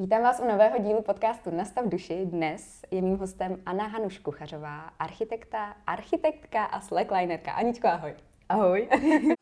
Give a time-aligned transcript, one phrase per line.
[0.00, 2.26] Vítám vás u nového dílu podcastu Nastav duši.
[2.26, 7.52] Dnes je mým hostem Anna Hanuš Kuchařová, architekta, architektka a slacklinerka.
[7.52, 8.14] Aničko, ahoj.
[8.48, 8.88] Ahoj.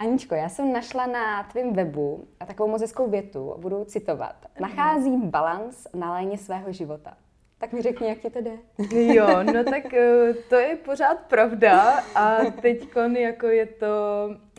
[0.00, 4.46] Aničko, já jsem našla na tvém webu takovou moc hezkou větu, budu citovat.
[4.60, 7.16] Nacházím balans na léně svého života.
[7.58, 8.58] Tak mi řekni, jak ti to jde.
[9.14, 12.88] Jo, no tak eh, to je pořád pravda a teď
[13.18, 13.86] jako je to,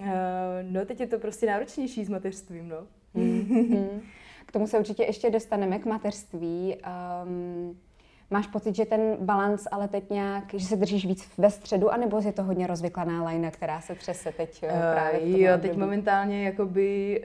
[0.03, 2.87] eh, no teď je to prostě náročnější s mateřstvím, no.
[3.15, 4.01] Mm-hmm.
[4.45, 6.75] K tomu se určitě ještě dostaneme k mateřství.
[7.25, 7.77] Um,
[8.29, 12.21] máš pocit, že ten balans ale teď nějak, že se držíš víc ve středu, anebo
[12.25, 16.45] je to hodně rozvyklaná lajna, která se třese teď uh, právě v Jo, teď momentálně
[16.45, 17.21] jakoby...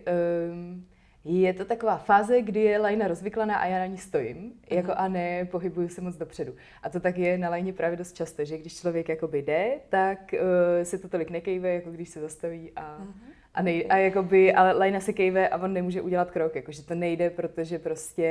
[0.51, 0.85] Um,
[1.25, 5.09] je to taková fáze, kdy je lajna rozvyklaná a já na ní stojím, jako a
[5.09, 6.55] ne pohybuju se moc dopředu.
[6.83, 10.19] A to tak je na lajně právě dost často, že když člověk jakoby jde, tak
[10.33, 13.13] uh, se to tolik nekejve, jako když se zastaví a, uh-huh.
[13.55, 16.95] A, nej, a jakoby, ale lajna se kejve a on nemůže udělat krok, jakože to
[16.95, 18.23] nejde, protože prostě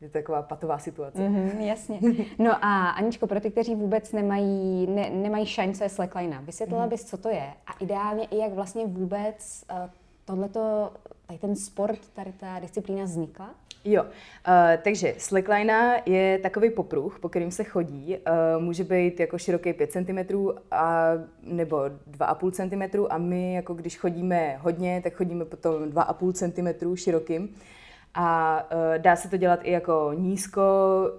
[0.00, 1.18] je to taková patová situace.
[1.18, 2.00] Mm-hmm, jasně.
[2.38, 6.86] No a Aničko, pro ty, kteří vůbec nemají, ne, nemají šaň, co je slackline, vysvětlila
[6.86, 6.90] mm-hmm.
[6.90, 9.90] bys, co to je a ideálně i jak vlastně vůbec uh,
[10.24, 10.92] tohleto,
[11.26, 13.54] tady ten sport, tady ta disciplína vznikla?
[13.84, 14.08] Jo, uh,
[14.82, 18.16] takže slackline je takový popruh, po kterým se chodí.
[18.16, 20.36] Uh, může být jako široký 5 cm
[20.70, 21.10] a,
[21.42, 27.54] nebo 2,5 cm a my, jako když chodíme hodně, tak chodíme potom 2,5 cm širokým.
[28.14, 30.62] A uh, dá se to dělat i jako nízko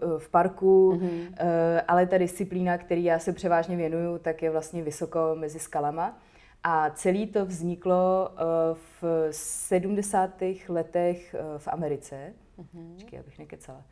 [0.03, 1.27] uh, v parku, mm-hmm.
[1.27, 1.35] uh,
[1.87, 6.17] ale ta disciplína, který já se převážně věnuju, tak je vlastně vysoko mezi skalama.
[6.63, 8.31] A celý to vzniklo
[9.01, 10.29] v 70.
[10.69, 12.33] letech v Americe.
[12.59, 12.93] Mm-hmm.
[12.93, 13.83] Počkej, abych nekecala.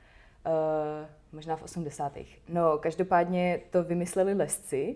[0.45, 2.17] Uh, možná v 80.
[2.50, 4.95] No, každopádně to vymysleli lesci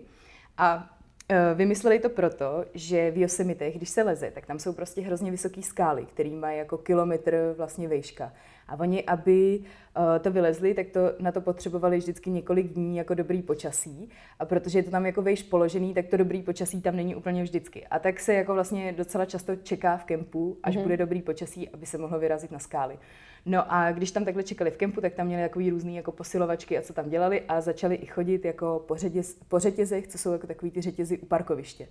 [0.58, 0.98] a
[1.30, 5.30] Eh, vymysleli to proto, že v Yosemitech, když se leze, tak tam jsou prostě hrozně
[5.30, 8.32] vysoké skály, které mají jako kilometr vlastně vejška.
[8.68, 13.14] A oni, aby uh, to vylezli, tak to na to potřebovali vždycky několik dní jako
[13.14, 14.08] dobrý počasí.
[14.38, 17.42] A protože je to tam jako vejš položený, tak to dobrý počasí tam není úplně
[17.42, 17.86] vždycky.
[17.86, 20.82] A tak se jako vlastně docela často čeká v kempu, až mm-hmm.
[20.82, 22.98] bude dobrý počasí, aby se mohlo vyrazit na skály.
[23.46, 26.78] No a když tam takhle čekali v kempu, tak tam měli takový různý jako posilovačky
[26.78, 30.32] a co tam dělali a začali i chodit jako po, řetěz, po řetězech, co jsou
[30.32, 31.88] jako takový ty řetězy u parkoviště.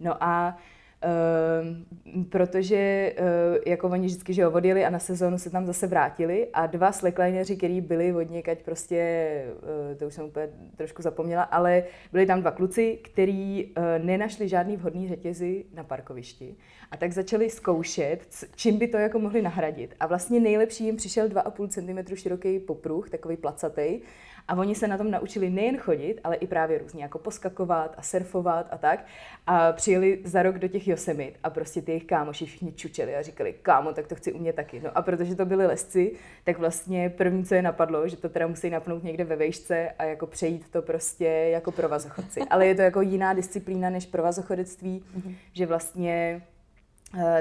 [0.00, 0.58] No a
[1.04, 6.48] Uh, protože uh, jako oni vždycky že odjeli a na sezónu se tam zase vrátili
[6.52, 9.44] a dva slacklineři, kteří byli od někať prostě,
[9.90, 14.48] uh, to už jsem úplně trošku zapomněla, ale byli tam dva kluci, kteří uh, nenašli
[14.48, 16.56] žádný vhodný řetězy na parkovišti
[16.90, 19.94] a tak začali zkoušet, čím by to jako mohli nahradit.
[20.00, 21.68] A vlastně nejlepší jim přišel 2,5
[22.08, 24.00] cm široký popruh, takový placatý,
[24.48, 28.02] a oni se na tom naučili nejen chodit, ale i právě různě jako poskakovat a
[28.02, 29.04] surfovat a tak.
[29.46, 33.22] A přijeli za rok do těch Yosemit a prostě ty jejich kámoši všichni čučeli a
[33.22, 34.80] říkali, kámo, tak to chci umět taky.
[34.80, 36.12] No a protože to byli lesci,
[36.44, 40.04] tak vlastně první, co je napadlo, že to teda musí napnout někde ve vejšce a
[40.04, 42.40] jako přejít to prostě jako provazochodci.
[42.40, 45.34] Ale je to jako jiná disciplína než provazochodectví, mm-hmm.
[45.52, 46.42] že vlastně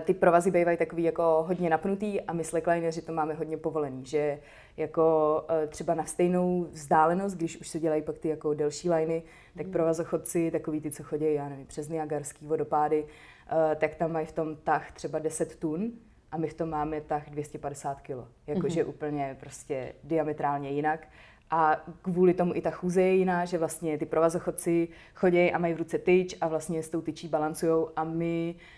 [0.01, 4.39] ty provazy bývají takový jako hodně napnutý a my slacklineři to máme hodně povolený, že
[4.77, 9.23] jako eh, třeba na stejnou vzdálenost, když už se dělají pak ty jako delší liny,
[9.57, 9.71] tak mm.
[9.71, 13.05] provazochodci, takový ty, co chodí, já nevím, přes Niagarský vodopády,
[13.49, 15.91] eh, tak tam mají v tom tah třeba 10 tun
[16.31, 18.27] a my v tom máme tah 250 kg.
[18.47, 18.89] Jakože mm-hmm.
[18.89, 21.07] úplně prostě diametrálně jinak.
[21.51, 25.73] A kvůli tomu i ta chůze je jiná, že vlastně ty provazochodci chodí a mají
[25.73, 28.76] v ruce tyč a vlastně s tou tyčí balancujou a my Eh,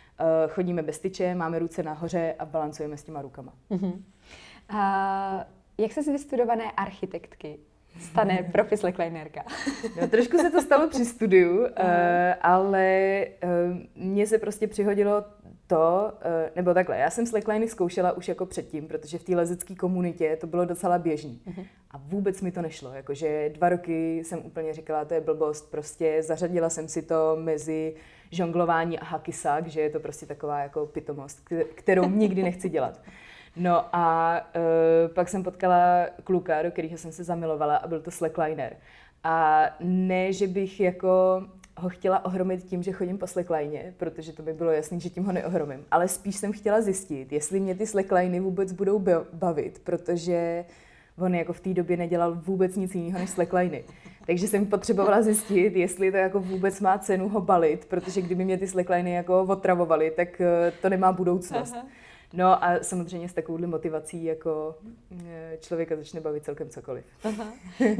[0.49, 3.53] chodíme bez tyče, máme ruce nahoře a balancujeme s těma rukama.
[3.71, 4.01] Uh-huh.
[4.69, 5.45] A
[5.77, 7.59] jak se z vystudované architektky
[7.99, 9.43] stane profi slacklinerka?
[10.01, 11.67] no, trošku se to stalo při studiu, uh,
[12.41, 15.25] ale uh, mně se prostě přihodilo
[15.67, 19.75] to, uh, nebo takhle, já jsem slackliny zkoušela už jako předtím, protože v té lezecké
[19.75, 21.41] komunitě to bylo docela běžný.
[21.47, 21.65] Uh-huh.
[21.91, 26.23] A vůbec mi to nešlo, jakože dva roky jsem úplně říkala, to je blbost, prostě
[26.23, 27.95] zařadila jsem si to mezi
[28.31, 33.01] žonglování a hakisak, že je to prostě taková jako pitomost, kterou nikdy nechci dělat.
[33.55, 38.11] No a uh, pak jsem potkala kluka, do kterého jsem se zamilovala a byl to
[38.11, 38.75] slackliner.
[39.23, 41.43] A ne, že bych jako
[41.77, 45.25] ho chtěla ohromit tím, že chodím po slackline, protože to by bylo jasný, že tím
[45.25, 45.85] ho neohromím.
[45.91, 50.65] Ale spíš jsem chtěla zjistit, jestli mě ty slackliny vůbec budou bavit, protože
[51.19, 53.83] on jako v té době nedělal vůbec nic jiného než slackliny.
[54.25, 58.57] Takže jsem potřebovala zjistit, jestli to jako vůbec má cenu ho balit, protože kdyby mě
[58.57, 61.73] ty slackliny jako otravovaly, tak eh, to nemá budoucnost.
[61.73, 61.85] Aha.
[62.33, 64.75] No a samozřejmě s takovouhle motivací jako
[65.27, 67.05] eh, člověka začne bavit celkem cokoliv.
[67.23, 67.45] Aha.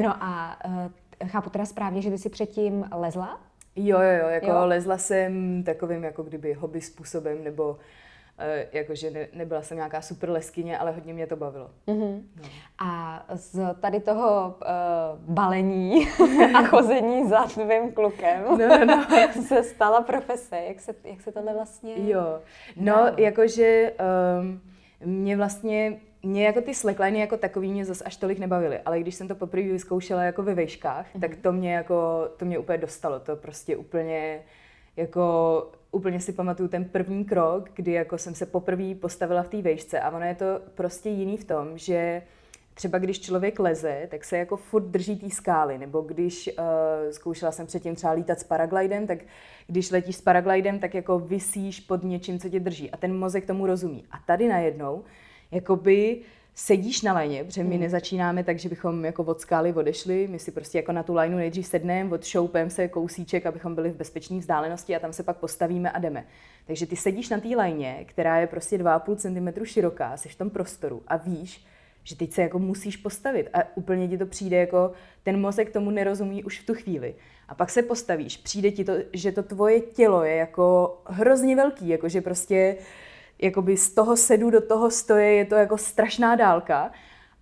[0.04, 3.42] No a uh, chápu teda správně, že ty jsi předtím lezla?
[3.76, 4.66] Jo, jo, jo, jako jo.
[4.66, 7.78] lezla jsem takovým jako kdyby hobby způsobem, nebo Uh,
[8.74, 11.70] jakože ne, nebyla jsem nějaká super leskyně, ale hodně mě to bavilo.
[11.88, 12.22] Mm-hmm.
[12.36, 12.44] No.
[12.80, 16.08] A z tady toho uh, balení
[16.56, 19.06] a chození za tvým klukem no, no, no.
[19.48, 20.58] se stala profese.
[20.58, 21.94] Jak se, jak se tohle vlastně...
[21.98, 22.40] Jo,
[22.76, 23.12] no, no.
[23.18, 23.94] jakože
[24.42, 24.62] um,
[25.06, 29.16] mě vlastně mě jako ty slackliny jako takový mě zase až tolik nebavily, ale když
[29.16, 31.20] jsem to poprvé vyzkoušela jako ve vejškách, mm-hmm.
[31.20, 34.42] tak to mě jako, to mě úplně dostalo, to prostě úplně
[34.98, 39.62] jako úplně si pamatuju ten první krok, kdy jako jsem se poprvé postavila v té
[39.62, 40.46] vejšce a ono je to
[40.76, 42.22] prostě jiný v tom, že
[42.74, 46.64] třeba když člověk leze, tak se jako furt drží té skály, nebo když uh,
[47.12, 49.20] zkoušela jsem předtím třeba lítat s paraglidem, tak
[49.68, 53.46] když letíš s paraglidem, tak jako vysíš pod něčím, co tě drží a ten mozek
[53.46, 54.04] tomu rozumí.
[54.12, 55.04] A tady najednou
[55.52, 56.22] jakoby
[56.60, 57.84] sedíš na lajně, protože my hmm.
[57.84, 61.38] nezačínáme tak, že bychom jako od skály odešli, my si prostě jako na tu lajnu
[61.38, 65.92] nejdřív sedneme, odšoupeme se kousíček, abychom byli v bezpečné vzdálenosti a tam se pak postavíme
[65.92, 66.26] a jdeme.
[66.68, 70.50] Takže ty sedíš na té lajně, která je prostě 2,5 cm široká, jsi v tom
[70.50, 71.66] prostoru a víš,
[72.04, 74.92] že teď se jako musíš postavit a úplně ti to přijde jako,
[75.24, 77.16] ten mozek tomu nerozumí už v tu chvíli.
[77.48, 81.90] A pak se postavíš, přijde ti to, že to tvoje tělo je jako hrozně velký,
[81.90, 82.76] jako že prostě
[83.42, 86.92] jakoby z toho sedu do toho stoje je to jako strašná dálka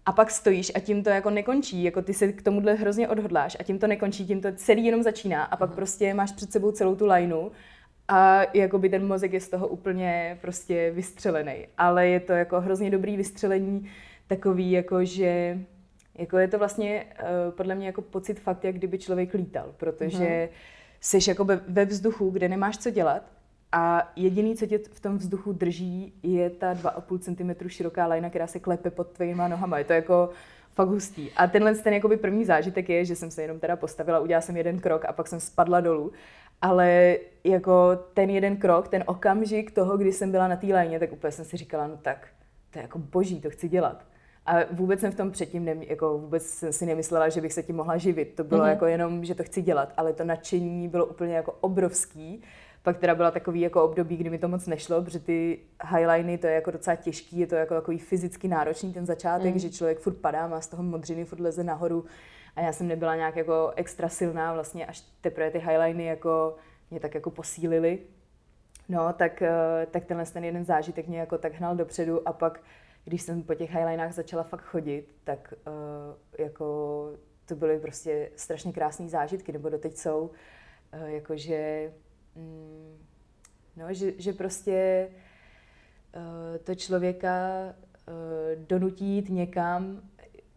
[0.05, 3.57] a pak stojíš a tím to jako nekončí, jako ty se k tomuhle hrozně odhodláš
[3.59, 6.71] a tím to nekončí, tím to celý jenom začíná a pak prostě máš před sebou
[6.71, 7.49] celou tu lineu
[8.07, 11.67] a jakoby ten mozek je z toho úplně prostě vystřelený.
[11.77, 13.89] Ale je to jako hrozně dobrý vystřelení,
[14.27, 15.59] takový jako, že
[16.17, 20.49] jako je to vlastně uh, podle mě jako pocit fakt, jak kdyby člověk lítal, protože
[20.49, 20.57] mm.
[21.01, 23.37] jsi jako ve vzduchu, kde nemáš co dělat
[23.72, 28.48] a jediný, co tě v tom vzduchu drží, je ta 2,5 cm široká lajna, která
[28.48, 29.78] se klepe pod tvýma nohama.
[29.78, 30.30] Je to jako
[30.74, 31.31] fakt hustý.
[31.31, 34.58] A tenhle ten jakoby první zážitek je, že jsem se jenom teda postavila, udělala jsem
[34.58, 36.12] jeden krok a pak jsem spadla dolů.
[36.62, 41.12] Ale jako ten jeden krok, ten okamžik toho, kdy jsem byla na té lajně, tak
[41.12, 42.28] úplně jsem si říkala, no tak,
[42.72, 44.06] to je jako boží, to chci dělat.
[44.46, 47.64] A vůbec jsem v tom předtím, ne, jako vůbec jsem si nemyslela, že bych se
[47.64, 48.36] tím mohla živit.
[48.36, 48.69] To bylo mm-hmm.
[48.69, 52.44] jako jenom, že to chci dělat, ale to nadšení bylo úplně jako obrovský
[52.88, 56.48] pak teda byla takový jako období, kdy mi to moc nešlo, protože ty highliny, to
[56.48, 59.60] je jako docela těžký, je to jako takový fyzicky náročný ten začátek, mm.
[59.60, 62.06] že člověk furt padá, má z toho modřiny, furt leze nahoru
[62.56, 66.56] a já jsem nebyla nějak jako extra silná, vlastně až teprve ty highliny jako
[66.92, 68.00] mě tak jako posílily.
[68.90, 72.60] No, tak, eh, tak tenhle ten jeden zážitek mě jako tak hnal dopředu a pak,
[73.06, 77.10] když jsem po těch highlinách začala fakt chodit, tak uh, jako
[77.45, 80.30] to byly prostě strašně krásné zážitky, nebo doteď jsou,
[80.94, 81.92] uh, jakože
[82.38, 82.98] Mm,
[83.75, 85.07] no, že, že prostě
[86.16, 87.30] uh, to člověka
[88.07, 90.01] uh, donutí jít někam,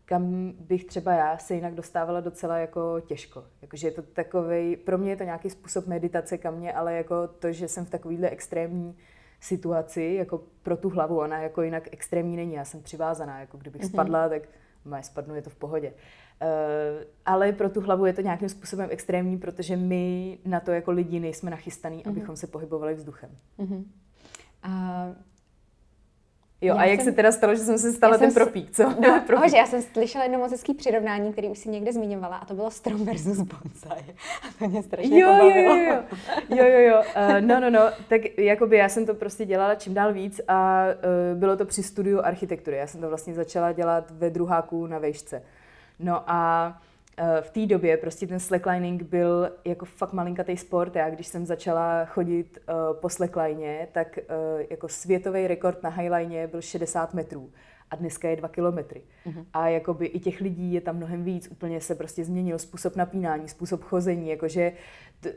[0.04, 3.44] kam bych třeba já se jinak dostávala docela jako těžko.
[3.62, 7.28] Jakože je to takový, pro mě je to nějaký způsob meditace kam mě, ale jako
[7.28, 8.96] to, že jsem v takovýhle extrémní
[9.40, 13.82] situaci, jako pro tu hlavu, ona jako jinak extrémní není, já jsem přivázaná, jako kdybych
[13.82, 13.88] mm-hmm.
[13.88, 14.42] spadla, tak
[14.84, 15.92] má spadnu, je to v pohodě.
[16.42, 20.90] Uh, ale pro tu hlavu je to nějakým způsobem extrémní, protože my na to jako
[20.90, 22.08] lidi nejsme nachystaní, mm-hmm.
[22.08, 23.30] abychom se pohybovali vzduchem.
[23.58, 23.84] Mm-hmm.
[24.66, 25.14] Uh,
[26.62, 28.82] Jo, já a jak jsem, se teda stalo, že jsem se stala ten propík, co?
[29.00, 29.52] No, propík.
[29.52, 32.70] já jsem slyšela jedno moc hezký přirovnání, který už si někde zmiňovala, a to bylo
[32.70, 34.04] strom versus bonsai.
[34.42, 35.76] A to mě strašně jo, pobavilo.
[35.76, 36.02] Jo, jo,
[36.48, 36.56] jo.
[36.56, 37.02] jo, jo, jo.
[37.16, 40.84] Uh, no, no, no, tak jakoby já jsem to prostě dělala čím dál víc a
[41.32, 42.76] uh, bylo to při studiu architektury.
[42.76, 45.42] Já jsem to vlastně začala dělat ve druháku na vejšce.
[46.02, 46.80] No a
[47.16, 50.96] eh, v té době prostě ten slacklining byl jako fakt malinkatý sport.
[50.96, 56.46] Já když jsem začala chodit uh, po slackline, tak uh, jako světový rekord na highline
[56.46, 57.50] byl 60 metrů
[57.90, 59.02] a dneska je dva kilometry.
[59.26, 59.44] Uh-huh.
[59.52, 63.48] A jakoby i těch lidí je tam mnohem víc, úplně se prostě změnil způsob napínání,
[63.48, 64.72] způsob chození, jakože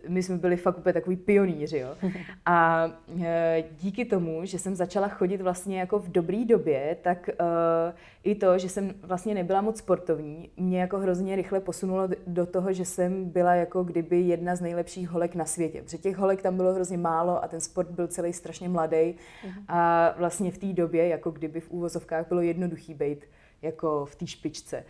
[0.08, 1.90] my jsme byli fakt úplně takový pionýři, jo.
[2.46, 2.88] A
[3.24, 7.34] e, díky tomu, že jsem začala chodit vlastně jako v dobrý době, tak e,
[8.24, 12.74] i to, že jsem vlastně nebyla moc sportovní, mě jako hrozně rychle posunulo do toho,
[12.74, 15.82] že jsem byla jako kdyby jedna z nejlepších holek na světě.
[15.82, 18.96] Protože těch holek tam bylo hrozně málo a ten sport byl celý strašně mladý.
[18.96, 19.64] Uh-huh.
[19.68, 23.26] A vlastně v té době, jako kdyby v úvozovkách bylo jednoduchý být
[23.62, 24.84] jako v té špičce.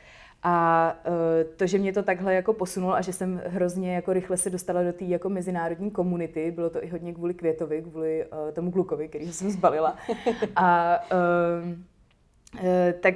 [0.43, 4.37] A uh, to, že mě to takhle jako posunulo a že jsem hrozně jako rychle
[4.37, 8.51] se dostala do té jako mezinárodní komunity, bylo to i hodně kvůli Květovi, kvůli uh,
[8.51, 9.95] tomu klukovi, který jsem zbalila.
[10.55, 12.65] A uh, uh,
[12.99, 13.15] tak,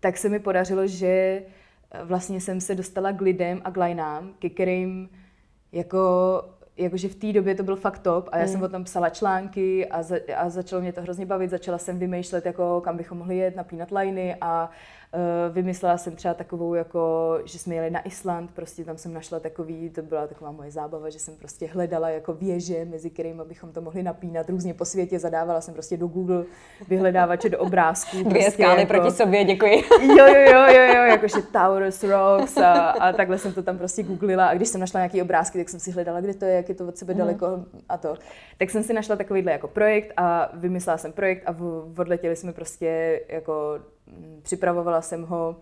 [0.00, 1.42] tak se mi podařilo, že
[2.04, 5.08] vlastně jsem se dostala k lidem a k lajnám, ke kterým
[5.72, 6.42] jako
[6.76, 8.48] jakože v té době to byl fakt top a já mm.
[8.48, 11.98] jsem o tom psala články a, za, a začalo mě to hrozně bavit, začala jsem
[11.98, 14.76] vymýšlet, jako kam bychom mohli jet, napínat liney a Uh,
[15.52, 19.90] vymyslela jsem třeba takovou, jako, že jsme jeli na Island, prostě tam jsem našla takový,
[19.90, 23.80] to byla taková moje zábava, že jsem prostě hledala jako věže, mezi kterými bychom to
[23.80, 26.44] mohli napínat různě po světě, zadávala jsem prostě do Google
[26.88, 28.16] vyhledávače do obrázků.
[28.16, 29.82] Dvě prostě skály jako, proti sobě, děkuji.
[30.00, 34.02] Jo, jo, jo, jo, jo jakože Towers, Rocks a, a, takhle jsem to tam prostě
[34.02, 36.68] googlila a když jsem našla nějaký obrázky, tak jsem si hledala, kde to je, jak
[36.68, 37.18] je to od sebe mm.
[37.18, 38.14] daleko a to.
[38.58, 41.56] Tak jsem si našla takovýhle jako projekt a vymyslela jsem projekt a
[41.98, 43.80] odletěli jsme prostě jako
[44.42, 45.56] připravovala jsem ho,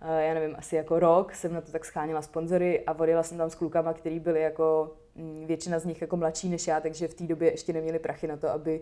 [0.00, 3.38] eh, já nevím, asi jako rok, jsem na to tak scháněla sponzory a vodila jsem
[3.38, 7.08] tam s klukama, který byli jako, mm, většina z nich jako mladší než já, takže
[7.08, 8.80] v té době ještě neměli prachy na to, aby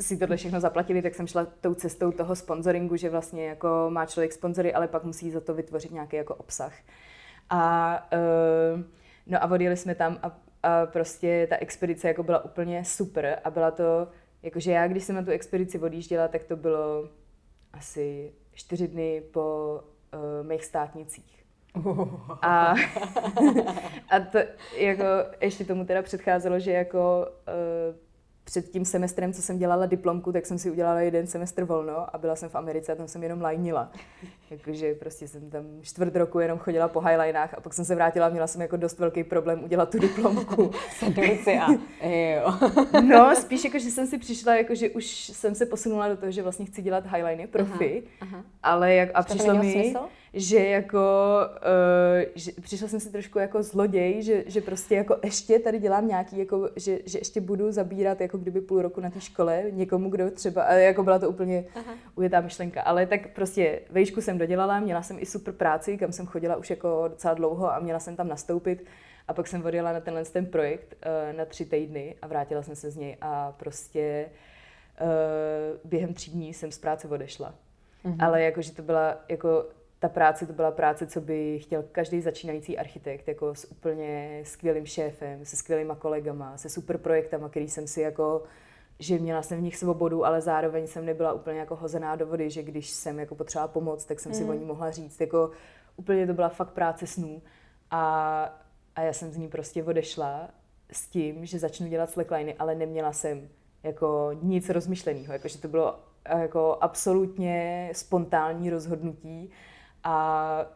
[0.00, 4.06] si tohle všechno zaplatili, tak jsem šla tou cestou toho sponsoringu, že vlastně jako má
[4.06, 6.74] člověk sponzory, ale pak musí za to vytvořit nějaký jako obsah.
[7.50, 8.08] A,
[8.74, 8.80] uh,
[9.26, 13.50] no a odjeli jsme tam a, a prostě ta expedice jako byla úplně super a
[13.50, 14.08] byla to,
[14.42, 17.08] jakože já, když jsem na tu expedici odjížděla, tak to bylo
[17.76, 19.80] asi čtyři dny po
[20.14, 21.44] uh, mých státnicích.
[22.42, 22.74] A,
[24.10, 24.38] a to
[24.76, 25.04] jako
[25.40, 28.05] ještě tomu teda předcházelo, že jako uh,
[28.46, 32.18] před tím semestrem, co jsem dělala diplomku, tak jsem si udělala jeden semestr volno a
[32.18, 33.92] byla jsem v Americe a tam jsem jenom lajnila.
[34.50, 38.26] Jakože prostě jsem tam čtvrt roku jenom chodila po highlinách a pak jsem se vrátila
[38.26, 40.70] a měla jsem jako dost velký problém udělat tu diplomku.
[40.98, 41.72] Sedmici a
[42.06, 42.54] jo.
[43.08, 46.32] no, spíš jako, že jsem si přišla, jako, že už jsem se posunula do toho,
[46.32, 48.44] že vlastně chci dělat highliny, profi, aha, aha.
[48.62, 49.98] ale jak, a přišlo mi, smysl?
[50.36, 50.98] Že jako,
[51.46, 56.08] uh, že přišla jsem si trošku jako zloděj, že, že prostě jako ještě tady dělám
[56.08, 60.10] nějaký, jako, že, že ještě budu zabírat jako kdyby půl roku na té škole někomu,
[60.10, 61.94] kdo třeba, ale jako byla to úplně Aha.
[62.16, 66.26] ujetá myšlenka, ale tak prostě vejšku jsem dodělala, měla jsem i super práci, kam jsem
[66.26, 68.84] chodila už jako docela dlouho a měla jsem tam nastoupit
[69.28, 72.76] a pak jsem odjela na tenhle ten projekt uh, na tři týdny a vrátila jsem
[72.76, 74.26] se z něj a prostě
[75.00, 77.54] uh, během tří dní jsem z práce odešla.
[78.04, 78.20] Mhm.
[78.20, 79.66] Ale jakože to byla jako
[79.98, 84.86] ta práce to byla práce, co by chtěl každý začínající architekt, jako s úplně skvělým
[84.86, 88.42] šéfem, se skvělýma kolegama, se super projektama, který jsem si jako
[88.98, 92.50] že měla jsem v nich svobodu, ale zároveň jsem nebyla úplně jako hozená do vody,
[92.50, 94.38] že když jsem jako potřeba pomoc, tak jsem mm.
[94.38, 95.20] si o ní mohla říct.
[95.20, 95.50] Jako
[95.96, 97.42] úplně to byla fakt práce snů.
[97.90, 98.42] A,
[98.94, 100.48] a já jsem z ní prostě odešla
[100.92, 103.48] s tím, že začnu dělat slackliny, ale neměla jsem
[103.82, 105.32] jako nic rozmyšleného.
[105.32, 105.98] Jakože to bylo
[106.28, 109.50] jako absolutně spontánní rozhodnutí
[110.08, 110.66] a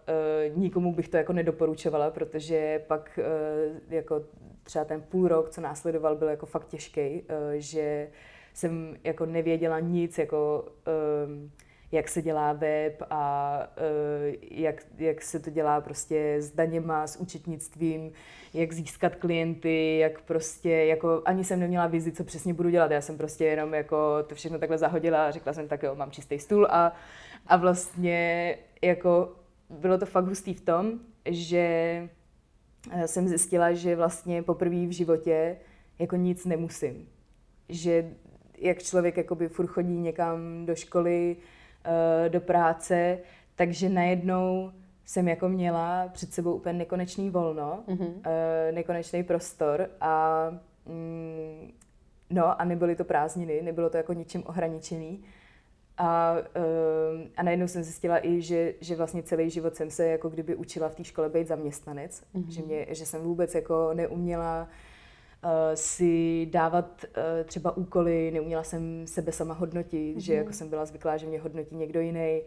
[0.51, 4.23] uh, nikomu bych to jako nedoporučovala, protože pak uh, jako
[4.63, 8.09] třeba ten půl rok, co následoval, byl jako fakt těžký, uh, že
[8.55, 10.69] jsem jako nevěděla nic, jako
[11.27, 11.51] um,
[11.93, 17.17] jak se dělá web a uh, jak, jak se to dělá prostě s daněma, s
[17.17, 18.13] účetnictvím,
[18.55, 22.91] jak získat klienty, jak prostě, jako ani jsem neměla vizi, co přesně budu dělat.
[22.91, 26.11] Já jsem prostě jenom jako to všechno takhle zahodila a řekla jsem tak, jo, mám
[26.11, 26.93] čistý stůl a,
[27.47, 29.37] a vlastně jako
[29.71, 31.59] bylo to fakt hustý v tom, že
[32.91, 35.57] eh, jsem zjistila, že vlastně poprvé v životě
[35.99, 37.09] jako nic nemusím.
[37.69, 38.11] Že
[38.59, 41.37] jak člověk jakoby furt chodí někam do školy,
[41.85, 43.19] eh, do práce,
[43.57, 44.73] takže najednou
[45.05, 48.21] jsem jako měla před sebou úplně nekonečný volno, mm-hmm.
[48.73, 50.45] nekonečný prostor a
[50.87, 51.73] mm,
[52.31, 55.25] no a nebyly to prázdniny, nebylo to jako ničím ohraničený.
[56.03, 60.29] A, uh, a najednou jsem zjistila i, že, že vlastně celý život jsem se jako
[60.29, 62.49] kdyby učila v té škole být zaměstnanec, mm-hmm.
[62.49, 64.69] že, mě, že jsem vůbec jako neuměla
[65.45, 70.21] uh, si dávat uh, třeba úkoly, neuměla jsem sebe sama hodnotit, mm-hmm.
[70.21, 72.43] že jako jsem byla zvyklá, že mě hodnotí někdo jiný.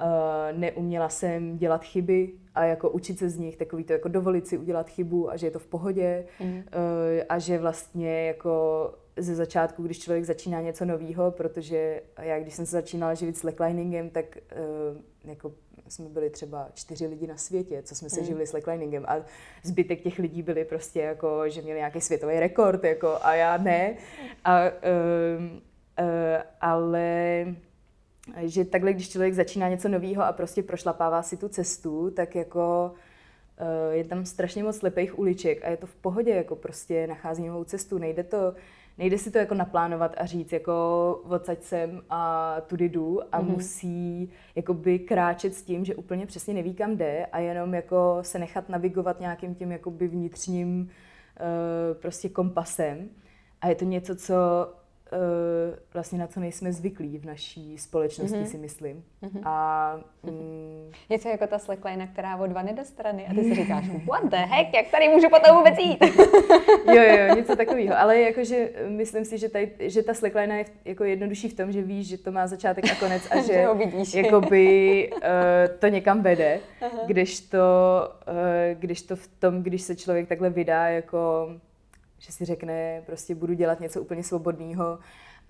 [0.00, 4.46] Uh, neuměla jsem dělat chyby a jako učit se z nich, takový to jako dovolit
[4.46, 6.56] si udělat chybu a že je to v pohodě mm.
[6.56, 6.62] uh,
[7.28, 12.66] a že vlastně jako ze začátku, když člověk začíná něco nového, protože já, když jsem
[12.66, 15.52] se začínala živit slackliningem, tak uh, jako
[15.88, 18.26] jsme byli třeba čtyři lidi na světě, co jsme se mm.
[18.26, 19.16] živili slackliningem a
[19.62, 23.96] zbytek těch lidí byli prostě jako, že měli nějaký světový rekord jako a já ne.
[24.44, 27.46] A, uh, uh, ale
[28.42, 32.92] že takhle, když člověk začíná něco nového a prostě prošlapává si tu cestu, tak jako
[33.90, 37.64] je tam strašně moc slepých uliček a je to v pohodě, jako prostě nachází novou
[37.64, 38.54] cestu, nejde to,
[38.98, 43.48] nejde si to jako naplánovat a říct jako odsaď sem a tudy jdu a mm-hmm.
[43.48, 48.38] musí jakoby kráčet s tím, že úplně přesně neví, kam jde a jenom jako se
[48.38, 53.08] nechat navigovat nějakým tím jakoby vnitřním uh, prostě kompasem.
[53.60, 54.34] A je to něco, co
[55.94, 58.50] vlastně na co nejsme zvyklí v naší společnosti, mm-hmm.
[58.50, 59.04] si myslím.
[59.22, 59.40] Mm-hmm.
[59.44, 63.54] A mm, je to jako ta slackline, která od vany do strany a ty si
[63.62, 65.98] říkáš, what the heck, jak tady můžu potom vůbec jít?
[66.94, 67.98] jo, jo, něco takového.
[67.98, 71.82] Ale jakože myslím si, že, tady, že ta slackline je jako jednodušší v tom, že
[71.82, 74.14] víš, že to má začátek a konec a že, že ho vidíš.
[74.14, 75.20] jakoby uh,
[75.78, 76.60] to někam vede,
[77.06, 77.58] když to,
[78.28, 81.48] uh, když to v tom, když se člověk takhle vydá jako
[82.24, 84.98] že si řekne, prostě budu dělat něco úplně svobodného,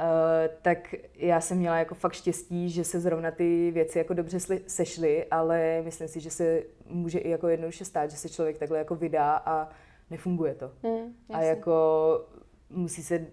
[0.00, 4.38] Uh, tak já jsem měla jako fakt štěstí, že se zrovna ty věci jako dobře
[4.66, 8.78] sešly, ale myslím si, že se může i jako jednoduše stát, že se člověk takhle
[8.78, 9.68] jako vydá a
[10.10, 10.70] nefunguje to.
[10.82, 12.26] Hmm, a jako
[12.70, 13.26] musí se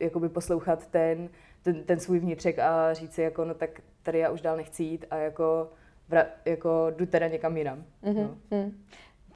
[0.00, 1.28] jakoby poslouchat ten,
[1.62, 4.82] ten, ten svůj vnitřek a říct si jako, no tak tady já už dál nechci
[4.82, 5.70] jít a jako,
[6.08, 7.84] vra, jako jdu teda někam jinam.
[8.04, 8.14] Mm-hmm.
[8.22, 8.36] No.
[8.50, 8.84] Hmm.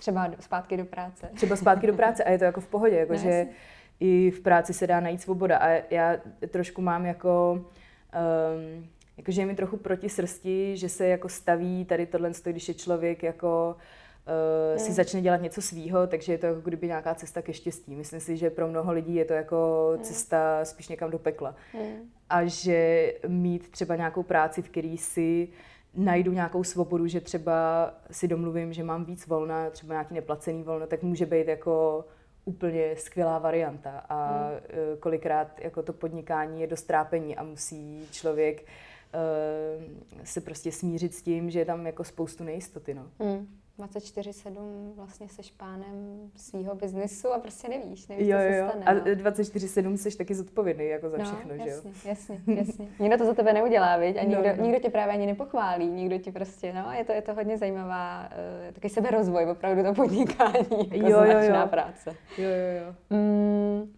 [0.02, 1.30] Třeba zpátky do práce.
[1.34, 3.46] Třeba zpátky do práce a je to jako v pohodě, jako no, že
[4.00, 6.16] i v práci se dá najít svoboda a já
[6.50, 12.06] trošku mám jako, um, jakože je mi trochu proti srsti, že se jako staví tady
[12.06, 13.76] tohle, když je člověk jako
[14.72, 17.94] uh, si začne dělat něco svýho, takže je to jako kdyby nějaká cesta ke štěstí.
[17.94, 21.54] Myslím si, že pro mnoho lidí je to jako cesta spíš někam do pekla.
[22.30, 25.48] A že mít třeba nějakou práci, v který si
[25.94, 30.86] najdu nějakou svobodu, že třeba si domluvím, že mám víc volna, třeba nějaký neplacený volno,
[30.86, 32.04] tak může být jako
[32.44, 34.60] úplně skvělá varianta a hmm.
[34.68, 41.14] Eh, kolikrát jako to podnikání je dost trápení a musí člověk uh, se prostě smířit
[41.14, 42.94] s tím, že je tam jako spoustu nejistoty.
[42.94, 43.06] No.
[43.20, 43.61] Hmm.
[43.78, 48.68] 24-7 vlastně seš pánem svého biznesu a prostě nevíš, nevíš, jo, co se jo.
[48.68, 48.84] stane.
[48.84, 49.96] A 24-7 no.
[49.96, 51.82] jsi taky zodpovědný jako za no, všechno, jasně, že jo?
[52.04, 52.88] Jasně, jasně.
[53.00, 54.16] Nikdo to za tebe neudělá, viď?
[54.16, 54.62] A nikdo, no, no.
[54.62, 58.28] nikdo tě právě ani nepochválí, nikdo ti prostě, no, je to, je to hodně zajímavá,
[58.68, 61.66] uh, taky seberozvoj, opravdu to podnikání, jako jo, jo, jo.
[61.66, 62.16] práce.
[62.38, 62.94] Jo, jo, jo.
[63.10, 63.94] Mm,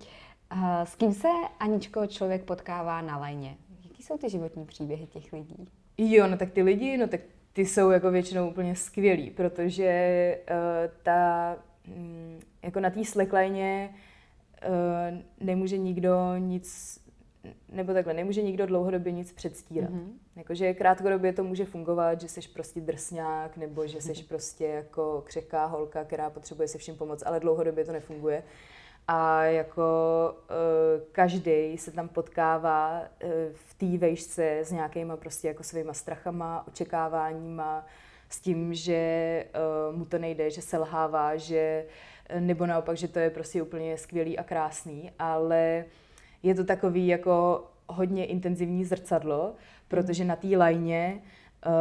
[0.52, 1.28] uh, s kým se,
[1.58, 3.56] Aničko, člověk potkává na lajně?
[3.84, 5.68] Jaký jsou ty životní příběhy těch lidí?
[5.98, 7.20] Jo, no tak ty lidi, no tak
[7.54, 10.56] ty jsou jako většinou úplně skvělí, protože uh,
[11.02, 11.56] ta,
[11.96, 16.98] um, jako na té slackline uh, nemůže nikdo nic,
[17.72, 19.90] nebo takhle, nemůže nikdo dlouhodobě nic předstírat.
[19.90, 20.12] Mm-hmm.
[20.36, 24.26] Jakože krátkodobě to může fungovat, že jsi prostě drsňák, nebo že jsi mm-hmm.
[24.28, 28.42] prostě jako křehká holka, která potřebuje se vším pomoct, ale dlouhodobě to nefunguje
[29.08, 29.82] a jako
[30.34, 36.64] uh, každý se tam potkává uh, v té vejšce s nějakýma prostě jako svýma strachama,
[36.68, 37.86] očekáváníma,
[38.28, 39.44] s tím, že
[39.90, 41.84] uh, mu to nejde, že selhává, že
[42.40, 45.84] nebo naopak, že to je prostě úplně skvělý a krásný, ale
[46.42, 49.54] je to takový jako hodně intenzivní zrcadlo,
[49.88, 51.22] protože na té lajně
[51.66, 51.72] uh,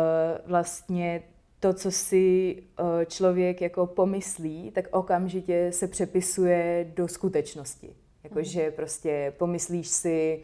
[0.46, 1.24] vlastně
[1.64, 7.96] to, co si eh, člověk jako pomyslí, tak okamžitě se přepisuje do skutečnosti.
[8.24, 8.72] Jakože mm.
[8.72, 10.40] prostě pomyslíš si,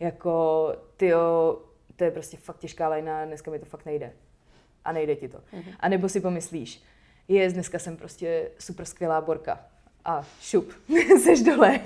[0.00, 1.10] jako ty
[1.96, 4.12] to je prostě fakt těžká lajna, dneska mi to fakt nejde.
[4.84, 5.38] A nejde ti to.
[5.52, 5.62] Mm.
[5.80, 6.82] A nebo si pomyslíš,
[7.28, 9.60] je, dneska jsem prostě super skvělá borka.
[10.04, 10.72] A šup,
[11.22, 11.80] seš dole.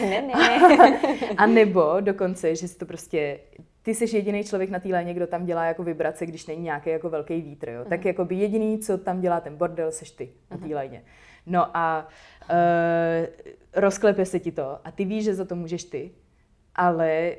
[0.00, 1.00] ne, ne.
[1.36, 3.40] a nebo dokonce, že si to prostě
[3.86, 6.90] ty jsi jediný člověk na té léně, kdo tam dělá jako vibrace, když není nějaký
[6.90, 7.68] jako velký vítr.
[7.68, 7.82] Jo?
[7.82, 7.88] Uh-huh.
[7.88, 11.02] Tak jako by jediný, co tam dělá ten bordel, seš ty na té léně.
[11.46, 12.08] No a
[12.50, 12.56] uh,
[13.74, 16.10] rozklepe se ti to a ty víš, že za to můžeš ty,
[16.74, 17.32] ale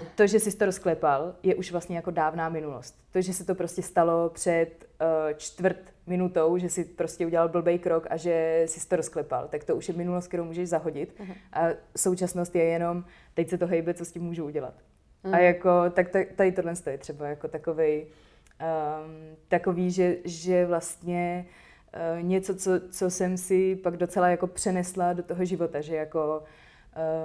[0.00, 2.94] uh, to, že jsi to rozklepal, je už vlastně jako dávná minulost.
[3.12, 7.78] To, že se to prostě stalo před uh, čtvrt minutou, že si prostě udělal blbý
[7.78, 11.20] krok a že jsi to rozklepal, tak to už je minulost, kterou můžeš zahodit.
[11.20, 11.34] Uh-huh.
[11.52, 14.74] A současnost je jenom, teď se to hejbe, co s tím můžu udělat.
[15.24, 15.34] Mm.
[15.34, 16.06] A jako, tak
[16.36, 21.46] tady tohle je třeba jako takový, um, takový, že, že vlastně
[22.16, 26.42] uh, něco, co, co jsem si pak docela jako přenesla do toho života, že jako,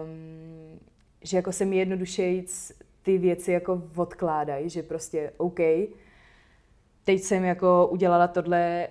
[0.03, 0.79] um,
[1.21, 5.59] že jako se mi jednodušejíc ty věci jako odkládají, že prostě OK,
[7.03, 8.87] teď jsem jako udělala tohle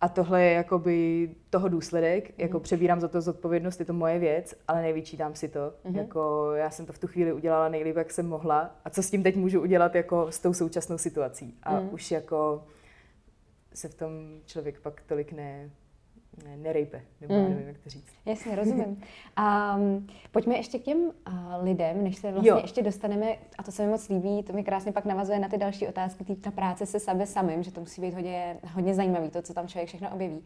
[0.00, 2.34] a tohle je jakoby toho důsledek, mm.
[2.38, 5.74] jako přebírám za to zodpovědnost, je to moje věc, ale nevyčítám si to.
[5.84, 5.96] Mm.
[5.96, 8.76] Jako já jsem to v tu chvíli udělala nejlíp, jak jsem mohla.
[8.84, 11.58] A co s tím teď můžu udělat jako s tou současnou situací?
[11.62, 11.88] A mm.
[11.92, 12.64] už jako
[13.74, 14.10] se v tom
[14.46, 15.70] člověk pak tolik ne,
[16.56, 17.48] nerejpe, nebo mm.
[17.48, 18.12] nevím, jak to říct.
[18.26, 19.02] Jasně, rozumím.
[19.36, 21.12] A um, pojďme ještě k těm uh,
[21.62, 22.58] lidem, než se vlastně jo.
[22.62, 23.26] ještě dostaneme,
[23.58, 26.24] a to se mi moc líbí, to mi krásně pak navazuje na ty další otázky,
[26.24, 29.54] tý, ta práce se sebe samým, že to musí být hodně, hodně zajímavý, to, co
[29.54, 30.44] tam člověk všechno objeví.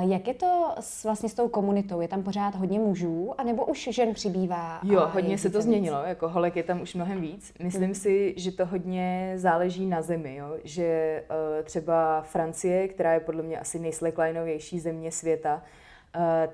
[0.00, 2.00] Jak je to s, vlastně s tou komunitou?
[2.00, 4.80] Je tam pořád hodně mužů, anebo už žen přibývá?
[4.82, 5.64] Jo, hodně se to víc?
[5.64, 7.52] změnilo, jako holek je tam už mnohem víc.
[7.62, 7.94] Myslím hmm.
[7.94, 10.56] si, že to hodně záleží na zemi, jo?
[10.64, 15.62] že uh, třeba Francie, která je podle mě asi nejslacklineovější země světa,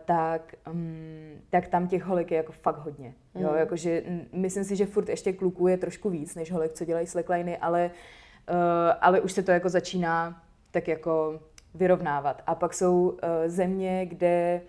[0.04, 3.14] tak, um, tak tam těch holek je jako fakt hodně.
[3.34, 3.42] Mm.
[3.42, 4.02] Jo, jakože
[4.32, 7.90] myslím si, že furt ještě kluků je trošku víc, než holek, co dělají slackliny, ale,
[8.50, 8.56] uh,
[9.00, 11.40] ale už se to jako začíná tak jako
[11.74, 12.42] vyrovnávat.
[12.46, 14.60] A pak jsou uh, země, kde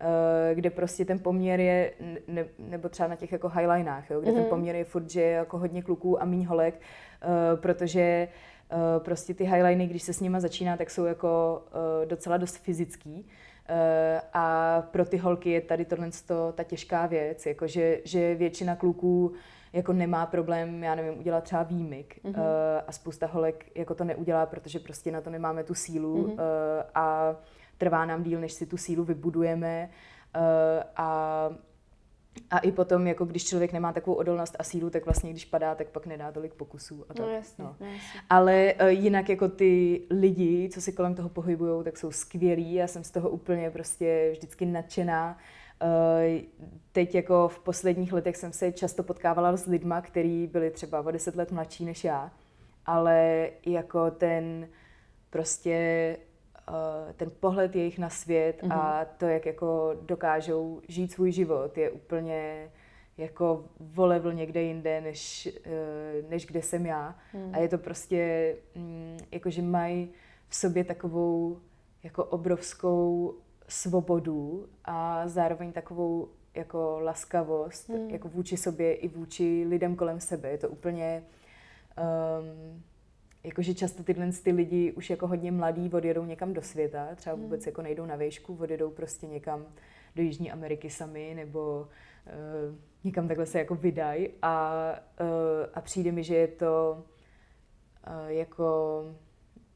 [0.00, 1.92] uh, kde prostě ten poměr je,
[2.28, 4.34] ne, nebo třeba na těch jako highlinách, jo, kde mm-hmm.
[4.34, 4.50] ten mhm.
[4.50, 8.28] poměr je furt, že je jako hodně kluků a míň holek, uh, protože
[8.72, 12.56] uh, prostě ty highliny, když se s nima začíná, tak jsou jako uh, docela dost
[12.56, 13.26] fyzický.
[13.70, 16.10] Uh, a pro ty holky je tady tohle
[16.54, 19.32] ta těžká věc, jako že, že většina kluků
[19.76, 22.38] jako nemá problém, já nevím, udělat třeba výmyk mm-hmm.
[22.38, 22.44] uh,
[22.86, 26.32] a spousta holek jako to neudělá, protože prostě na to nemáme tu sílu mm-hmm.
[26.32, 26.38] uh,
[26.94, 27.36] a
[27.78, 29.90] trvá nám díl, než si tu sílu vybudujeme
[30.36, 30.42] uh,
[30.96, 31.50] a
[32.50, 35.74] a i potom, jako když člověk nemá takovou odolnost a sílu, tak vlastně když padá,
[35.74, 37.04] tak pak nedá tolik pokusů.
[37.08, 37.76] A tak, no, jasně, no.
[37.80, 38.20] No, jasně.
[38.30, 42.74] Ale uh, jinak jako ty lidi, co si kolem toho pohybují, tak jsou skvělí.
[42.74, 45.38] Já jsem z toho úplně prostě vždycky nadšená.
[45.82, 46.40] Uh,
[46.92, 51.10] teď jako v posledních letech jsem se často potkávala s lidma, kteří byli třeba o
[51.10, 52.30] deset let mladší než já,
[52.86, 54.68] ale jako ten
[55.30, 56.16] prostě
[56.68, 58.80] uh, ten pohled jejich na svět mm-hmm.
[58.80, 59.08] a mhm.
[59.16, 62.70] to, jak jako dokážou žít svůj život, je úplně
[63.18, 67.18] jako volevel někde jinde, než, uh, než kde jsem já.
[67.32, 67.54] Mm.
[67.54, 70.10] A je to prostě, um, jako že mají
[70.48, 71.58] v sobě takovou
[72.02, 73.34] jako obrovskou
[73.68, 78.10] svobodu a zároveň takovou jako laskavost, mm.
[78.10, 80.50] jako vůči sobě i vůči lidem kolem sebe.
[80.50, 81.24] Je to úplně
[81.98, 82.82] um,
[83.44, 87.42] jakože často tyhle ty lidi už jako hodně mladí odjedou někam do světa, třeba hmm.
[87.42, 89.66] vůbec jako nejdou na výšku, odjedou prostě někam
[90.16, 91.88] do Jižní Ameriky sami nebo
[92.26, 94.72] uh, někam takhle se jako vydají a,
[95.20, 95.26] uh,
[95.74, 97.04] a přijde mi, že je to
[98.06, 99.02] uh, jako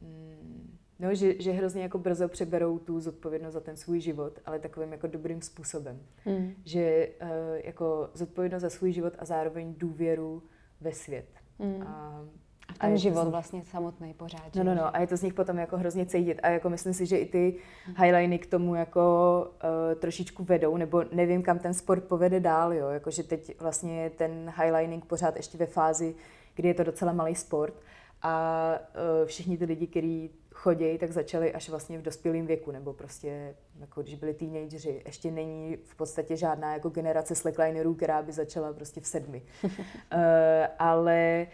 [0.00, 0.69] mm,
[1.00, 4.92] no, že, že hrozně jako brzo přeberou tu zodpovědnost za ten svůj život, ale takovým
[4.92, 6.00] jako dobrým způsobem.
[6.24, 6.54] Hmm.
[6.64, 7.28] Že uh,
[7.64, 10.42] jako zodpovědnost za svůj život a zároveň důvěru
[10.80, 11.26] ve svět.
[11.58, 11.82] Hmm.
[11.86, 12.24] A
[12.70, 13.30] a v ten a život nich...
[13.30, 14.54] vlastně samotný pořád.
[14.54, 14.96] No, no, no.
[14.96, 16.40] A je to z nich potom jako hrozně cítit.
[16.42, 17.56] A jako myslím si, že i ty
[17.96, 22.88] highliny k tomu jako uh, trošičku vedou, nebo nevím, kam ten sport povede dál, jo.
[22.88, 26.14] Jakože teď vlastně je ten highlining pořád ještě ve fázi,
[26.54, 27.74] kdy je to docela malý sport.
[28.22, 28.74] A
[29.22, 33.54] uh, všichni ty lidi, kteří chodí, tak začali až vlastně v dospělém věku, nebo prostě
[33.80, 35.02] jako když byli teenageři.
[35.06, 39.42] Ještě není v podstatě žádná jako generace slacklinerů, která by začala prostě v sedmi.
[39.64, 39.70] uh,
[40.78, 41.46] ale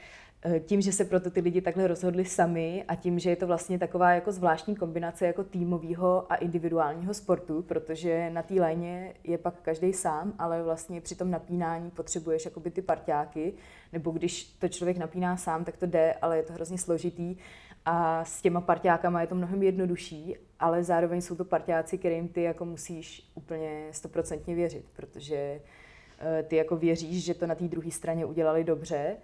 [0.48, 3.46] Eh, tím, že se proto ty lidi takhle rozhodli sami a tím, že je to
[3.46, 9.38] vlastně taková jako zvláštní kombinace jako týmového a individuálního sportu, protože na té léně je
[9.38, 13.52] pak každý sám, ale vlastně při tom napínání potřebuješ jakoby ty parťáky,
[13.92, 17.36] nebo když to člověk napíná sám, tak to jde, ale je to hrozně složitý
[17.86, 22.42] a s těma parťákama je to mnohem jednodušší, ale zároveň jsou to parťáci, kterým ty
[22.42, 25.60] jako musíš úplně stoprocentně věřit, protože
[26.18, 29.16] eh, ty jako věříš, že to na té druhé straně udělali dobře,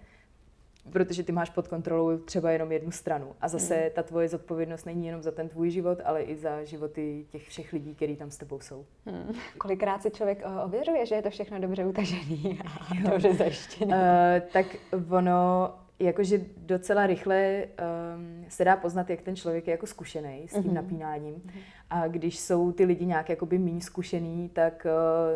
[0.91, 3.35] protože ty máš pod kontrolou třeba jenom jednu stranu.
[3.41, 3.89] A zase hmm.
[3.95, 7.73] ta tvoje zodpovědnost není jenom za ten tvůj život, ale i za životy těch všech
[7.73, 8.85] lidí, kteří tam s tebou jsou.
[9.05, 9.33] Hmm.
[9.57, 14.41] Kolikrát si člověk eh, ověřuje, že je to všechno dobře utažený a dobře zajištěné?
[14.43, 14.65] Uh, tak
[15.09, 20.53] ono, jakože docela rychle um, se dá poznat, jak ten člověk je jako zkušený s
[20.53, 20.73] tím mm-hmm.
[20.73, 21.35] napínáním.
[21.35, 21.61] Mm-hmm.
[21.89, 24.87] A když jsou ty lidi nějak jakoby méně zkušený, tak,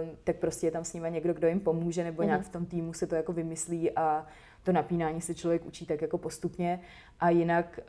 [0.04, 2.26] uh, tak prostě je tam s nimi někdo, kdo jim pomůže, nebo mm-hmm.
[2.26, 4.26] nějak v tom týmu se to jako vymyslí a
[4.64, 6.80] to napínání se člověk učí tak jako postupně
[7.20, 7.80] a jinak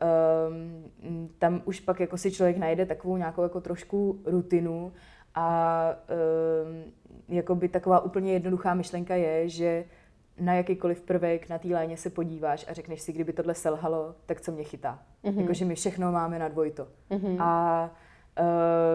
[0.49, 4.93] um, tam už pak jako si člověk najde takovou nějakou jako trošku rutinu
[5.35, 5.89] a
[6.65, 6.93] um,
[7.29, 9.85] jako by taková úplně jednoduchá myšlenka je, že
[10.39, 14.41] na jakýkoliv prvek na té léně se podíváš a řekneš si, kdyby tohle selhalo, tak
[14.41, 14.99] co mě chytá.
[15.23, 15.41] Mm-hmm.
[15.41, 16.87] Jakože my všechno máme na dvojto.
[17.11, 17.41] Mm-hmm.
[17.41, 17.91] A,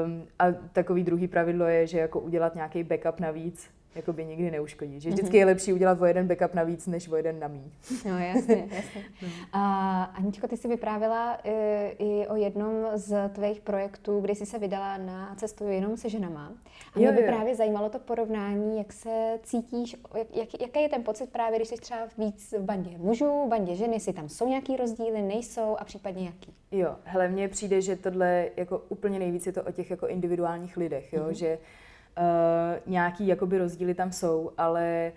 [0.04, 5.00] um, a takový druhý pravidlo je, že jako udělat nějaký backup navíc, jakoby nikdy neuškodí.
[5.00, 5.38] Že vždycky mm-hmm.
[5.38, 7.72] je lepší udělat o jeden backup navíc, než o jeden na mí.
[8.04, 9.04] No jasně, jasně.
[9.52, 14.58] A Aničko, ty jsi vyprávěla e, i o jednom z tvých projektů, kdy jsi se
[14.58, 16.52] vydala na cestu jenom se ženama.
[16.94, 17.26] A mě by jo.
[17.26, 19.96] právě zajímalo to porovnání, jak se cítíš,
[20.34, 23.74] jak, jaký je ten pocit právě, když jsi třeba víc v bandě mužů, v bandě
[23.74, 26.54] ženy, jestli tam jsou nějaký rozdíly, nejsou a případně jaký?
[26.72, 30.76] Jo, hele, mně přijde, že tohle jako úplně nejvíc je to o těch jako individuálních
[30.76, 31.30] lidech, jo, mm-hmm.
[31.30, 31.58] že
[32.18, 35.12] Uh, nějaký jakoby rozdíly tam jsou, ale,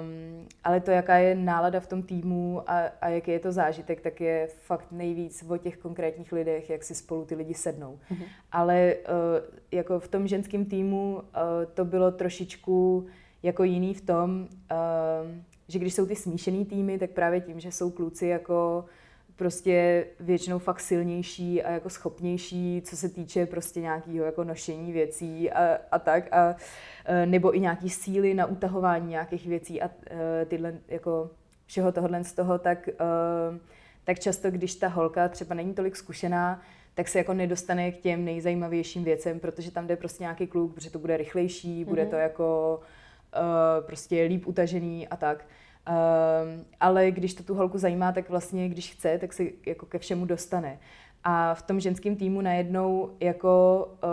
[0.00, 4.00] um, ale to, jaká je nálada v tom týmu a, a jaký je to zážitek,
[4.00, 7.98] tak je fakt nejvíc o těch konkrétních lidech, jak si spolu ty lidi sednou.
[8.10, 8.26] Mm-hmm.
[8.52, 11.22] Ale uh, jako v tom ženském týmu uh,
[11.74, 13.06] to bylo trošičku
[13.42, 15.30] jako jiný v tom, uh,
[15.68, 18.84] že když jsou ty smíšený týmy, tak právě tím, že jsou kluci jako
[19.36, 25.50] prostě většinou fakt silnější a jako schopnější, co se týče prostě nějakého jako nošení věcí
[25.50, 26.32] a, a tak.
[26.32, 26.56] A,
[27.04, 31.30] e, nebo i nějaký síly na utahování nějakých věcí a e, tyhle jako
[31.66, 32.94] všeho tohohle z toho, tak, e,
[34.04, 36.62] tak často, když ta holka třeba není tolik zkušená,
[36.94, 40.90] tak se jako nedostane k těm nejzajímavějším věcem, protože tam jde prostě nějaký kluk, protože
[40.90, 42.10] to bude rychlejší, bude mm-hmm.
[42.10, 42.80] to jako
[43.80, 45.44] prostě líp utažený a tak.
[45.88, 49.98] Um, ale když to tu holku zajímá, tak vlastně, když chce, tak se jako ke
[49.98, 50.78] všemu dostane.
[51.24, 54.08] A v tom ženském týmu najednou jako uh,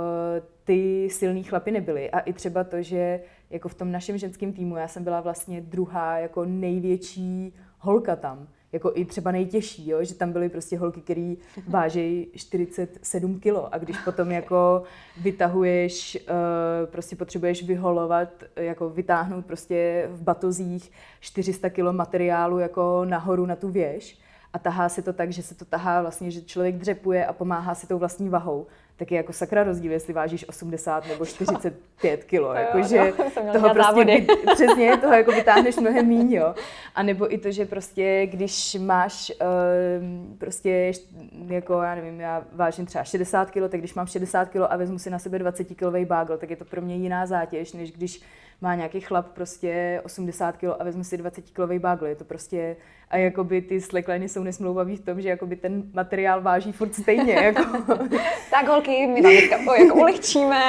[0.63, 2.11] ty silný chlapy nebyly.
[2.11, 5.61] A i třeba to, že jako v tom našem ženském týmu já jsem byla vlastně
[5.61, 10.03] druhá jako největší holka tam jako i třeba nejtěžší, jo?
[10.03, 11.33] že tam byly prostě holky, které
[11.67, 14.83] vážejí 47 kilo a když potom jako
[15.21, 23.45] vytahuješ, uh, prostě potřebuješ vyholovat, jako vytáhnout prostě v batozích 400 kilo materiálu jako nahoru
[23.45, 24.21] na tu věž
[24.53, 27.75] a tahá se to tak, že se to tahá vlastně, že člověk dřepuje a pomáhá
[27.75, 32.53] si tou vlastní vahou, tak je jako sakra rozdíl, jestli vážíš 80 nebo 45 kilo.
[32.53, 33.13] Jakože
[33.45, 36.55] no, toho prostě vy, přesně toho jako vytáhneš mnohem míň, jo.
[36.95, 40.91] A nebo i to, že prostě když máš uh, prostě
[41.47, 44.99] jako, já nevím, já vážím třeba 60 kilo, tak když mám 60 kilo a vezmu
[44.99, 48.21] si na sebe 20 kilový bágl, tak je to pro mě jiná zátěž, než když
[48.61, 52.05] má nějaký chlap prostě 80 kg a vezme si 20 kg bágl.
[52.05, 52.75] Je to prostě,
[53.09, 57.33] a jakoby ty slackliney jsou nesmlouvavý v tom, že jakoby ten materiál váží furt stejně.
[57.41, 57.63] Jako.
[58.51, 60.61] tak holky, my vám teďka jako ulehčíme.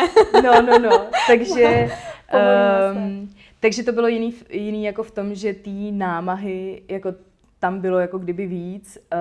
[0.43, 1.07] no, no, no.
[1.27, 1.91] Takže,
[2.95, 7.15] um, takže to bylo jiný, jiný jako v tom, že ty námahy, jako
[7.63, 9.19] tam bylo jako kdyby víc, uh,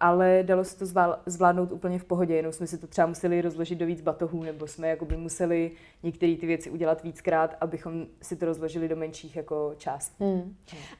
[0.00, 0.86] ale dalo se to
[1.26, 4.66] zvládnout úplně v pohodě, jenom jsme si to třeba museli rozložit do víc batohů, nebo
[4.66, 5.70] jsme jako by museli
[6.02, 10.24] některé ty věci udělat víckrát, abychom si to rozložili do menších jako částí.
[10.24, 10.54] Hmm.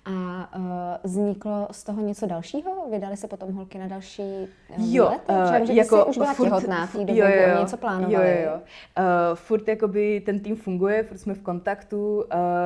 [0.05, 0.63] A uh,
[1.03, 2.71] vzniklo z toho něco dalšího?
[2.91, 6.87] Vydali se potom holky na další uh, jo, Uh, že jako už byla furt, těhotná
[6.87, 8.15] v té době, jo, jo, něco plánovali.
[8.15, 8.55] Jo, jo, jo.
[8.55, 12.23] Uh, furt jakoby ten tým funguje, furt jsme v kontaktu, uh,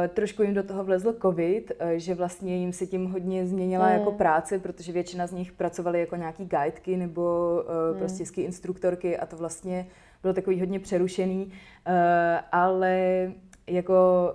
[0.09, 4.11] trošku jim do toho vlezl covid, uh, že vlastně jim se tím hodně změnila jako
[4.11, 4.19] hmm.
[4.19, 7.99] práce, protože většina z nich pracovali jako nějaký guideky nebo uh, hmm.
[7.99, 9.87] prostě ski instruktorky a to vlastně
[10.23, 11.53] bylo takový hodně přerušený, uh,
[12.53, 13.33] ale
[13.67, 14.33] jako,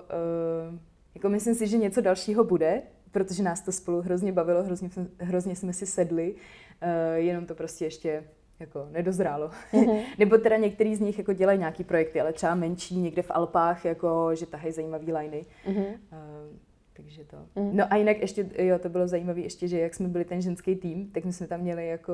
[0.70, 0.80] uh,
[1.16, 5.56] jako myslím si, že něco dalšího bude, protože nás to spolu hrozně bavilo, hrozně, hrozně
[5.56, 8.24] jsme si sedli, uh, jenom to prostě ještě
[8.60, 9.52] jako nedozrálo.
[9.74, 10.04] Mm-hmm.
[10.18, 13.86] Nebo teda některý z nich jako dělají nějaký projekty, ale třeba menší, někde v Alpách,
[13.86, 15.46] jako, že tahají zajímavý liny.
[15.68, 15.86] Mm-hmm.
[16.12, 16.58] Uh,
[17.02, 17.38] takže to.
[17.56, 17.78] Mm.
[17.78, 20.76] No a jinak ještě, jo, to bylo zajímavé ještě, že jak jsme byli ten ženský
[20.76, 22.14] tým, tak my jsme tam měli jako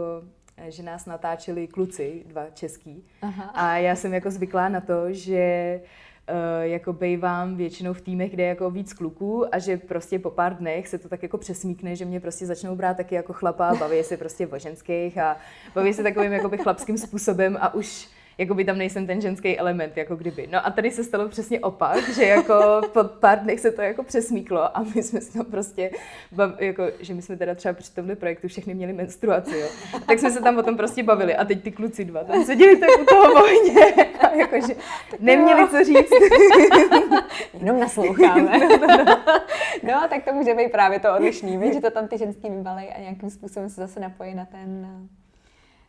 [0.57, 3.03] eh, že nás natáčeli kluci, dva český.
[3.21, 3.43] Aha.
[3.43, 5.81] A já jsem jako zvyklá na to, že
[6.29, 10.29] uh, jako bejvám většinou v týmech, kde je jako víc kluků a že prostě po
[10.29, 13.75] pár dnech se to tak jako přesmíkne, že mě prostě začnou brát taky jako chlapa,
[13.75, 15.37] baví se prostě o ženských a
[15.75, 19.97] baví se takovým jakoby chlapským způsobem a už jako by tam nejsem ten ženský element,
[19.97, 20.47] jako kdyby.
[20.51, 24.03] No a tady se stalo přesně opak, že jako po pár dnech se to jako
[24.03, 25.91] přesmíklo a my jsme se tam prostě,
[26.59, 29.67] jako, že my jsme teda třeba při tomhle projektu všechny měli menstruaci, jo.
[30.07, 32.77] Tak jsme se tam o tom prostě bavili a teď ty kluci dva tam seděli
[32.77, 33.85] tak u toho vojně
[34.19, 34.73] a jakože
[35.19, 36.11] neměli co říct.
[37.53, 38.59] Jenom nasloucháme.
[38.67, 39.17] No, no, no.
[39.83, 42.99] no, tak to může být právě to odlišný, že to tam ty ženský vybalej a
[42.99, 44.87] nějakým způsobem se zase napojí na ten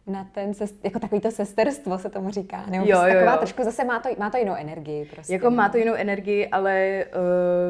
[0.09, 0.53] na ten,
[0.85, 2.65] jako takový to sesterstvo se tomu říká.
[2.71, 3.39] Nebo jo, prostě jo, taková jo.
[3.39, 5.05] trošku zase má to, má to jinou energii.
[5.15, 5.57] Prostě, jako no.
[5.57, 7.05] má to jinou energii, ale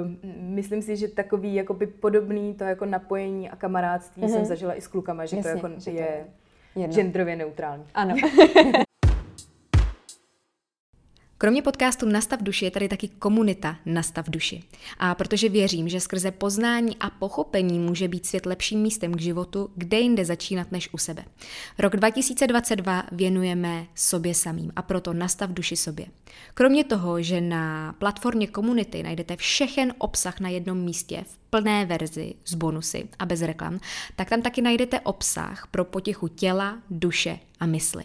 [0.03, 4.33] uh, myslím si, že takový jakoby podobný to jako napojení a kamarádství mm-hmm.
[4.33, 6.25] jsem zažila i s klukama, že Jasně, to jako že je
[6.77, 7.85] je genderově neutrální.
[7.95, 8.15] Ano.
[11.41, 14.63] Kromě podcastu Nastav duši je tady taky komunita Nastav duši.
[14.99, 19.71] A protože věřím, že skrze poznání a pochopení může být svět lepším místem k životu,
[19.75, 21.25] kde jinde začínat než u sebe.
[21.79, 26.07] Rok 2022 věnujeme sobě samým a proto Nastav duši sobě.
[26.55, 32.35] Kromě toho, že na platformě komunity najdete všechen obsah na jednom místě v plné verzi
[32.45, 33.81] s bonusy a bez reklam,
[34.17, 38.05] tak tam taky najdete obsah pro potěchu těla, duše a mysli.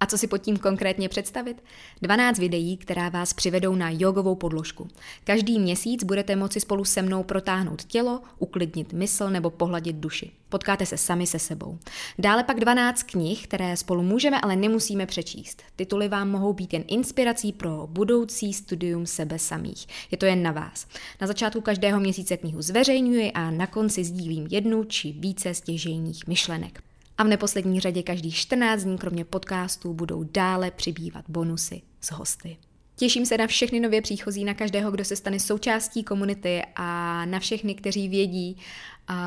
[0.00, 1.62] A co si pod tím konkrétně představit?
[2.02, 4.88] 12 videí, která vás přivedou na jogovou podložku.
[5.24, 10.30] Každý měsíc budete moci spolu se mnou protáhnout tělo, uklidnit mysl nebo pohladit duši.
[10.48, 11.78] Potkáte se sami se sebou.
[12.18, 15.62] Dále pak 12 knih, které spolu můžeme, ale nemusíme přečíst.
[15.76, 19.86] Tituly vám mohou být jen inspirací pro budoucí studium sebe samých.
[20.10, 20.86] Je to jen na vás.
[21.20, 26.87] Na začátku každého měsíce knihu zveřejňuji a na konci sdílím jednu či více stěžejních myšlenek.
[27.18, 32.56] A v neposlední řadě každých 14 dní kromě podcastů budou dále přibývat bonusy s hosty.
[32.96, 37.38] Těším se na všechny nově příchozí, na každého, kdo se stane součástí komunity a na
[37.38, 38.56] všechny, kteří vědí,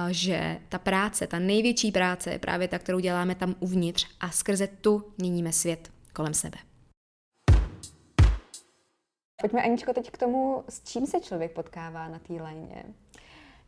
[0.10, 4.68] že ta práce, ta největší práce je právě ta, kterou děláme tam uvnitř a skrze
[4.68, 6.58] tu měníme svět kolem sebe.
[9.42, 12.84] Pojďme, Aničko, teď k tomu, s čím se člověk potkává na té lajně.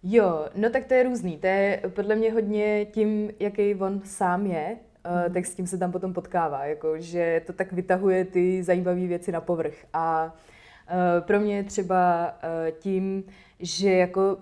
[0.03, 1.37] Jo, no tak to je různý.
[1.37, 4.77] To je podle mě hodně tím, jaký on sám je,
[5.27, 5.33] mm.
[5.33, 9.31] tak s tím se tam potom potkává, jako, že to tak vytahuje ty zajímavé věci
[9.31, 9.75] na povrch.
[9.93, 13.23] A uh, pro mě třeba uh, tím,
[13.59, 14.37] že jako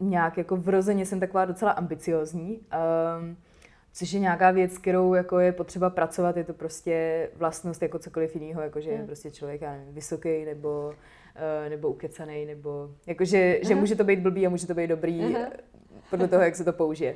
[0.00, 2.60] nějak jako vrozeně jsem taková docela ambiciozní,
[3.20, 3.36] um,
[3.92, 8.34] což je nějaká věc, kterou jako je potřeba pracovat, je to prostě vlastnost jako cokoliv
[8.34, 9.06] jiného, jako že je hmm.
[9.06, 10.94] prostě člověk, já nevím, vysoký nebo,
[11.68, 15.48] nebo ukecaný, nebo jakože, že může to být blbý a může to být dobrý, uh-huh.
[16.10, 17.14] podle toho, jak se to použije.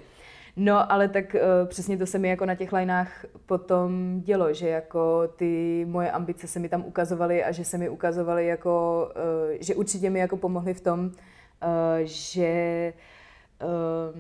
[0.56, 4.68] No, ale tak uh, přesně to se mi jako na těch lineách potom dělo, že
[4.68, 9.08] jako ty moje ambice se mi tam ukazovaly a že se mi ukazovaly jako,
[9.50, 11.10] uh, že určitě mi jako pomohly v tom, uh,
[12.02, 12.92] že
[13.62, 14.18] uh,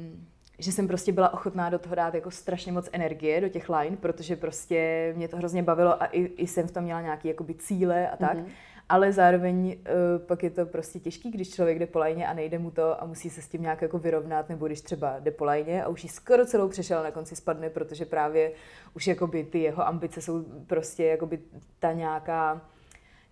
[0.58, 3.96] že jsem prostě byla ochotná do toho dát jako strašně moc energie do těch line,
[3.96, 7.54] protože prostě mě to hrozně bavilo a i, i jsem v tom měla nějaké jakoby
[7.54, 8.38] cíle a tak.
[8.38, 8.50] Mm-hmm.
[8.90, 12.58] Ale zároveň uh, pak je to prostě těžký, když člověk jde po lajně a nejde
[12.58, 15.44] mu to a musí se s tím nějak jako vyrovnat, nebo když třeba jde po
[15.44, 18.52] lajně a už ji skoro celou přešel a na konci spadne, protože právě
[18.94, 21.38] už jakoby ty jeho ambice jsou prostě jakoby
[21.78, 22.60] ta nějaká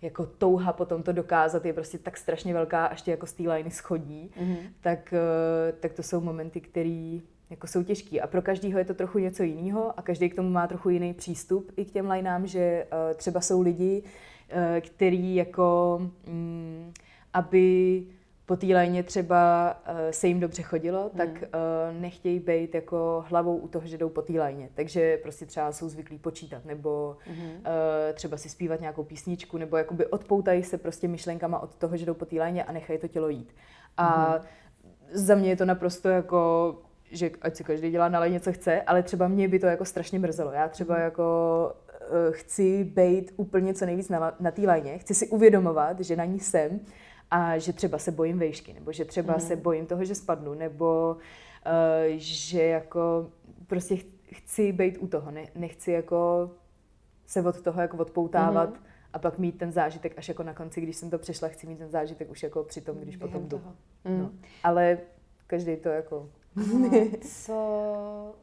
[0.01, 3.43] jako touha potom to dokázat je prostě tak strašně velká, až tě jako z té
[3.43, 4.57] liney schodí, mm-hmm.
[4.81, 7.19] tak, eh, tak to jsou momenty, které
[7.49, 8.21] jako jsou těžký.
[8.21, 11.13] A pro každého je to trochu něco jiného a každý k tomu má trochu jiný
[11.13, 14.09] přístup i k těm lineám, že uh, třeba jsou lidi, uh,
[14.81, 16.93] který jako, um,
[17.33, 18.03] aby
[18.45, 21.17] po té lajně třeba uh, se jim dobře chodilo, hmm.
[21.17, 24.69] tak uh, nechtějí být jako hlavou u toho, že jdou po té lajně.
[24.73, 27.63] Takže prostě třeba jsou zvyklí počítat, nebo hmm.
[28.13, 32.13] třeba si zpívat nějakou písničku, nebo jakoby odpoutají se prostě myšlenkama od toho, že jdou
[32.13, 33.55] po té lajně a nechají to tělo jít.
[33.97, 34.41] A hmm.
[35.11, 36.75] za mě je to naprosto jako
[37.11, 39.85] že ať si každý dělá na lajně, co chce, ale třeba mě by to jako
[39.85, 40.51] strašně mrzelo.
[40.51, 41.03] Já třeba hmm.
[41.03, 41.23] jako
[42.31, 46.39] chci být úplně co nejvíc na, na té lajně, chci si uvědomovat, že na ní
[46.39, 46.79] jsem
[47.31, 49.39] a že třeba se bojím vejšky, nebo že třeba mm.
[49.39, 51.17] se bojím toho, že spadnu, nebo
[51.65, 53.29] uh, že jako
[53.67, 53.97] prostě
[54.31, 56.51] chci být u toho, ne, nechci jako
[57.27, 58.79] se od toho jako odpoutávat mm.
[59.13, 61.77] a pak mít ten zážitek až jako na konci, když jsem to přešla, chci mít
[61.77, 63.61] ten zážitek už jako při tom, když Během potom jdu.
[64.05, 64.19] Mm.
[64.19, 64.31] No.
[64.63, 64.97] Ale
[65.47, 66.29] každý to jako...
[66.55, 66.91] No,
[67.21, 68.35] co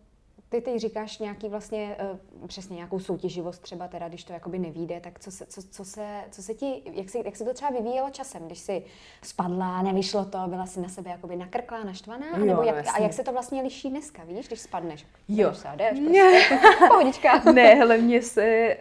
[0.49, 1.97] ty teď říkáš nějaký vlastně,
[2.41, 5.85] uh, přesně nějakou soutěživost třeba teda, když to jakoby nevíde, tak co se, co, co
[5.85, 8.83] se, co se ti, jak, si, jak se to třeba vyvíjelo časem, když jsi
[9.23, 13.13] spadla, nevyšlo to, byla si na sebe jakoby nakrklá, naštvaná, jo, nebo jak, a jak
[13.13, 15.07] se to vlastně liší dneska, víš, když spadneš?
[15.29, 15.55] Jo.
[15.55, 17.43] Se jdeš, prostě, pohodička.
[17.53, 18.77] ne, hlavně se,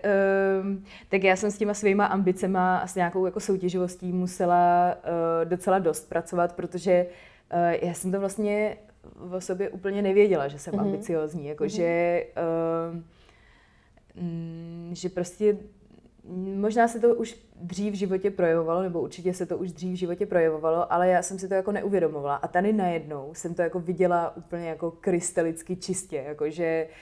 [0.61, 5.49] um, tak já jsem s těma svýma ambicema a s nějakou jako soutěživostí musela uh,
[5.49, 7.05] docela dost pracovat, protože
[7.53, 8.77] uh, já jsem to vlastně
[9.31, 10.81] o sobě úplně nevěděla, že jsem mm-hmm.
[10.81, 11.75] ambiciozní, jako mm-hmm.
[11.75, 12.25] že,
[14.17, 15.57] uh, že prostě
[16.55, 19.99] možná se to už dřív v životě projevovalo, nebo určitě se to už dřív v
[19.99, 22.35] životě projevovalo, ale já jsem si to jako neuvědomovala.
[22.35, 26.95] A tady najednou jsem to jako viděla úplně jako krystalicky čistě, jako že uh,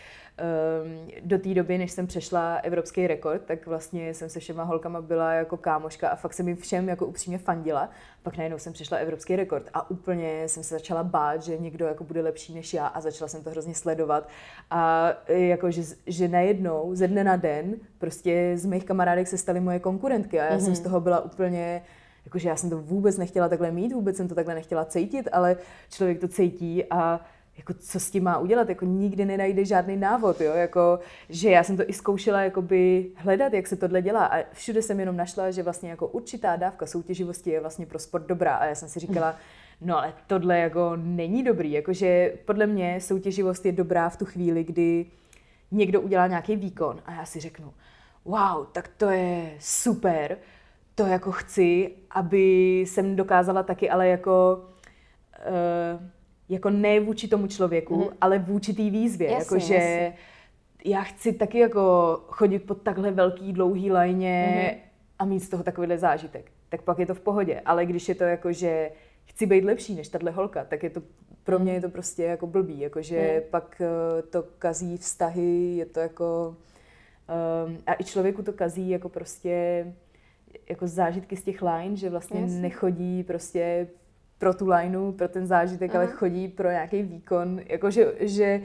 [1.22, 5.34] do té doby, než jsem přešla evropský rekord, tak vlastně jsem se všema holkama byla
[5.34, 7.90] jako kámoška a fakt jsem jim všem jako upřímně fandila.
[8.24, 12.04] Pak najednou jsem přešla evropský rekord a úplně jsem se začala bát, že někdo jako
[12.04, 14.30] bude lepší než já a začala jsem to hrozně sledovat.
[14.72, 19.60] A jako, že, že najednou ze dne na den prostě z mých kamarádek se staly
[19.60, 20.64] moje konkurentky a já mm-hmm.
[20.64, 20.84] jsem z mhm.
[20.84, 21.82] toho byla úplně
[22.26, 25.58] jakože já jsem to vůbec nechtěla takhle mít, vůbec jsem to takhle nechtěla cítit, ale
[25.90, 27.20] člověk to cítí a
[27.58, 31.64] jako co s tím má udělat, jako nikdy nenajde žádný návod, jo, jako, že já
[31.64, 34.26] jsem to i zkoušela jakoby hledat, jak se tohle dělá.
[34.26, 38.28] A všude jsem jenom našla, že vlastně jako určitá dávka soutěživosti je vlastně pro sport
[38.28, 38.56] dobrá.
[38.56, 39.36] A já jsem si říkala,
[39.82, 44.64] no ale tohle jako není dobrý, jakože podle mě soutěživost je dobrá v tu chvíli,
[44.64, 45.06] kdy
[45.72, 47.02] někdo udělá nějaký výkon.
[47.06, 47.74] A já si řeknu,
[48.26, 50.38] wow, tak to je super,
[50.96, 54.66] to jako chci, aby jsem dokázala taky, ale jako
[55.48, 56.02] uh,
[56.50, 58.18] jako ne vůči tomu člověku, mm.
[58.22, 59.32] ale vůči té výzvě.
[59.32, 60.14] Jasně, jako, že
[60.86, 64.80] já chci taky jako chodit po takhle velký, dlouhý lajně mm.
[65.20, 66.52] a mít z toho takovýhle zážitek.
[66.70, 67.62] Tak pak je to v pohodě.
[67.66, 68.92] Ale když je to jako, že
[69.26, 71.02] chci být lepší než tahle holka, tak je to
[71.44, 73.52] pro mě je to prostě jako blbý, jakože mm.
[73.52, 76.56] pak uh, to kazí vztahy, je to jako
[77.68, 79.86] um, a i člověku to kazí jako prostě
[80.70, 82.60] jako zážitky z těch line, že vlastně Jasně.
[82.60, 83.88] nechodí prostě
[84.44, 86.04] pro tu lineu, pro ten zážitek, Aha.
[86.04, 87.62] ale chodí pro nějaký výkon.
[87.66, 88.64] Jako, že, že, uh,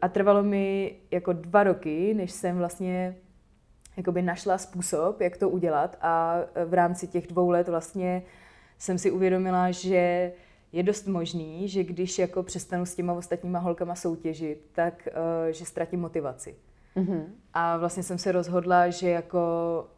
[0.00, 3.16] a trvalo mi jako dva roky, než jsem vlastně
[3.96, 6.36] jakoby našla způsob, jak to udělat a
[6.66, 8.22] v rámci těch dvou let vlastně
[8.78, 10.32] jsem si uvědomila, že
[10.72, 15.64] je dost možný, že když jako přestanu s těma ostatníma holkama soutěžit, tak uh, že
[15.64, 16.54] ztratím motivaci.
[16.96, 17.24] Mm-hmm.
[17.54, 19.40] A vlastně jsem se rozhodla, že jako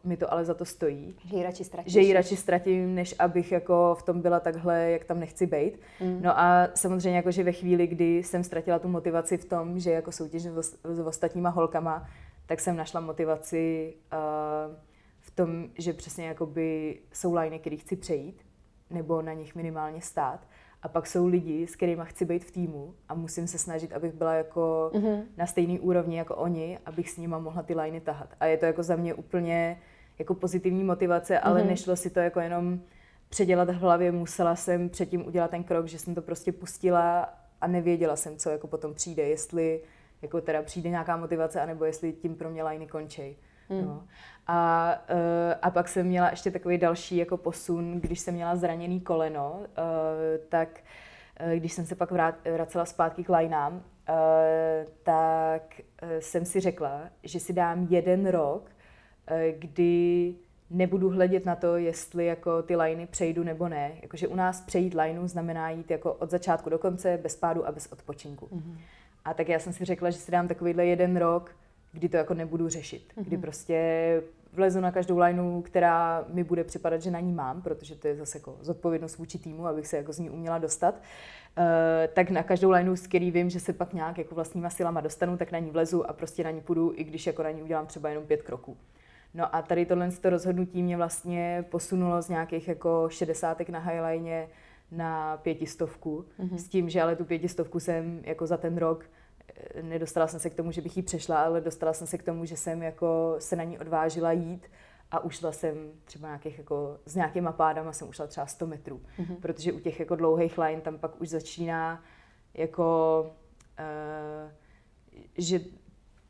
[0.03, 1.15] mi to ale za to stojí.
[1.25, 1.91] Že ji radši ztratím.
[1.91, 5.79] Že ji radši ztratím, než abych jako v tom byla takhle, jak tam nechci být.
[6.01, 6.19] Mm.
[6.21, 9.91] No a samozřejmě jako, že ve chvíli, kdy jsem ztratila tu motivaci v tom, že
[9.91, 12.07] jako soutěžím s ostatníma holkama,
[12.45, 14.75] tak jsem našla motivaci uh,
[15.19, 18.41] v tom, že přesně jakoby jsou liny, které chci přejít,
[18.89, 20.47] nebo na nich minimálně stát.
[20.81, 24.13] A pak jsou lidi, s kterými chci být v týmu a musím se snažit, abych
[24.13, 25.23] byla jako mm-hmm.
[25.37, 28.29] na stejné úrovni jako oni, abych s nima mohla ty liny tahat.
[28.39, 29.81] A je to jako za mě úplně
[30.19, 31.67] jako pozitivní motivace, ale mm-hmm.
[31.67, 32.79] nešlo si to jako jenom
[33.29, 37.29] předělat v hlavě, musela jsem předtím udělat ten krok, že jsem to prostě pustila
[37.61, 39.81] a nevěděla jsem, co jako potom přijde, jestli
[40.21, 43.37] jako teda přijde nějaká motivace, anebo jestli tím pro mě liny končí.
[43.69, 43.85] Mm.
[43.85, 44.03] No.
[44.49, 49.01] A, uh, a pak jsem měla ještě takový další jako posun, když jsem měla zraněný
[49.01, 49.65] koleno, uh,
[50.49, 50.69] tak
[51.45, 52.11] uh, když jsem se pak
[52.53, 53.81] vracela zpátky k lineám, uh,
[55.03, 55.81] tak
[56.19, 58.71] jsem si řekla, že si dám jeden rok,
[59.59, 60.35] kdy
[60.69, 63.91] nebudu hledět na to, jestli jako ty liney přejdu nebo ne.
[64.01, 67.71] Jakože u nás přejít lineu znamená jít jako od začátku do konce, bez pádu a
[67.71, 68.45] bez odpočinku.
[68.45, 68.77] Mm-hmm.
[69.25, 71.55] A tak já jsem si řekla, že si dám takovýhle jeden rok,
[71.91, 73.13] kdy to jako nebudu řešit.
[73.17, 73.23] Mm-hmm.
[73.23, 73.77] Kdy prostě
[74.53, 78.15] vlezu na každou lineu, která mi bude připadat, že na ní mám, protože to je
[78.15, 80.95] zase jako zodpovědnost vůči týmu, abych se jako z ní uměla dostat.
[80.95, 81.63] Uh,
[82.13, 85.37] tak na každou lineu, s který vím, že se pak nějak jako vlastníma silama dostanu,
[85.37, 87.87] tak na ní vlezu a prostě na ní půjdu, i když jako na ní udělám
[87.87, 88.77] třeba jenom pět kroků.
[89.33, 94.47] No a tady tohle to rozhodnutí mě vlastně posunulo z nějakých jako šedesátek na highline
[94.91, 96.55] na pětistovku, mm-hmm.
[96.55, 99.05] s tím, že ale tu pětistovku jsem jako za ten rok
[99.81, 102.45] nedostala jsem se k tomu, že bych ji přešla, ale dostala jsem se k tomu,
[102.45, 104.67] že jsem jako se na ní odvážila jít
[105.11, 109.35] a ušla jsem třeba nějakých jako, s nějakýma pádama jsem ušla třeba 100 metrů, mm-hmm.
[109.41, 112.03] protože u těch jako dlouhých line tam pak už začíná
[112.53, 113.21] jako,
[113.79, 114.51] uh,
[115.37, 115.59] že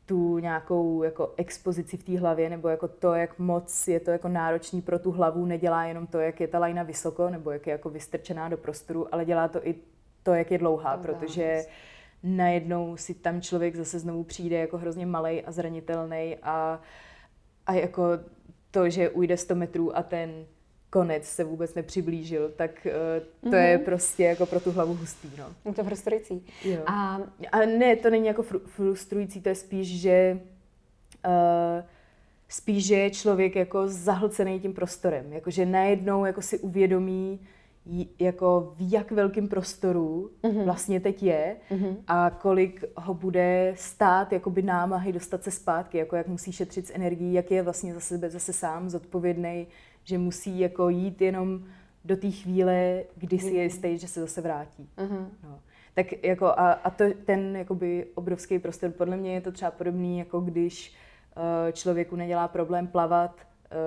[0.06, 4.28] tu nějakou jako expozici v té hlavě, nebo jako to, jak moc je to jako
[4.28, 7.70] náročný pro tu hlavu, nedělá jenom to, jak je ta lajna vysoko, nebo jak je
[7.70, 9.74] jako vystrčená do prostoru, ale dělá to i
[10.22, 11.64] to, jak je dlouhá, to protože
[12.22, 16.80] najednou si tam člověk zase znovu přijde jako hrozně malý a zranitelný a,
[17.66, 18.02] a jako
[18.70, 20.46] to, že ujde 100 metrů a ten
[20.90, 23.68] konec se vůbec nepřiblížil, tak uh, to mm-hmm.
[23.68, 23.84] je mhm.
[23.84, 25.30] prostě jako pro tu hlavu hustý.
[25.38, 25.44] No.
[25.64, 26.46] Je to frustrující.
[26.64, 26.82] Jo.
[26.86, 27.20] A...
[27.52, 30.40] a ne, to není jako fru- frustrující, to je spíš, že
[31.26, 31.84] uh,
[32.48, 35.32] spíš, že je člověk jako zahlcený tím prostorem.
[35.32, 37.40] Jakože najednou jako si uvědomí,
[38.18, 40.64] jako v jak velkém prostoru mm-hmm.
[40.64, 41.96] vlastně teď je mm-hmm.
[42.06, 46.94] a kolik ho bude stát jakoby námahy dostat se zpátky, jako jak musí šetřit s
[46.94, 49.66] energií, jak je vlastně za sebe zase sám zodpovědný,
[50.04, 51.64] že musí jako jít jenom
[52.04, 54.88] do té chvíle, kdy si je jistý, že se zase vrátí.
[54.98, 55.26] Mm-hmm.
[55.44, 55.60] No.
[55.94, 60.18] Tak jako a, a to, ten jakoby obrovský prostor, podle mě je to třeba podobný,
[60.18, 60.94] jako když
[61.36, 63.40] uh, člověku nedělá problém plavat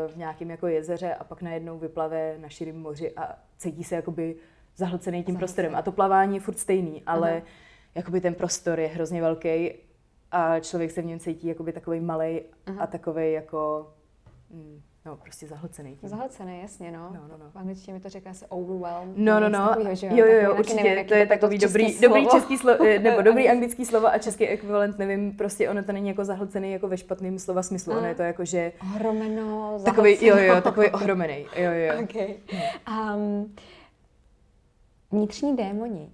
[0.07, 4.35] v nějakém jako jezeře a pak najednou vyplave na širém moři a cítí se jakoby
[4.75, 5.75] zahlcený tím prostorem.
[5.75, 7.41] A to plavání je furt stejný, ale Aha.
[7.95, 9.73] jakoby ten prostor je hrozně velký
[10.31, 12.41] a člověk se v něm cítí jakoby takový malý
[12.79, 13.91] a takový jako
[14.49, 15.95] mm, No, prostě zahlcený.
[15.95, 16.09] Tím.
[16.09, 17.09] Zahlcený, jasně, no.
[17.13, 17.51] no, no, no.
[17.51, 19.17] V angličtině mi to říká se overwhelmed.
[19.17, 19.67] No, no, no.
[19.67, 20.83] Takovýho, že jo, jo, jo, určitě.
[20.83, 24.47] Nevím, to je takový dobrý, český dobrý český slovo, nebo dobrý anglický slovo a český
[24.47, 27.93] ekvivalent, nevím, prostě ono to není jako zahlcený jako ve špatném slova smyslu.
[27.93, 28.71] Ono je to jako, že...
[28.81, 31.45] Ohromeno, Takový, jo, jo, takový ohromený.
[31.55, 32.03] Jo, jo.
[32.03, 32.35] Okay.
[33.15, 33.55] Um,
[35.11, 36.11] vnitřní démoni.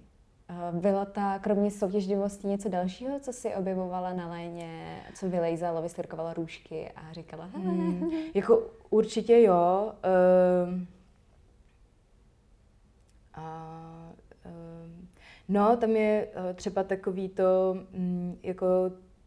[0.72, 6.90] Bylo ta, kromě soutěživosti, něco dalšího, co si objevovala na léně, co vylejzalo, vystyrkovala růžky
[6.96, 9.92] a říkala, hmm, Jako určitě jo.
[10.68, 10.80] Uh,
[13.34, 14.12] a,
[14.46, 14.90] uh,
[15.48, 18.66] no, tam je uh, třeba takový to, um, jako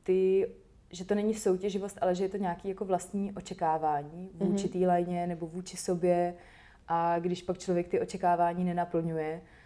[0.03, 0.51] ty,
[0.91, 4.79] že to není soutěživost, ale že je to nějaký jako vlastní očekávání vůči mm-hmm.
[4.79, 6.33] té léně nebo vůči sobě
[6.87, 9.59] a když pak člověk ty očekávání nenaplňuje, Eh,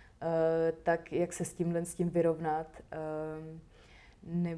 [0.84, 2.67] tak jak se s tímhle s tím vyrovnat.
[2.91, 2.97] Eh,
[4.23, 4.57] ne,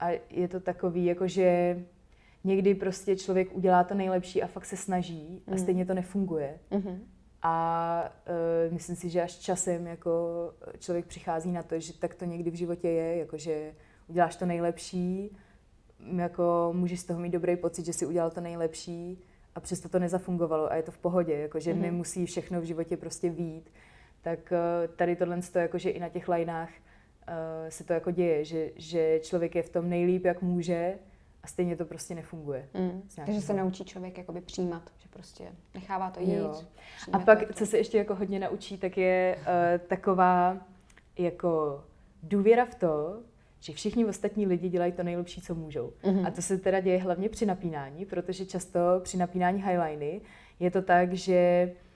[0.00, 1.78] a je to takový, jako že
[2.44, 5.58] někdy prostě člověk udělá to nejlepší a fakt se snaží a mm.
[5.58, 6.58] stejně to nefunguje.
[6.70, 6.98] Mm-hmm.
[7.42, 8.12] A
[8.68, 10.10] uh, myslím si, že až časem jako
[10.78, 13.74] člověk přichází na to, že tak to někdy v životě je, jako že
[14.08, 15.36] uděláš to nejlepší,
[16.16, 19.18] jako můžeš z toho mít dobrý pocit, že si udělal to nejlepší
[19.54, 21.80] a přesto to nezafungovalo a je to v pohodě, jako že mm-hmm.
[21.80, 23.70] nemusí všechno v životě prostě vít
[24.24, 28.10] tak eh, tady tohle je jako, že i na těch lajnách uh, se to jako
[28.10, 30.94] děje, že, že člověk je v tom nejlíp, jak může
[31.42, 32.68] a stejně to prostě nefunguje.
[32.74, 33.02] Mm.
[33.16, 35.44] Takže se naučí člověk jakoby přijímat, že prostě
[35.74, 36.34] nechává to jít.
[36.34, 36.62] Jo.
[37.12, 39.44] A pak, co se ještě jako hodně naučí, tak je uh,
[39.86, 40.58] taková
[41.18, 41.84] jako
[42.22, 43.22] důvěra v to,
[43.60, 45.92] že všichni ostatní lidi dělají to nejlepší, co můžou.
[46.02, 46.26] Mm-hmm.
[46.26, 50.20] A to se teda děje hlavně při napínání, protože často při napínání highliny
[50.60, 51.93] je to tak, že uh,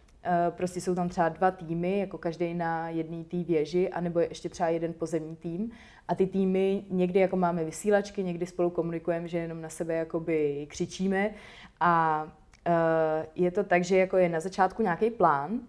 [0.51, 4.49] prostě jsou tam třeba dva týmy, jako každý na jedné té věži, anebo je ještě
[4.49, 5.71] třeba jeden pozemní tým.
[6.09, 10.67] A ty týmy někdy jako máme vysílačky, někdy spolu komunikujeme, že jenom na sebe jakoby
[10.71, 11.31] křičíme.
[11.81, 15.61] A uh, je to tak, že jako je na začátku nějaký plán,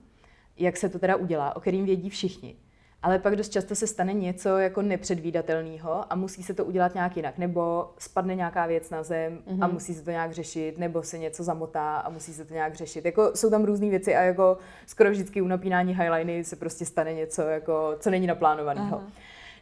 [0.58, 2.56] jak se to teda udělá, o kterým vědí všichni
[3.04, 7.18] ale pak dost často se stane něco jako nepředvídatelného a musí se to udělat nějak
[7.18, 7.38] jinak.
[7.38, 9.64] Nebo spadne nějaká věc na zem mm-hmm.
[9.64, 9.74] a mhm.
[9.74, 13.06] musí se to nějak řešit, nebo se něco zamotá a musí se to nějak řešit.
[13.06, 17.14] Jako jsou tam různé věci a jako skoro vždycky u napínání highliny se prostě stane
[17.14, 19.04] něco, jako, co není naplánovaného.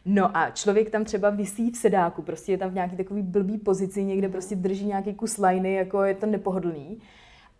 [0.04, 3.58] No a člověk tam třeba vysí v sedáku, prostě je tam v nějaký takový blbý
[3.58, 6.98] pozici, někde prostě drží nějaký kus liny, jako je to nepohodlný.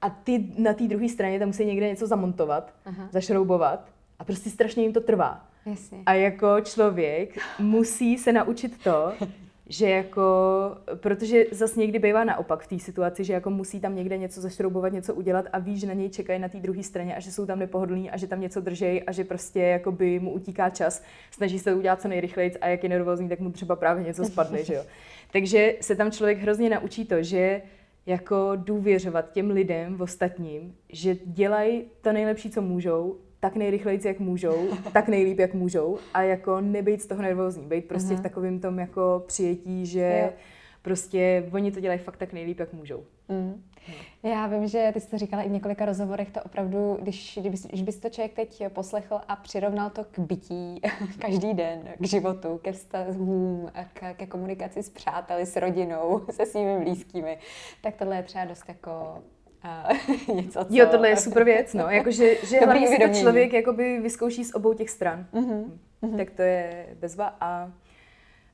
[0.01, 3.09] A ty na té druhé straně tam musí někde něco zamontovat, Aha.
[3.12, 5.49] zašroubovat a prostě strašně jim to trvá.
[5.71, 5.99] Jasně.
[6.07, 9.12] A jako člověk musí se naučit to,
[9.69, 10.23] že jako,
[10.95, 14.93] protože zas někdy bývá naopak v té situaci, že jako musí tam někde něco zašroubovat,
[14.93, 17.47] něco udělat a ví, že na něj čekají na té druhé straně a že jsou
[17.47, 21.03] tam nepohodlní a že tam něco držej a že prostě jako by mu utíká čas,
[21.31, 24.25] snaží se to udělat co nejrychleji a jak je nervózní, tak mu třeba právě něco
[24.25, 24.85] spadne, že jo.
[25.33, 27.62] Takže se tam člověk hrozně naučí to, že
[28.07, 34.20] jako důvěřovat těm lidem v ostatním, že dělají to nejlepší, co můžou tak nejrychleji, jak
[34.20, 38.18] můžou, tak nejlíp, jak můžou a jako nebejt z toho nervózní, být prostě uh-huh.
[38.18, 40.32] v takovém tom jako přijetí, že jo.
[40.82, 43.05] prostě oni to dělají fakt tak nejlíp, jak můžou.
[43.28, 43.64] Mm.
[44.22, 47.82] Já vím, že ty jsi to říkala i v několika rozhovorech, to opravdu, když, když,
[47.82, 50.80] bys to člověk teď poslechl a přirovnal to k bytí
[51.18, 56.84] každý den, k životu, ke vztahům, k, ke komunikaci s přáteli, s rodinou, se svými
[56.84, 57.39] blízkými,
[57.82, 59.22] tak tohle je třeba dost jako
[60.34, 60.66] něco, co...
[60.70, 61.84] Jo, tohle je super věc, no.
[61.90, 65.26] Jako, že, že hlavně si to člověk jakoby vyzkouší z obou těch stran.
[65.32, 66.16] Uh-huh.
[66.16, 67.72] Tak to je bezva a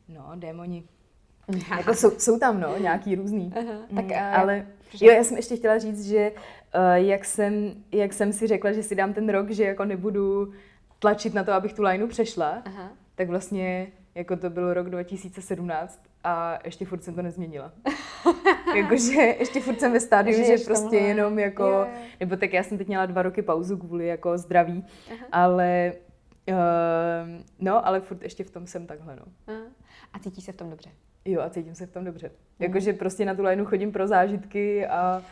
[0.08, 0.84] no, démoni.
[1.76, 3.52] jako jsou, jsou tam, no, nějaký různý.
[3.56, 3.94] Uh-huh.
[3.94, 4.66] Tak, uh, ale
[5.00, 8.82] jo, já jsem ještě chtěla říct, že uh, jak, jsem, jak jsem si řekla, že
[8.82, 10.52] si dám ten rok, že jako nebudu
[10.98, 12.88] tlačit na to, abych tu lineu přešla, uh-huh.
[13.14, 17.72] tak vlastně jako to byl rok 2017 a ještě furt jsem to nezměnila.
[18.76, 21.08] Jakože ještě furt jsem ve stádiu, že prostě tomhle.
[21.08, 22.08] jenom jako, je.
[22.20, 25.26] nebo tak já jsem teď měla dva roky pauzu kvůli jako zdraví, Aha.
[25.32, 25.92] ale
[26.48, 26.56] uh,
[27.58, 29.54] no, ale furt ještě v tom jsem takhle, no.
[30.12, 30.90] A cítíš se v tom dobře?
[31.24, 32.26] Jo, a cítím se v tom dobře.
[32.26, 32.36] Mhm.
[32.58, 35.22] Jakože prostě na tu lineu chodím pro zážitky a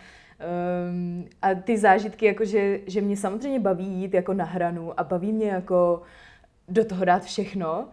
[0.91, 5.33] Um, a ty zážitky, jakože, že mě samozřejmě baví jít jako na hranu a baví
[5.33, 6.03] mě jako
[6.69, 7.89] do toho dát všechno,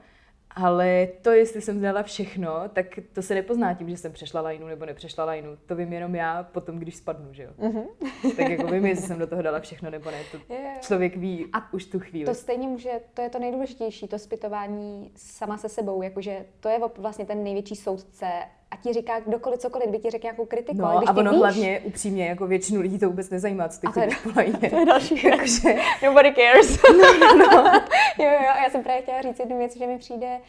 [0.56, 4.68] ale to, jestli jsem dala všechno, tak to se nepozná tím, že jsem přešla lajnu
[4.68, 5.58] nebo nepřešla lajnu.
[5.66, 7.52] To vím jenom já potom, když spadnu, že jo.
[7.60, 7.86] Mm-hmm.
[8.38, 10.22] tak jako vím, jestli jsem do toho dala všechno nebo ne.
[10.32, 10.82] To yeah.
[10.82, 12.26] člověk ví a už tu chvíli.
[12.26, 16.80] To stejně může, to je to nejdůležitější, to zpytování sama se sebou, jakože to je
[16.98, 18.26] vlastně ten největší soudce
[18.72, 20.78] a ti říká kdokoliv, cokoliv, by ti řekl nějakou kritiku.
[20.78, 23.80] No, ale když a ono víš, hlavně upřímně, jako většinu lidí to vůbec nezajímá, co
[23.80, 24.30] ty chodíš po
[24.70, 25.76] To je další Jakože...
[26.04, 26.80] Nobody cares.
[26.92, 27.64] no, no,
[28.20, 30.40] jo, jo, já jsem právě chtěla říct jednu věc, že mi přijde,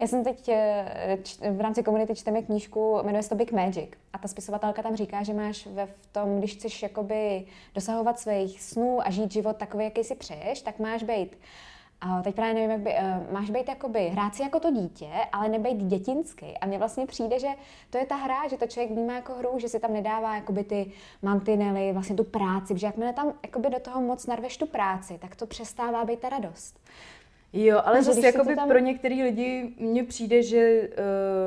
[0.00, 1.18] já jsem teď eh,
[1.50, 3.90] v rámci komunity čteme knížku, jmenuje se to Big Magic.
[4.12, 8.62] A ta spisovatelka tam říká, že máš ve v tom, když chceš jakoby dosahovat svých
[8.62, 11.36] snů a žít život takový, jaký si přeješ, tak máš být
[12.00, 15.08] a teď právě nevím, jak by, uh, máš být jakoby, hrát si jako to dítě,
[15.32, 16.46] ale nebejt dětinský.
[16.60, 17.48] A mně vlastně přijde, že
[17.90, 20.64] to je ta hra, že to člověk vnímá jako hru, že si tam nedává jakoby
[20.64, 20.92] ty
[21.22, 25.36] mantinely, vlastně tu práci, protože jakmile tam jakoby do toho moc narveš tu práci, tak
[25.36, 26.80] to přestává být ta radost.
[27.52, 28.68] Jo, ale zase jakoby tam...
[28.68, 30.88] pro některý lidi mně přijde, že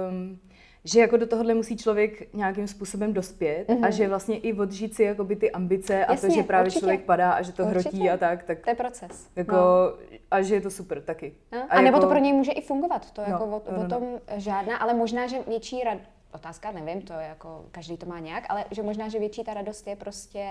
[0.10, 0.40] um,
[0.84, 3.86] že jako do tohohle musí člověk nějakým způsobem dospět mm-hmm.
[3.86, 6.80] a že vlastně i odžít si jakoby ty ambice Jasně, a to, že právě určitě.
[6.80, 7.90] člověk padá a že to určitě.
[7.90, 8.44] hrotí a tak.
[8.44, 9.30] tak to je proces.
[9.36, 9.94] Jako, no.
[10.32, 11.34] A že je to super taky.
[11.52, 11.60] No.
[11.60, 11.82] A, a jako...
[11.82, 14.04] nebo to pro něj může i fungovat, to no, jako o, no, no, o tom
[14.04, 14.20] no.
[14.38, 15.98] žádná, ale možná, že větší rad...
[16.34, 19.54] Otázka, nevím, to je jako, každý to má nějak, ale že možná, že větší ta
[19.54, 20.50] radost je prostě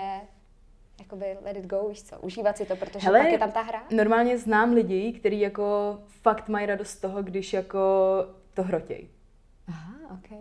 [0.99, 3.61] jakoby let it go, víš co, užívat si to, protože Hele, pak je tam ta
[3.61, 3.83] hra.
[3.91, 7.79] normálně znám lidi, kteří jako fakt mají radost z toho, když jako
[8.53, 9.07] to hrotěj.
[9.67, 10.39] Aha, ok.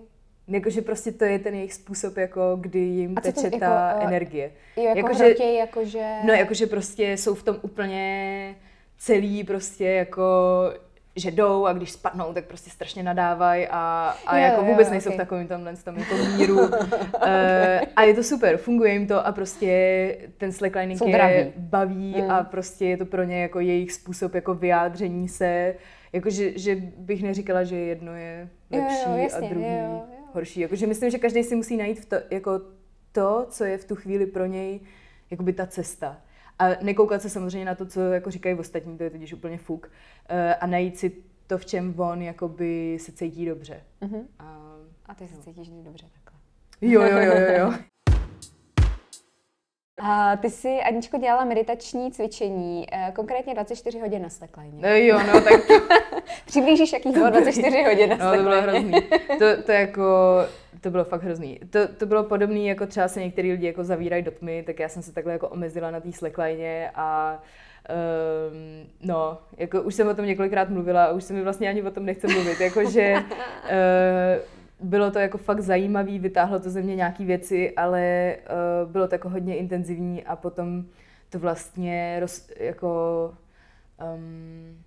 [0.48, 4.06] Jakože prostě to je ten jejich způsob, jako kdy jim A teče to, ta jako,
[4.06, 4.52] energie.
[4.76, 6.16] Jo, jako jako hrotěj, jakože...
[6.24, 8.56] No, jakože prostě jsou v tom úplně
[8.98, 10.22] celý prostě jako
[11.20, 14.90] že jdou a když spadnou, tak prostě strašně nadávají a, a jo, jako vůbec jo,
[14.90, 15.16] nejsou okay.
[15.16, 16.58] v takovém tomhle tom jako míru.
[16.60, 16.70] uh,
[17.96, 22.30] a je to super, funguje jim to a prostě ten slacklining je baví mm.
[22.30, 25.74] a prostě je to pro ně jako jejich způsob jako vyjádření se.
[26.12, 29.66] Jakože že bych neříkala, že jedno je lepší jo, jo, jasně, a druhý.
[29.66, 30.02] Jo, jo.
[30.32, 30.60] horší.
[30.60, 32.60] Jakože myslím, že každý si musí najít v to, jako
[33.12, 34.80] to, co je v tu chvíli pro něj
[35.30, 36.16] jakoby ta cesta.
[36.60, 39.90] A nekoukat se samozřejmě na to, co jako říkají ostatní, to je totiž úplně fuk.
[40.28, 41.12] Eh, a najít si
[41.46, 43.82] to, v čem on jakoby se cítí dobře.
[44.02, 44.24] Uh-huh.
[44.38, 45.42] A, a ty se no.
[45.42, 46.40] cítíš dobře takhle.
[46.80, 47.58] Jo, jo, jo, jo.
[47.58, 47.74] jo.
[50.02, 54.88] A ty jsi, Aničko, dělala meditační cvičení, eh, konkrétně 24 hodin na slackline.
[54.88, 55.60] No jo, no tak...
[56.46, 58.92] Přiblížíš, jakých bylo 24 hodin na No to bylo hrozný.
[59.38, 60.02] To, to jako,
[60.80, 61.60] to bylo fakt hrozný.
[61.70, 64.88] To, to bylo podobné, jako třeba se některý lidi jako zavírají do tmy, tak já
[64.88, 67.38] jsem se takhle jako omezila na té slackline a
[67.90, 71.82] Um, no, jako už jsem o tom několikrát mluvila a už se mi vlastně ani
[71.82, 73.28] o tom nechce mluvit, jakože uh,
[74.88, 78.36] bylo to jako fakt zajímavý, vytáhlo to ze mě nějaké věci, ale
[78.84, 80.84] uh, bylo to jako hodně intenzivní a potom
[81.30, 83.34] to vlastně roz, jako
[84.14, 84.82] um,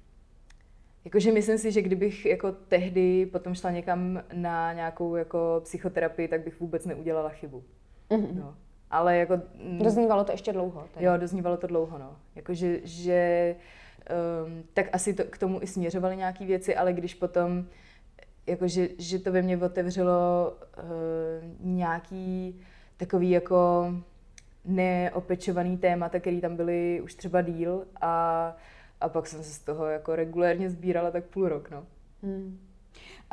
[1.06, 6.44] Jakože myslím si, že kdybych jako tehdy potom šla někam na nějakou jako psychoterapii, tak
[6.44, 7.64] bych vůbec neudělala chybu.
[8.10, 8.36] Mm-hmm.
[8.36, 8.56] No.
[8.92, 9.42] Ale jako...
[9.64, 10.88] Mm, doznívalo to ještě dlouho.
[10.94, 11.06] Tady.
[11.06, 12.16] Jo, doznívalo to dlouho, no.
[12.36, 13.56] Jakože, že...
[14.46, 17.66] Um, tak asi to, k tomu i směřovaly nějaké věci, ale když potom
[18.48, 20.84] jakože, že to ve mně otevřelo uh,
[21.60, 22.62] nějaký
[22.98, 23.94] takový jako
[24.66, 28.56] neopečovaný témata, který tam byly už třeba díl a,
[29.04, 31.86] a pak jsem se z toho jako regulérně sbírala tak půl rok, no.
[32.24, 32.60] Hmm.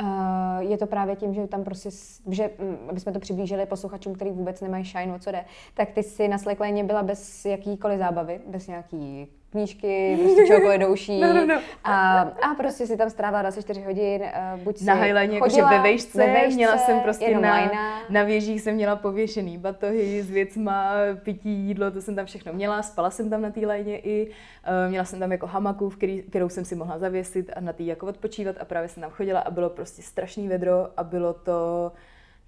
[0.02, 1.90] Uh, je to právě tím, že tam prostě,
[2.30, 5.44] že um, aby jsme to přiblížili posluchačům, který vůbec nemají shine, o co jde,
[5.74, 11.20] tak ty si na Slackline byla bez jakýkoliv zábavy, bez nějaký knížky, prostě čokoliv douší.
[11.30, 11.60] No, no, no.
[11.84, 15.80] A, a prostě si tam strávila 24 hodin, uh, buď si Na Highline, jakože ve
[15.80, 17.70] vejšce, ve vejšce, měla jsem prostě na,
[18.10, 20.92] na věžích jsem měla pověšený batohy s věcma,
[21.22, 24.90] pití, jídlo, to jsem tam všechno měla, spala jsem tam na té lajně i, uh,
[24.90, 27.82] měla jsem tam jako hamaku, v který, kterou jsem si mohla zavěsit a na té
[27.82, 31.92] jako odpočívat a právě jsem tam chodila a bylo prostě strašný vedro a bylo to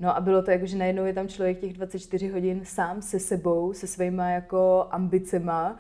[0.01, 3.21] No a bylo to jako, že najednou je tam člověk těch 24 hodin sám se
[3.21, 5.79] sebou, se svýma jako ambicema,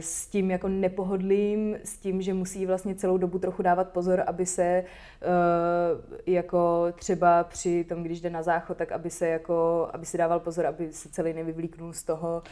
[0.00, 4.46] s tím jako nepohodlým, s tím, že musí vlastně celou dobu trochu dávat pozor, aby
[4.46, 10.06] se uh, jako třeba při tom, když jde na záchod, tak aby se jako, aby
[10.06, 12.42] si dával pozor, aby se celý nevyvlíknul z toho,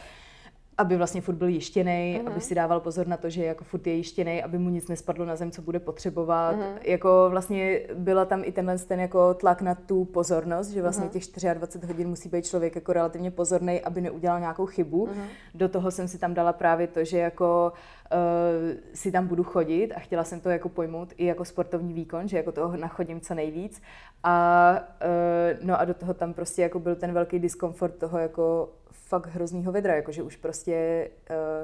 [0.77, 2.31] aby vlastně furt byl jištěný, uh-huh.
[2.31, 5.25] aby si dával pozor na to, že jako furt je jištěný, aby mu nic nespadlo
[5.25, 6.55] na zem, co bude potřebovat.
[6.55, 6.77] Uh-huh.
[6.83, 11.33] Jako vlastně byla tam i tenhle ten jako tlak na tu pozornost, že vlastně uh-huh.
[11.33, 15.05] těch 24 hodin musí být člověk jako relativně pozorný, aby neudělal nějakou chybu.
[15.05, 15.25] Uh-huh.
[15.53, 17.73] Do toho jsem si tam dala právě to, že jako
[18.11, 22.27] uh, si tam budu chodit a chtěla jsem to jako pojmout i jako sportovní výkon,
[22.27, 23.81] že jako toho nachodím co nejvíc.
[24.23, 28.69] A uh, no a do toho tam prostě jako byl ten velký diskomfort toho jako
[29.07, 31.09] fakt hroznýho vedra, jakože už prostě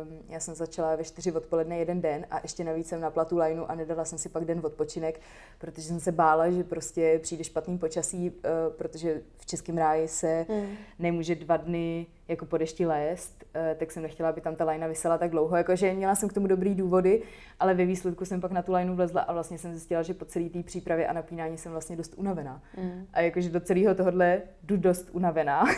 [0.02, 3.38] um, já jsem začala ve čtyři odpoledne jeden den a ještě navíc jsem na platu
[3.38, 5.20] lineu a nedala jsem si pak den odpočinek,
[5.58, 10.46] protože jsem se bála, že prostě přijde špatný počasí, uh, protože v Českém ráji se
[10.50, 10.76] hmm.
[11.00, 14.88] nemůže dva dny jako po dešti lézt, uh, tak jsem nechtěla, aby tam ta lajna
[14.88, 17.22] vysela tak dlouho, jakože měla jsem k tomu dobrý důvody,
[17.60, 20.26] ale ve výsledku jsem pak na tu lajnu vlezla a vlastně jsem zjistila, že po
[20.26, 22.62] celé té přípravě a napínání jsem vlastně dost unavená.
[22.76, 23.08] Hmm.
[23.14, 25.64] A jakože do celého tohohle jdu dost unavená.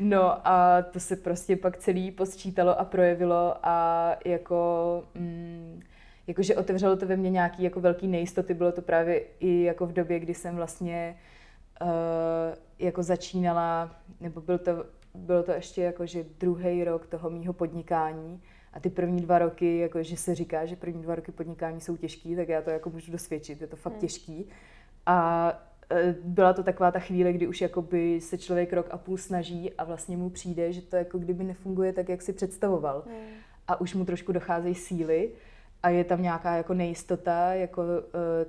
[0.00, 5.04] No a to se prostě pak celý posčítalo a projevilo a jako...
[5.14, 5.80] Mm,
[6.26, 9.92] jakože otevřelo to ve mně nějaký jako velký nejistoty, bylo to právě i jako v
[9.92, 11.16] době, kdy jsem vlastně
[11.82, 11.88] uh,
[12.78, 18.42] jako začínala, nebo byl to, bylo to ještě jako, že druhý rok toho mýho podnikání
[18.72, 21.96] a ty první dva roky, jako že se říká, že první dva roky podnikání jsou
[21.96, 24.00] těžký, tak já to jako můžu dosvědčit, je to fakt hmm.
[24.00, 24.48] těžký.
[25.06, 25.52] A
[25.90, 29.72] Eh, byla to taková ta chvíle, kdy už jakoby se člověk rok a půl snaží
[29.72, 33.02] a vlastně mu přijde, že to jako kdyby nefunguje tak, jak si představoval.
[33.06, 33.26] Hmm.
[33.68, 35.30] A už mu trošku docházejí síly
[35.82, 37.88] a je tam nějaká jako nejistota, jako uh,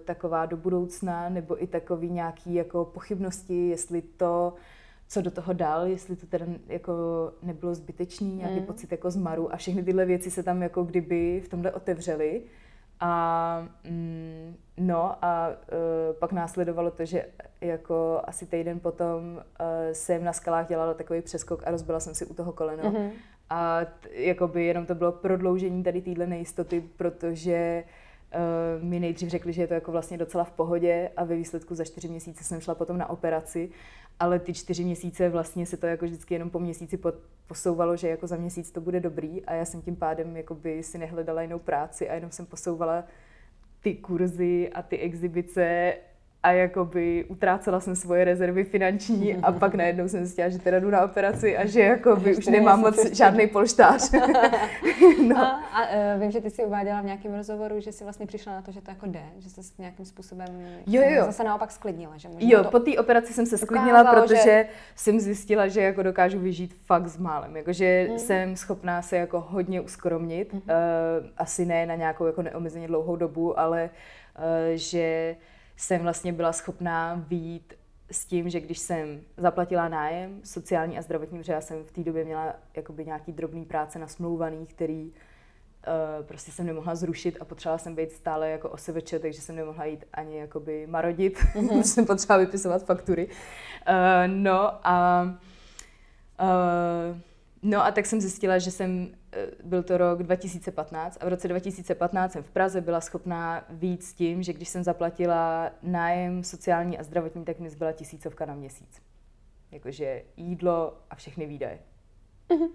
[0.05, 4.53] taková do budoucna, nebo i takový nějaký jako pochybnosti, jestli to,
[5.07, 6.93] co do toho dal, jestli to teda jako
[7.43, 8.65] nebylo zbytečný, nějaký hmm.
[8.65, 12.41] pocit jako zmaru a všechny tyhle věci se tam jako kdyby v tomhle otevřely.
[12.99, 17.25] A mm, no a uh, pak následovalo to, že
[17.61, 19.43] jako asi týden potom uh,
[19.91, 22.83] jsem na skalách dělala takový přeskok a rozbila jsem si u toho koleno.
[22.83, 23.09] Mm-hmm.
[23.49, 27.83] A t- jakoby jenom to bylo prodloužení tady téhle nejistoty, protože
[28.77, 31.75] uh, mi nejdřív řekli, že je to jako vlastně docela v pohodě a ve výsledku
[31.75, 33.69] za čtyři měsíce jsem šla potom na operaci.
[34.19, 36.99] Ale ty čtyři měsíce vlastně se to jako vždycky jenom po měsíci
[37.47, 39.45] posouvalo, že jako za měsíc to bude dobrý.
[39.45, 43.03] A já jsem tím pádem jakoby si nehledala jinou práci a jenom jsem posouvala
[43.81, 45.93] ty kurzy a ty exibice
[46.47, 50.89] a jakoby utrácela jsem svoje rezervy finanční a pak najednou jsem zjistila, že teda jdu
[50.89, 54.11] na operaci a že jakoby už nemám moc žádný polštář.
[55.27, 55.37] no.
[55.37, 55.81] A, a
[56.15, 58.71] uh, vím, že ty si uváděla v nějakém rozhovoru, že jsi vlastně přišla na to,
[58.71, 60.47] že to jako jde, že jsi nějakým způsobem
[60.87, 61.25] jo, jo.
[61.25, 62.17] zase naopak sklidnila.
[62.17, 64.65] Že jo, po té operaci jsem se sklidnila, protože že...
[64.95, 67.57] jsem zjistila, že jako dokážu vyžít fakt s málem.
[67.57, 68.19] Jakože mm.
[68.19, 70.59] jsem schopná se jako hodně uskromnit, mm.
[70.59, 70.65] uh,
[71.37, 73.89] asi ne na nějakou jako neomezeně dlouhou dobu, ale
[74.37, 74.43] uh,
[74.75, 75.35] že
[75.77, 77.73] jsem vlastně byla schopná výjít
[78.11, 82.03] s tím, že když jsem zaplatila nájem, sociální a zdravotní, protože já jsem v té
[82.03, 87.45] době měla jakoby nějaký drobný práce na smlouvaný, který uh, prostě jsem nemohla zrušit a
[87.45, 91.81] potřebovala jsem být stále jako oseveče, takže jsem nemohla jít ani jakoby marodit, mm-hmm.
[91.81, 93.27] jsem potřebovala vypisovat faktury.
[93.27, 93.33] Uh,
[94.27, 95.23] no a
[96.41, 97.17] uh,
[97.61, 99.09] no a tak jsem zjistila, že jsem
[99.63, 104.13] byl to rok 2015 a v roce 2015 jsem v Praze byla schopná víc s
[104.13, 109.01] tím, že když jsem zaplatila nájem sociální a zdravotní, tak mi zbyla tisícovka na měsíc.
[109.71, 111.79] Jakože jídlo a všechny výdaje.
[112.49, 112.69] Mm-hmm.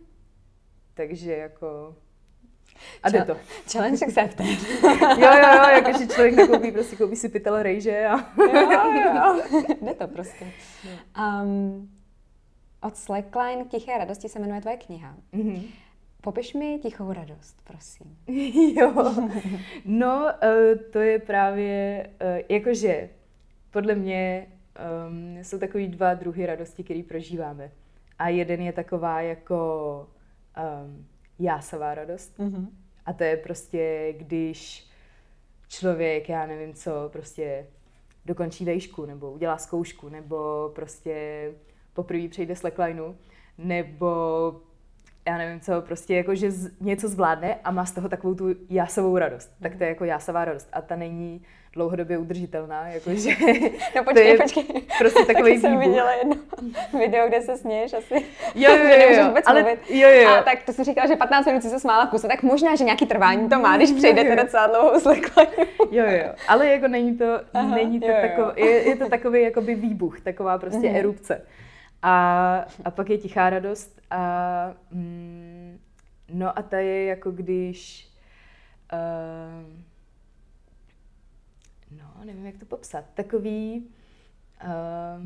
[0.95, 1.97] Takže jako...
[3.03, 3.37] A jde to.
[3.73, 4.47] Challenge accepted.
[5.03, 8.17] jo, jo, jo, jakože člověk nakoupí, prostě koupí si pytel rejže a...
[8.39, 9.43] jo, jo, jo.
[9.83, 10.53] Jde to prostě.
[11.19, 11.91] Um,
[12.83, 15.17] od Slackline Tiché radosti se jmenuje tvoje kniha.
[15.33, 15.63] Mm-hmm.
[16.23, 18.19] Popiš mi tichou radost, prosím.
[18.77, 19.15] jo,
[19.85, 23.09] no uh, to je právě, uh, jakože
[23.71, 24.47] podle mě
[25.09, 27.71] um, jsou takový dva druhy radosti, které prožíváme.
[28.19, 30.09] A jeden je taková jako
[30.85, 31.07] um,
[31.39, 32.39] jásavá radost.
[32.39, 32.67] Mm-hmm.
[33.07, 34.87] A to je prostě, když
[35.69, 37.67] člověk, já nevím co, prostě
[38.25, 41.49] dokončí vejšku, nebo udělá zkoušku, nebo prostě
[41.93, 43.15] poprvé přejde slacklineu,
[43.59, 44.61] nebo
[45.27, 48.47] já nevím co, prostě jako, že z, něco zvládne a má z toho takovou tu
[48.71, 49.53] jásavou radost.
[49.63, 50.69] Tak to je jako jásavá radost.
[50.73, 51.43] A ta není
[51.73, 53.31] dlouhodobě udržitelná, jakože...
[53.97, 54.65] No počkej, to je počkej.
[54.99, 56.37] Prostě takový jsem viděla jedno
[56.99, 58.15] video, kde se směješ asi.
[58.55, 59.81] Jo, jo, jo, jo ale, mluvit.
[59.91, 60.31] jo, jo.
[60.31, 62.77] A tak to si říkala, že 15 minut si se smála v kuse, tak možná,
[62.77, 65.47] že nějaký trvání to má, když přejdete docela dlouhou slekla.
[65.91, 68.67] jo, jo, ale jako není to, Aha, není to jo, takový, jo.
[68.67, 70.99] Je, je, to takový jakoby výbuch, taková prostě mm-hmm.
[70.99, 71.43] erupce.
[72.03, 75.79] A, a pak je tichá radost a mm,
[76.29, 78.09] no a ta je jako když
[78.93, 79.83] uh,
[81.99, 83.87] no, nevím, jak to popsat, takový
[84.65, 85.25] uh,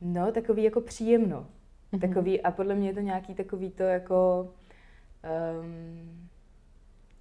[0.00, 1.46] no, takový jako příjemno.
[1.92, 2.00] Mm-hmm.
[2.00, 4.50] Takový, a podle mě je to nějaký takový to jako
[5.60, 6.28] um,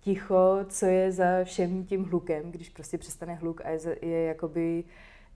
[0.02, 4.84] ticho, co je za všem tím hlukem, když prostě přestane hluk a je, je jakoby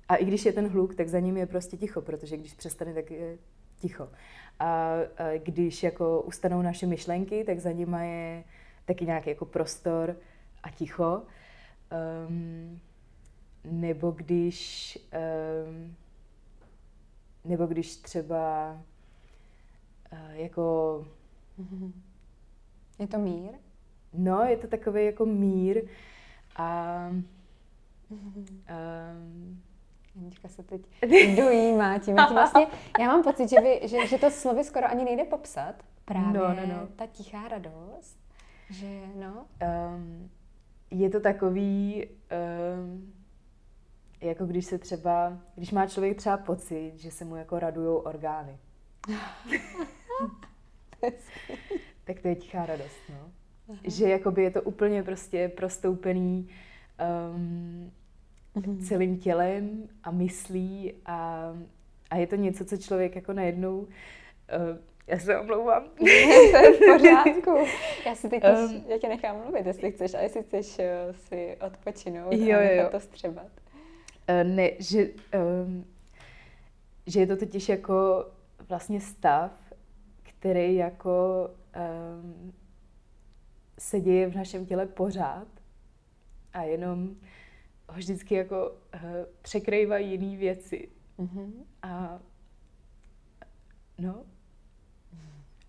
[0.09, 2.93] a i když je ten hluk, tak za ním je prostě ticho, protože když přestane,
[2.93, 3.37] tak je
[3.79, 4.09] ticho.
[4.59, 8.43] A, a když jako ustanou naše myšlenky, tak za nima je
[8.85, 10.15] taky nějaký jako prostor
[10.63, 11.21] a ticho.
[12.27, 12.79] Um,
[13.63, 14.97] nebo když
[15.67, 15.95] um,
[17.45, 18.77] nebo když třeba
[20.11, 21.07] uh, jako
[22.99, 23.51] je to mír?
[24.13, 25.81] No, je to takový jako mír
[26.55, 27.09] a
[28.09, 29.61] um,
[30.15, 30.81] Janička se teď
[31.35, 32.15] dojímá tím.
[32.15, 32.67] tím vlastně,
[32.99, 35.75] já mám pocit, že, by, že, že to slovy skoro ani nejde popsat.
[36.05, 36.87] Právě no, no, no.
[36.95, 38.19] ta tichá radost.
[38.69, 39.45] Že, no.
[39.95, 40.29] Um,
[40.91, 42.07] je to takový,
[42.79, 43.13] um,
[44.21, 48.57] jako když se třeba, když má člověk třeba pocit, že se mu jako radujou orgány.
[52.03, 53.31] tak to je tichá radost, no.
[53.69, 53.79] Aha.
[53.83, 56.49] Že jakoby je to úplně prostě prostoupený
[57.33, 57.91] um,
[58.55, 58.87] mm-hmm.
[58.87, 61.51] celým tělem a myslí a,
[62.09, 63.87] a je to něco, co člověk jako najednou uh,
[65.07, 65.83] já se omlouvám.
[65.99, 66.07] to
[66.57, 67.65] je v pořádku.
[68.05, 71.57] Já si teď um, já tě nechám mluvit, jestli chceš, a jestli chceš uh, si
[71.67, 72.89] odpočinout jo, a jo.
[72.91, 73.47] to střebat.
[74.29, 75.07] Uh, ne, že,
[75.65, 75.85] um,
[77.07, 78.25] že je to totiž jako
[78.69, 79.51] vlastně stav,
[80.23, 81.49] který jako
[82.19, 82.53] um,
[83.79, 85.47] se děje v našem těle pořád
[86.53, 87.15] a jenom
[87.89, 89.01] ho vždycky jako uh,
[89.41, 90.89] překrývají jiné věci.
[91.19, 91.51] Mm-hmm.
[91.81, 92.19] A
[93.97, 94.25] no,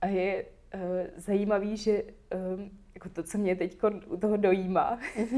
[0.00, 0.44] a je
[0.74, 0.80] uh,
[1.16, 5.28] zajímavý, že um, jako to, co mě teď u toho dojímá, uh,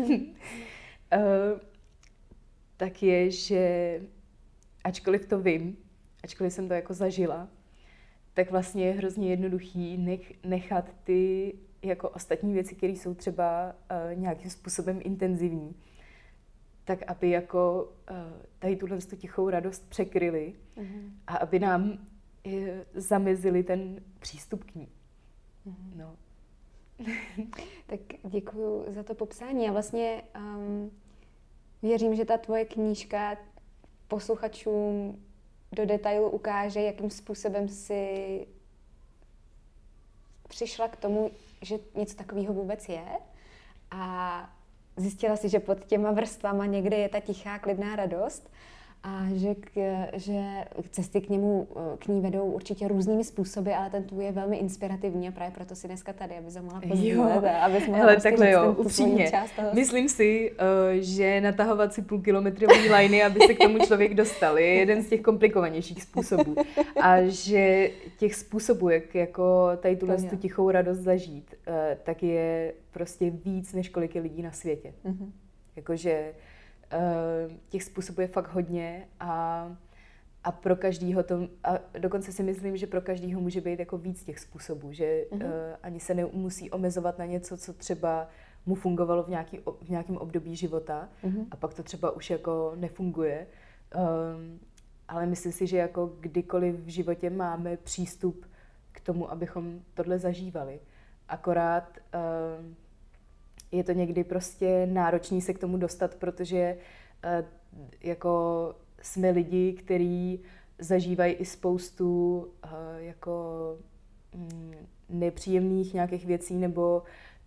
[2.76, 4.00] tak je, že
[4.84, 5.76] ačkoliv to vím,
[6.24, 7.48] ačkoliv jsem to jako zažila,
[8.34, 11.52] tak vlastně je hrozně jednoduchý nech, nechat ty
[11.82, 15.74] jako ostatní věci, které jsou třeba uh, nějakým způsobem intenzivní,
[16.88, 18.16] tak aby jako uh,
[18.58, 21.10] tady tuhle tichou radost překryli mm-hmm.
[21.26, 21.98] a aby nám
[22.44, 24.88] je, zamezili ten přístup k ní.
[25.66, 25.96] Mm-hmm.
[25.96, 26.16] No.
[27.86, 29.68] tak děkuji za to popsání.
[29.68, 30.90] A vlastně um,
[31.82, 33.36] věřím, že ta tvoje knížka
[34.08, 35.22] posluchačům
[35.72, 38.46] do detailu ukáže, jakým způsobem si
[40.48, 41.30] přišla k tomu,
[41.62, 43.04] že něco takového vůbec je
[43.90, 44.57] a
[44.98, 48.50] zjistila si, že pod těma vrstvama někde je ta tichá, klidná radost
[49.02, 49.70] a že, k,
[50.16, 50.40] že
[50.90, 51.68] cesty k němu,
[51.98, 55.74] k ní vedou určitě různými způsoby, ale ten tvůj je velmi inspirativní a právě proto
[55.74, 59.32] si dneska tady, aby se mohla pozdílet a aby mohla Hele, prostě takhle jo, upřímně.
[59.56, 59.68] Toho...
[59.74, 60.56] Myslím si, uh,
[61.00, 65.20] že natahovat si půlkilometrový liny, aby se k tomu člověk dostal, je jeden z těch
[65.20, 66.54] komplikovanějších způsobů.
[67.00, 72.74] A že těch způsobů, jak jako tady tuhle tu tichou radost zažít, uh, tak je
[72.90, 74.92] prostě víc, než kolik je lidí na světě.
[75.04, 75.30] Mm-hmm.
[75.76, 76.47] Jakože Eh,
[77.68, 79.76] těch způsobů je fakt hodně a,
[80.44, 84.24] a pro každýho to, a dokonce si myslím, že pro každýho může být jako víc
[84.24, 85.44] těch způsobů, že mm-hmm.
[85.44, 85.50] uh,
[85.82, 88.28] ani se nemusí omezovat na něco, co třeba
[88.66, 91.46] mu fungovalo v, nějaký, v nějakém období života mm-hmm.
[91.50, 93.46] a pak to třeba už jako nefunguje.
[93.94, 94.60] Um,
[95.08, 98.46] ale myslím si, že jako kdykoliv v životě máme přístup
[98.92, 100.80] k tomu, abychom tohle zažívali.
[101.28, 102.74] Akorát uh,
[103.72, 106.76] je to někdy prostě náročný se k tomu dostat, protože
[107.24, 107.46] uh,
[108.00, 110.40] jako jsme lidi, kteří
[110.78, 113.76] zažívají i spoustu uh, jako
[114.34, 114.74] mm,
[115.08, 117.02] nepříjemných nějakých věcí nebo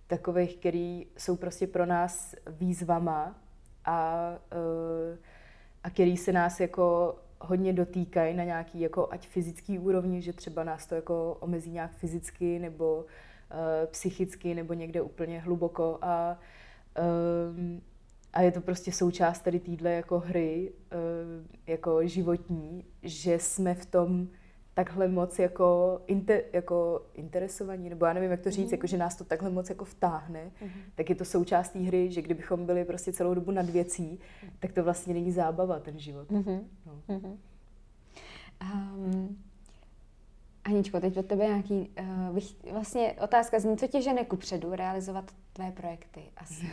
[0.07, 3.35] takových, který jsou prostě pro nás výzvama
[3.85, 5.17] a, uh,
[5.83, 10.63] a který se nás jako hodně dotýkají na nějaký jako ať fyzický úrovni, že třeba
[10.63, 13.30] nás to jako omezí nějak fyzicky nebo Eh,
[13.85, 16.39] psychicky nebo někde úplně hluboko a,
[17.57, 17.81] um,
[18.33, 23.85] a je to prostě součást tady týdle jako hry, uh, jako životní, že jsme v
[23.85, 24.27] tom
[24.73, 28.73] takhle moc jako, inter, jako interesovaní, nebo já nevím, jak to říct, mm.
[28.73, 30.69] jako, že nás to takhle moc jako vtáhne, mm.
[30.95, 34.19] tak je to součást té hry, že kdybychom byli prostě celou dobu nad věcí,
[34.59, 36.31] tak to vlastně není zábava, ten život.
[36.31, 36.63] Mm-hmm.
[36.85, 37.01] No.
[37.09, 37.37] Mm-hmm.
[38.95, 39.37] Um,
[40.71, 45.31] Aničko, teď od tebe nějaký, uh, bych, vlastně otázka zní, co tě žene kupředu realizovat
[45.53, 46.65] tvé projekty asi?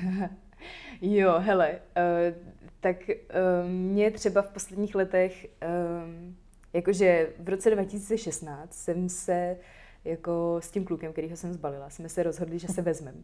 [1.01, 2.36] jo, hele, uh,
[2.80, 6.36] tak uh, mě třeba v posledních letech, um,
[6.72, 9.57] jakože v roce 2016 jsem se
[10.05, 13.18] jako s tím klukem, kterýho jsem zbalila, jsme se rozhodli, že se vezmeme.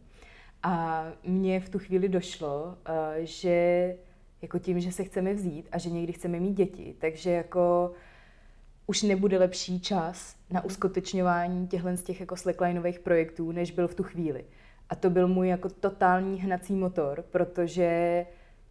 [0.63, 2.75] A mně v tu chvíli došlo, uh,
[3.19, 3.95] že
[4.41, 7.91] jako tím, že se chceme vzít a že někdy chceme mít děti, takže jako
[8.87, 13.95] už nebude lepší čas na uskutečňování těchto z těch jako slacklineových projektů, než byl v
[13.95, 14.45] tu chvíli.
[14.89, 18.25] A to byl můj jako totální hnací motor, protože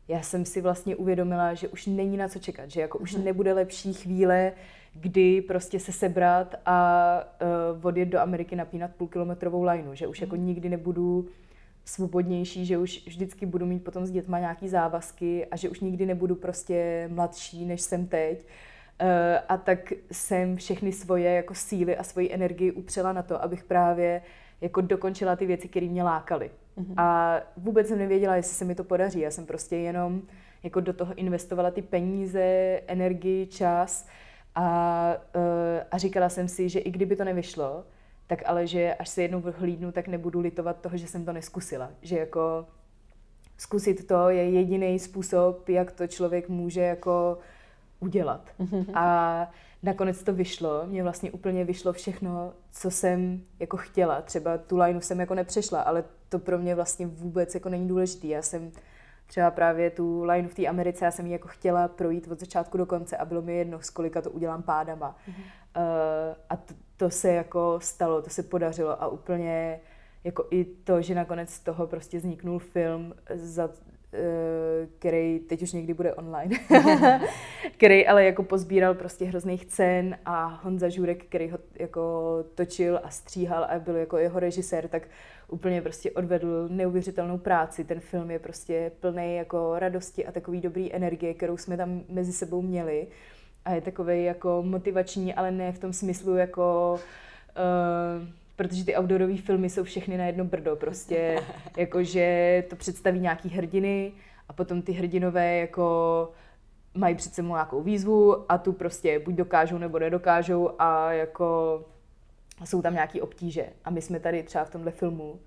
[0.08, 3.24] já jsem si vlastně uvědomila, že už není na co čekat, že jako už mhm.
[3.24, 4.52] nebude lepší chvíle,
[4.94, 7.20] kdy prostě se sebrat a
[7.74, 10.46] uh, odjet do Ameriky napínat půlkilometrovou lajnu, že už jako mhm.
[10.46, 11.28] nikdy nebudu
[11.84, 16.06] svobodnější, že už vždycky budu mít potom s dětma nějaký závazky a že už nikdy
[16.06, 18.46] nebudu prostě mladší, než jsem teď.
[18.98, 23.64] Eh, a tak jsem všechny svoje jako síly a svoji energii upřela na to, abych
[23.64, 24.22] právě
[24.60, 26.50] jako dokončila ty věci, které mě lákaly.
[26.78, 26.94] Mm-hmm.
[26.96, 29.20] A vůbec jsem nevěděla, jestli se mi to podaří.
[29.20, 30.22] Já jsem prostě jenom
[30.62, 32.42] jako do toho investovala ty peníze,
[32.86, 34.08] energii, čas
[34.54, 35.42] a, uh,
[35.90, 37.84] a říkala jsem si, že i kdyby to nevyšlo,
[38.26, 41.90] tak ale že až se jednou hlídnu, tak nebudu litovat toho, že jsem to neskusila.
[42.02, 42.66] Že jako
[43.58, 47.38] zkusit to je jediný způsob, jak to člověk může jako
[48.04, 48.50] udělat.
[48.94, 49.50] A
[49.82, 50.86] nakonec to vyšlo.
[50.86, 54.22] Mně vlastně úplně vyšlo všechno, co jsem jako chtěla.
[54.22, 58.28] Třeba tu lineu jsem jako nepřešla, ale to pro mě vlastně vůbec jako není důležitý.
[58.28, 58.72] Já jsem
[59.26, 62.78] třeba právě tu line v té Americe, já jsem ji jako chtěla projít od začátku
[62.78, 65.16] do konce a bylo mi jedno, z kolika to udělám pádama.
[65.28, 65.42] Mm-hmm.
[65.76, 69.80] Uh, a to, to se jako stalo, to se podařilo a úplně
[70.24, 73.70] jako i to, že nakonec z toho prostě vzniknul film za,
[74.98, 76.56] který teď už někdy bude online,
[77.76, 83.10] který ale jako pozbíral prostě hrozných cen a Honza Žurek, který ho jako točil a
[83.10, 85.08] stříhal a byl jako jeho režisér, tak
[85.48, 87.84] úplně prostě odvedl neuvěřitelnou práci.
[87.84, 92.32] Ten film je prostě plný jako radosti a takový dobrý energie, kterou jsme tam mezi
[92.32, 93.06] sebou měli.
[93.64, 96.98] A je takový jako motivační, ale ne v tom smyslu jako
[97.56, 101.42] uh, protože ty outdoorové filmy jsou všechny na jedno brdo, prostě
[101.76, 104.12] jakože to představí nějaký hrdiny
[104.48, 106.30] a potom ty hrdinové jako
[106.94, 111.80] mají před sebou nějakou výzvu a tu prostě buď dokážou nebo nedokážou a jako
[112.64, 113.66] jsou tam nějaký obtíže.
[113.84, 115.40] A my jsme tady třeba v tomhle filmu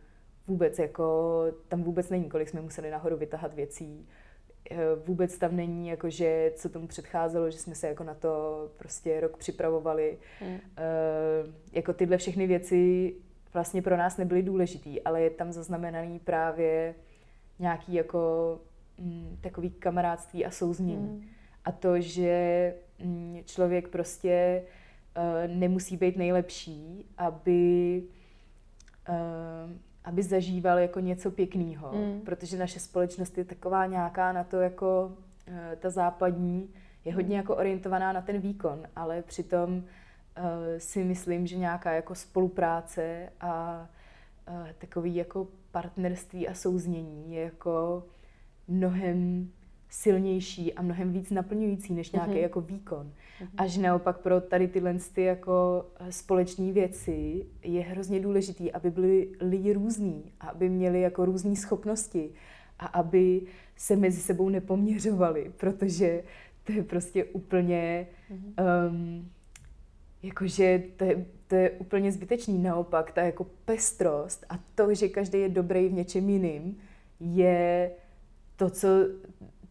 [0.48, 4.08] vůbec jako, tam vůbec není, kolik jsme museli nahoru vytahat věcí,
[5.06, 9.38] vůbec tam není, jakože co tomu předcházelo, že jsme se jako na to prostě rok
[9.38, 10.18] připravovali.
[10.40, 10.56] Hmm.
[10.56, 10.60] E,
[11.74, 13.14] jako tyhle všechny věci
[13.54, 16.96] vlastně pro nás nebyly důležitý, ale je tam zaznamenaný právě
[17.60, 18.20] nějaký jako
[18.98, 20.96] mm, takový kamarádství a souznění.
[20.96, 21.28] Mm.
[21.66, 24.64] A to, že mm, člověk prostě
[25.18, 28.04] uh, nemusí být nejlepší, aby
[30.08, 32.22] aby zažíval jako něco pěkného, mm.
[32.22, 35.12] protože naše společnost je taková nějaká na to jako
[35.48, 36.70] uh, ta západní,
[37.06, 37.42] je hodně mm.
[37.42, 39.84] jako orientovaná na ten výkon, ale přitom uh,
[40.78, 43.86] si myslím, že nějaká jako spolupráce a
[44.50, 48.04] uh, takový jako partnerství a souznění je jako
[48.68, 49.50] mnohem
[49.90, 52.42] silnější a mnohem víc naplňující než nějaký mm-hmm.
[52.42, 53.12] jako výkon.
[53.42, 53.48] Mm-hmm.
[53.58, 59.30] Až naopak pro tady tyhle ty jako eh, společné věci je hrozně důležitý, aby byli
[59.40, 62.30] lidi různí a aby měli jako různé schopnosti
[62.80, 63.42] a aby
[63.76, 66.24] se mezi sebou nepoměřovali, protože
[66.64, 68.90] to je prostě úplně mm-hmm.
[68.90, 69.30] um,
[70.24, 72.60] jakože to je, to je úplně zbytečný.
[72.60, 76.78] Naopak, ta jako pestrost a to, že každý je dobrý v něčem jiným,
[77.20, 77.92] je
[78.56, 78.88] to, co,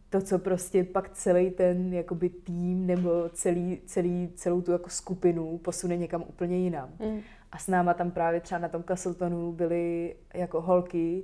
[0.09, 5.57] to, co prostě pak celý ten jakoby tým nebo celý, celý, celou tu jako skupinu
[5.57, 6.89] posune někam úplně jinam.
[6.99, 7.19] Mm.
[7.51, 11.23] A s náma tam právě třeba na tom Castletonu byly jako holky,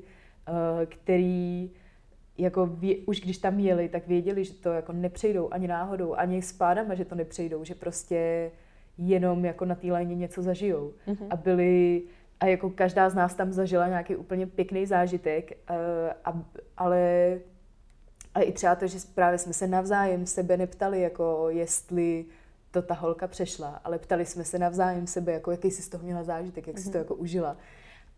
[0.49, 0.55] uh,
[0.85, 1.71] který
[2.37, 6.41] jako vě, už když tam jeli, tak věděli, že to jako nepřejdou ani náhodou, ani
[6.41, 8.51] s pádama, že to nepřejdou, že prostě
[8.97, 10.93] jenom jako na té léně něco zažijou.
[11.07, 11.27] Mm-hmm.
[11.29, 12.03] A byli,
[12.39, 15.75] a jako každá z nás tam zažila nějaký úplně pěkný zážitek, uh,
[16.25, 16.43] a,
[16.77, 17.39] ale
[18.33, 22.25] a i třeba to, že právě jsme se navzájem sebe neptali, jako jestli
[22.71, 26.03] to ta holka přešla, ale ptali jsme se navzájem sebe, jako jaký jsi z toho
[26.03, 26.91] měla zážitek, jak jsi mm-hmm.
[26.91, 27.03] to mhm.
[27.03, 27.57] jako užila.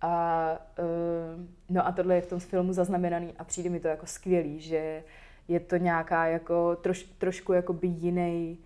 [0.02, 4.06] A, uh, no a tohle je v tom filmu zaznamenaný a přijde mi to jako
[4.06, 5.04] skvělý, že
[5.48, 8.58] je to nějaká jako troš, trošku jakoby jiný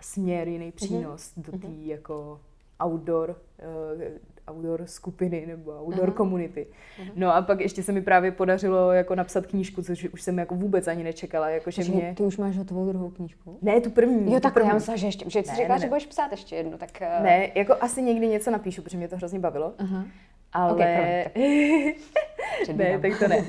[0.00, 0.72] směr, jiný mhm.
[0.72, 1.42] přínos mm-hmm.
[1.42, 1.86] do té mm-hmm.
[1.86, 2.40] jako
[2.84, 4.02] outdoor, uh,
[4.50, 6.14] outdoor skupiny nebo outdoor uh-huh.
[6.14, 6.66] komunity.
[7.02, 7.10] Uh-huh.
[7.14, 10.54] No a pak ještě se mi právě podařilo jako napsat knížku, což už jsem jako
[10.54, 11.48] vůbec ani nečekala.
[11.48, 12.14] Jako, že mě...
[12.16, 13.58] Ty už máš hotovou druhou knížku?
[13.62, 14.32] Ne, tu první.
[14.32, 14.68] Jo, tak první.
[14.68, 16.90] já myslím, že ještě, že jsi ne, řekla, ne, že budeš psát ještě jednu, tak...
[17.00, 17.24] Uh...
[17.24, 19.74] Ne, jako asi někdy něco napíšu, protože mě to hrozně bavilo.
[19.78, 20.04] Uh-huh.
[20.52, 20.72] Ale...
[20.72, 22.76] Okay, tak...
[22.76, 23.44] ne, tak to ne.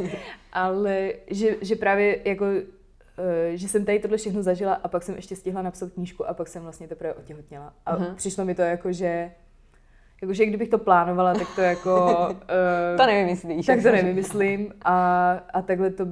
[0.53, 2.45] Ale že, že právě jako
[3.17, 6.33] eh, že jsem tady tohle všechno zažila a pak jsem ještě stihla napsat knížku a
[6.33, 7.73] pak jsem vlastně teprve otěhotněla.
[7.85, 8.15] A uh-huh.
[8.15, 9.31] přišlo mi to jako, že
[10.21, 12.05] Jakože kdybych to plánovala, tak to jako...
[12.29, 13.65] uh, to nevymyslíš.
[13.65, 16.07] Tak to nevymyslím a, a takhle to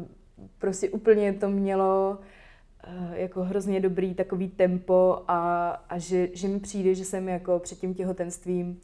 [0.58, 2.18] prostě úplně to mělo
[2.88, 7.60] uh, jako hrozně dobrý takový tempo a, a že, že mi přijde, že jsem jako
[7.60, 8.80] před tím těhotenstvím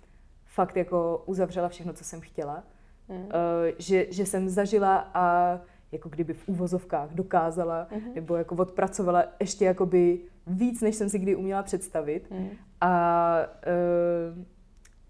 [0.46, 2.64] fakt jako uzavřela všechno, co jsem chtěla.
[3.10, 3.18] Mm.
[3.18, 3.30] Uh,
[3.78, 5.60] že, že jsem zažila a
[5.92, 8.16] jako kdyby v úvozovkách dokázala mm-hmm.
[8.16, 12.32] nebo jako odpracovala ještě jakoby víc, než jsem si kdy uměla představit.
[12.32, 12.50] Mm.
[12.82, 13.36] A
[14.38, 14.44] uh,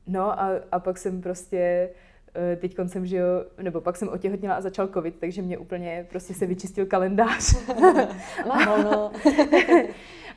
[0.07, 1.89] No a, a pak jsem prostě
[2.35, 6.07] eh, teď jsem, že jo, nebo pak jsem otěhotněla a začal covid, takže mě úplně
[6.09, 7.67] prostě se vyčistil kalendář.
[8.65, 9.11] no, no.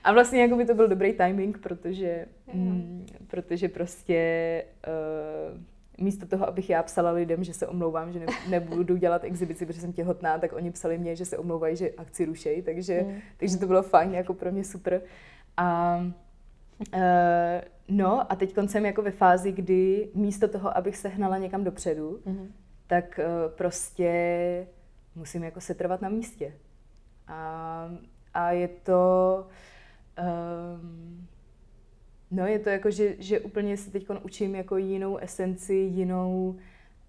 [0.05, 5.61] a vlastně jako by to byl dobrý timing, protože, mm, protože prostě uh,
[6.05, 9.81] místo toho, abych já psala lidem, že se omlouvám, že ne, nebudu dělat exibici, protože
[9.81, 13.21] jsem těhotná, tak oni psali mě, že se omlouvají, že akci rušejí, takže, mm.
[13.37, 15.01] takže to bylo fajn, jako pro mě super.
[15.57, 15.99] A
[17.89, 22.21] No a teď jsem jako ve fázi, kdy místo toho, abych se hnala někam dopředu,
[22.27, 22.47] mm-hmm.
[22.87, 24.67] tak uh, prostě
[25.15, 26.53] musím jako setrvat na místě.
[27.29, 27.91] A,
[28.35, 29.47] a je to...
[30.19, 31.27] Um,
[32.31, 36.57] no je to jako, že, že úplně se teď učím jako jinou esenci, jinou,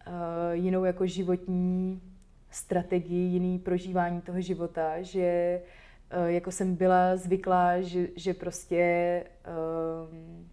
[0.08, 2.02] uh, jinou jako životní
[2.52, 5.85] strategii, jiný prožívání toho života, že uh,
[6.26, 9.24] jako jsem byla zvyklá, že, že prostě
[10.12, 10.50] um,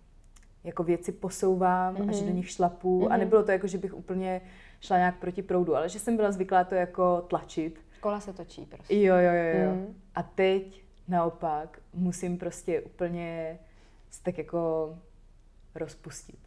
[0.64, 2.08] jako věci posouvám mm-hmm.
[2.08, 2.36] a že do mhm.
[2.36, 3.12] nich šlapu mm-hmm.
[3.12, 4.40] a nebylo to jako, že bych úplně
[4.80, 7.80] šla nějak proti proudu, ale že jsem byla zvyklá to jako tlačit.
[8.00, 9.00] Kola se točí prostě.
[9.00, 9.74] Jo, jo, jo, jo.
[9.74, 9.94] Mm.
[10.14, 13.58] A teď naopak musím prostě úplně
[14.10, 14.94] se tak jako
[15.74, 16.38] rozpustit.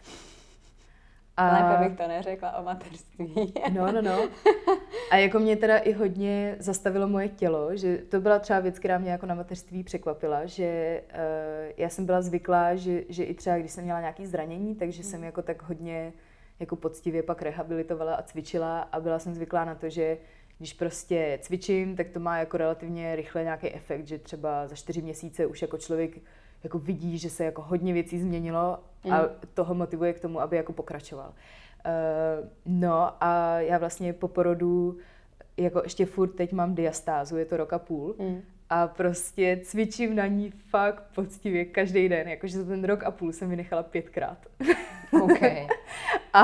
[1.38, 1.70] A...
[1.70, 3.54] Lépe bych to neřekla o mateřství.
[3.74, 4.30] no, no, no.
[5.12, 8.98] A jako mě teda i hodně zastavilo moje tělo, že to byla třeba věc, která
[8.98, 13.58] mě jako na mateřství překvapila, že uh, já jsem byla zvyklá, že, že i třeba
[13.58, 16.14] když jsem měla nějaké zranění, takže jsem jako tak hodně
[16.60, 20.18] jako poctivě pak rehabilitovala a cvičila a byla jsem zvyklá na to, že
[20.58, 25.02] když prostě cvičím, tak to má jako relativně rychle nějaký efekt, že třeba za čtyři
[25.02, 26.18] měsíce už jako člověk
[26.64, 28.80] jako vidí, že se jako hodně věcí změnilo
[29.12, 31.30] a toho motivuje k tomu, aby jako pokračoval.
[31.86, 34.98] Uh, no a já vlastně po porodu
[35.58, 38.42] jako ještě furt teď mám diastázu, je to rok a půl mm.
[38.70, 43.32] A prostě cvičím na ní fakt poctivě každý den, jakože za ten rok a půl
[43.32, 44.38] jsem vynechala pětkrát.
[45.24, 45.68] Okay.
[46.34, 46.42] A,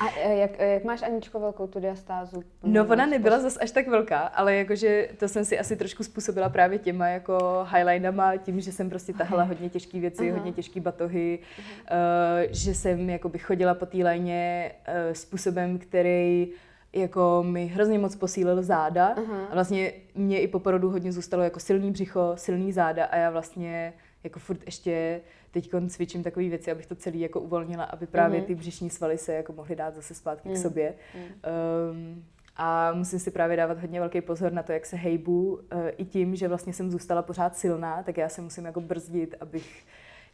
[0.00, 2.44] a e, jak, e, jak máš Aničko velkou tu diastázu?
[2.62, 6.48] No ona nebyla zas až tak velká, ale jakože to jsem si asi trošku způsobila
[6.48, 10.32] právě těma jako highlinama, tím, že jsem prostě tahala hodně těžké věci, uh-huh.
[10.32, 11.62] hodně těžké batohy, uh-huh.
[11.62, 16.48] uh, že jsem jakoby chodila po té lajně uh, způsobem, který
[16.92, 19.46] jako mi hrozně moc posílil záda uh-huh.
[19.50, 23.30] a vlastně mě i po porodu hodně zůstalo jako silný břicho, silný záda a já
[23.30, 23.92] vlastně
[24.24, 25.20] jako furt ještě
[25.50, 28.44] teď cvičím takové věci, abych to celý jako uvolnila, aby právě uh-huh.
[28.44, 30.54] ty břišní svaly se jako mohly dát zase zpátky uh-huh.
[30.54, 30.94] k sobě.
[31.14, 31.50] Uh-huh.
[31.90, 32.24] Um,
[32.56, 35.52] a musím si právě dávat hodně velký pozor na to, jak se hejbu.
[35.52, 35.60] Uh,
[35.96, 39.84] I tím, že vlastně jsem zůstala pořád silná, tak já se musím jako brzdit, abych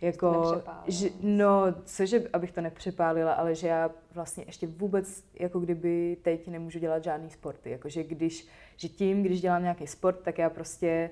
[0.00, 6.16] jako, že, no, cože, abych to nepřepálila, ale že já vlastně ještě vůbec, jako kdyby
[6.22, 7.70] teď nemůžu dělat žádný sporty.
[7.70, 11.10] Jakože když, že tím, když dělám nějaký sport, tak já prostě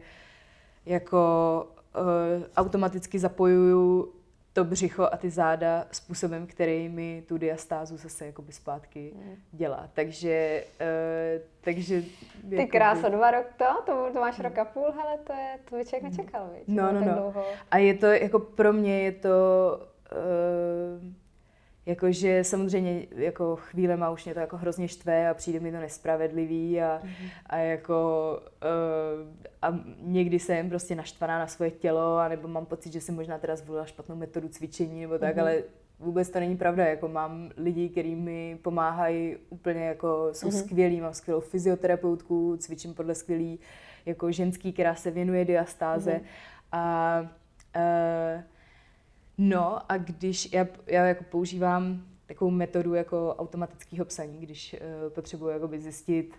[0.86, 4.12] jako uh, automaticky zapojuju
[4.56, 9.36] to břicho a ty záda způsobem, který mi tu diastázu zase jakoby zpátky mm.
[9.52, 9.88] dělá.
[9.94, 12.02] Takže, uh, takže...
[12.02, 12.08] Ty
[12.42, 12.66] jakoby...
[12.66, 15.84] krása, dva rok to, to, to máš rok a půl, hele, to, je, to by
[15.84, 16.64] člověk nečekal, víš?
[16.68, 17.14] No, no, no.
[17.14, 17.44] Dlouho.
[17.70, 19.30] A je to, jako pro mě je to...
[20.12, 21.25] Uh,
[21.86, 26.82] Jakože samozřejmě jako chvíle už mě to jako hrozně štve a přijde mi to nespravedlivý
[26.82, 27.30] a, mm-hmm.
[27.46, 32.92] a jako uh, a někdy jsem prostě naštvaná na svoje tělo a nebo mám pocit,
[32.92, 35.40] že jsem možná teda zvolila špatnou metodu cvičení nebo tak, mm-hmm.
[35.40, 35.62] ale
[36.00, 40.64] vůbec to není pravda, jako mám lidi, kteří mi pomáhají úplně jako jsou mm-hmm.
[40.64, 43.58] skvělí, mám skvělou fyzioterapeutku, cvičím podle skvělý
[44.06, 46.24] jako ženský, která se věnuje diastáze mm-hmm.
[46.72, 47.20] a
[47.76, 48.42] uh,
[49.38, 55.48] No a když já, já jako používám takovou metodu jako automatického psaní, když uh, potřebuji
[55.48, 56.34] jakoby zjistit,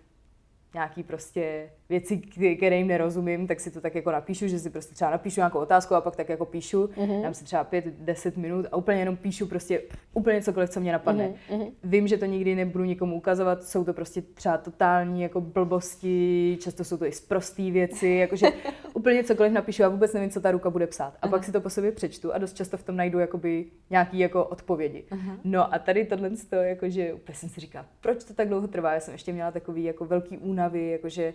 [0.73, 2.17] nějaký prostě věci,
[2.57, 5.95] kterým nerozumím, tak si to tak jako napíšu, že si prostě třeba napíšu nějakou otázku
[5.95, 7.23] a pak tak jako píšu, mm-hmm.
[7.23, 9.81] dám si třeba pět, deset minut a úplně jenom píšu prostě
[10.13, 11.33] úplně cokoliv, co mě napadne.
[11.49, 11.71] Mm-hmm.
[11.83, 16.83] Vím, že to nikdy nebudu nikomu ukazovat, jsou to prostě třeba totální jako blbosti, často
[16.83, 18.47] jsou to i zprostý věci, jakože
[18.93, 21.13] úplně cokoliv napíšu a vůbec nevím, co ta ruka bude psát.
[21.13, 21.31] A Aha.
[21.31, 24.45] pak si to po sobě přečtu a dost často v tom najdu jakoby nějaký jako
[24.45, 25.03] odpovědi.
[25.11, 25.37] Aha.
[25.43, 28.93] No a tady tohle to, jakože úplně jsem si říkala, proč to tak dlouho trvá?
[28.93, 31.33] Já jsem ještě měla takový jako velký únavy, jakože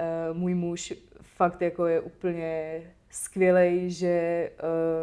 [0.00, 0.92] uh, můj muž
[1.22, 4.50] fakt jako je úplně skvělý, že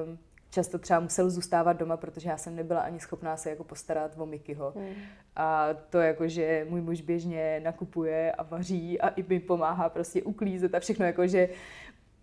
[0.08, 0.18] uh,
[0.50, 4.26] často třeba musel zůstávat doma, protože já jsem nebyla ani schopná se jako postarat o
[4.26, 4.74] Mikyho.
[4.76, 4.94] Hmm.
[5.36, 10.24] A to jako, že můj muž běžně nakupuje a vaří a i mi pomáhá prostě
[10.24, 11.50] uklízet a všechno jako, že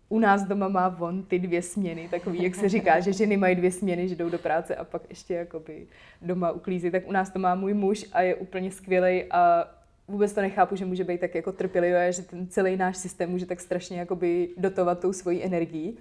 [0.08, 3.54] u nás doma má on ty dvě směny, takový, jak se říká, že ženy mají
[3.56, 5.86] dvě směny, že jdou do práce a pak ještě jakoby
[6.22, 9.70] doma uklízí, tak u nás to má můj muž a je úplně skvělý a
[10.08, 13.30] vůbec to nechápu, že může být tak jako trpělivý a že ten celý náš systém
[13.30, 15.98] může tak strašně jakoby dotovat tou svojí energií.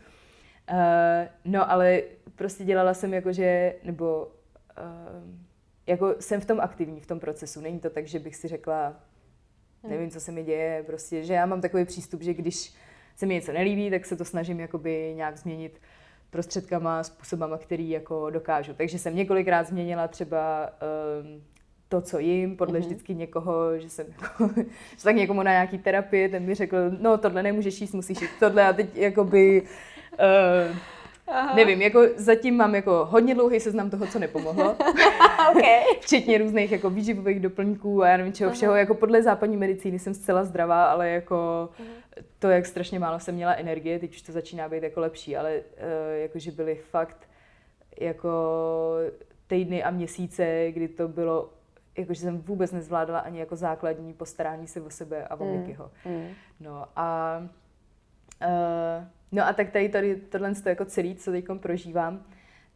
[0.72, 0.78] Uh,
[1.45, 2.01] no ale
[2.36, 4.32] prostě dělala jsem jako, že, nebo
[4.78, 5.36] uh,
[5.88, 7.62] jako jsem v tom aktivní, v tom procesu.
[7.62, 8.95] Není to tak, že bych si řekla,
[9.88, 12.74] nevím, co se mi děje, prostě, že já mám takový přístup, že když
[13.16, 15.82] se mi něco nelíbí, tak se to snažím jakoby nějak změnit
[16.30, 18.74] prostředkama, způsobama, který jako dokážu.
[18.74, 20.70] Takže jsem několikrát změnila třeba
[21.22, 21.43] um,
[21.93, 22.83] to, co jim, podle mm-hmm.
[22.83, 24.49] vždycky někoho, že jsem jako,
[24.97, 28.29] že tak někomu na nějaký terapii, ten mi řekl, no tohle nemůžeš jíst, musíš jít
[28.39, 30.77] tohle a teď jakoby, uh,
[31.27, 31.55] Aha.
[31.55, 34.71] nevím, jako zatím mám jako hodně dlouhý seznam toho, co nepomohlo.
[35.51, 35.81] okay.
[36.01, 38.55] Včetně různých jako výživových doplňků a já nevím čeho Aha.
[38.55, 38.75] všeho.
[38.75, 41.89] Jako podle západní medicíny jsem zcela zdravá, ale jako Aha.
[42.39, 45.55] to, jak strašně málo jsem měla energie, teď už to začíná být jako lepší, ale
[45.55, 47.17] uh, jakože byly fakt
[47.99, 48.29] jako
[49.47, 51.49] týdny a měsíce, kdy to bylo
[51.97, 55.75] jakože jsem vůbec nezvládala ani jako základní postarání se o sebe a o mm.
[56.05, 56.27] Mm.
[56.59, 57.37] No a
[58.41, 62.25] uh, no a tak tady, tady tohle jako celý, co teď prožívám,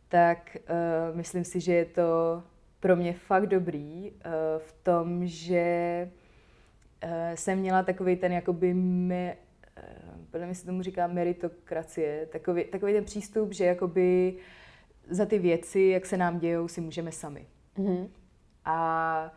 [0.09, 2.43] tak uh, myslím si, že je to
[2.79, 6.09] pro mě fakt dobrý uh, v tom, že
[7.03, 9.37] uh, jsem měla takový ten jakoby me,
[9.77, 14.35] uh, podle mě se tomu říká meritokracie, takový, takový ten přístup, že jakoby
[15.09, 17.45] za ty věci, jak se nám dějou, si můžeme sami.
[17.77, 18.07] Mm-hmm.
[18.67, 19.31] A,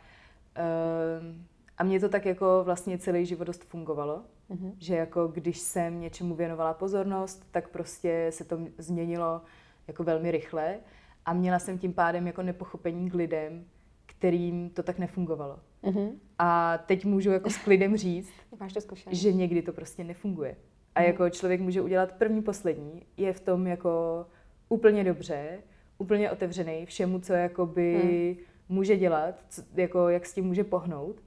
[0.54, 1.44] ehm,
[1.78, 4.22] a mě to tak jako vlastně celý život dost fungovalo.
[4.50, 4.72] Mm-hmm.
[4.78, 9.42] Že jako když jsem něčemu věnovala pozornost, tak prostě se to změnilo
[9.88, 10.78] jako velmi rychle
[11.26, 13.64] a měla jsem tím pádem jako nepochopení k lidem,
[14.06, 15.58] kterým to tak nefungovalo.
[15.82, 16.12] Mm-hmm.
[16.38, 20.56] A teď můžu jako s klidem říct, Máš to že někdy to prostě nefunguje.
[20.94, 21.06] A mm-hmm.
[21.06, 24.26] jako člověk může udělat první, poslední, je v tom jako
[24.68, 25.58] úplně dobře,
[25.98, 31.22] úplně otevřený všemu, co jakoby mm může dělat, co, jako jak s tím může pohnout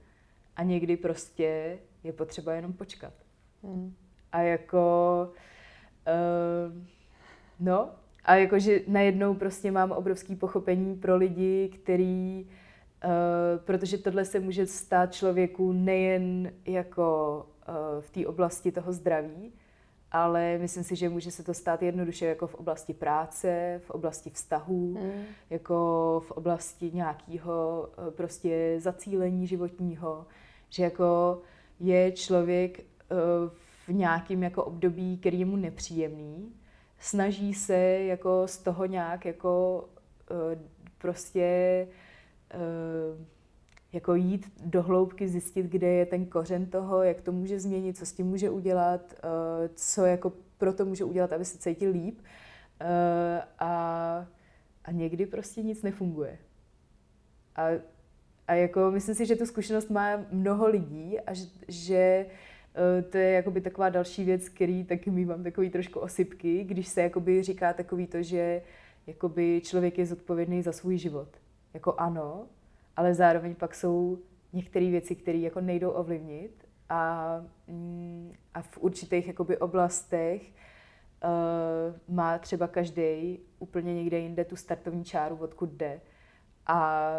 [0.56, 3.12] a někdy prostě je potřeba jenom počkat.
[3.62, 3.94] Hmm.
[4.32, 5.28] A jako,
[6.06, 6.82] uh,
[7.60, 7.90] no,
[8.24, 12.46] a jakože najednou prostě mám obrovský pochopení pro lidi, který
[13.64, 17.38] protože tohle se může stát člověku nejen jako
[17.68, 19.52] uh, v té oblasti toho zdraví,
[20.14, 24.30] ale myslím si, že může se to stát jednoduše jako v oblasti práce, v oblasti
[24.30, 25.24] vztahů, mm.
[25.50, 25.74] jako
[26.26, 30.26] v oblasti nějakého uh, prostě zacílení životního,
[30.70, 31.40] že jako
[31.80, 33.50] je člověk uh,
[33.86, 36.52] v nějakém jako období, který je mu nepříjemný,
[36.98, 39.84] snaží se jako z toho nějak jako
[40.30, 40.62] uh,
[40.98, 41.86] prostě
[43.94, 48.06] jako jít do hloubky, zjistit, kde je ten kořen toho, jak to může změnit, co
[48.06, 52.18] s tím může udělat, uh, co jako pro to může udělat, aby se cítil líp.
[52.18, 52.88] Uh,
[53.58, 54.26] a,
[54.84, 56.38] a někdy prostě nic nefunguje.
[57.56, 57.68] A,
[58.48, 63.18] a jako myslím si, že tu zkušenost má mnoho lidí a že, že uh, to
[63.18, 67.72] je jakoby taková další věc, který taky mývám takový trošku osypky, když se jakoby říká
[67.72, 68.62] takový to, že
[69.06, 71.28] jakoby člověk je zodpovědný za svůj život.
[71.74, 72.46] Jako ano,
[72.96, 74.18] ale zároveň pak jsou
[74.52, 82.38] některé věci, které jako nejdou ovlivnit a, mm, a v určitých jakoby oblastech uh, má
[82.38, 86.00] třeba každý úplně někde jinde tu startovní čáru, odkud jde.
[86.66, 87.10] A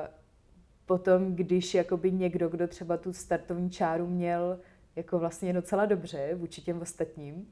[0.86, 4.60] potom, když jakoby někdo, kdo třeba tu startovní čáru měl
[4.96, 7.48] jako vlastně docela dobře vůči těm ostatním,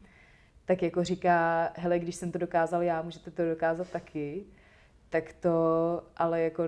[0.66, 4.46] tak jako říká, hele, když jsem to dokázal já, můžete to dokázat taky,
[5.10, 5.52] tak to
[6.18, 6.64] ale jako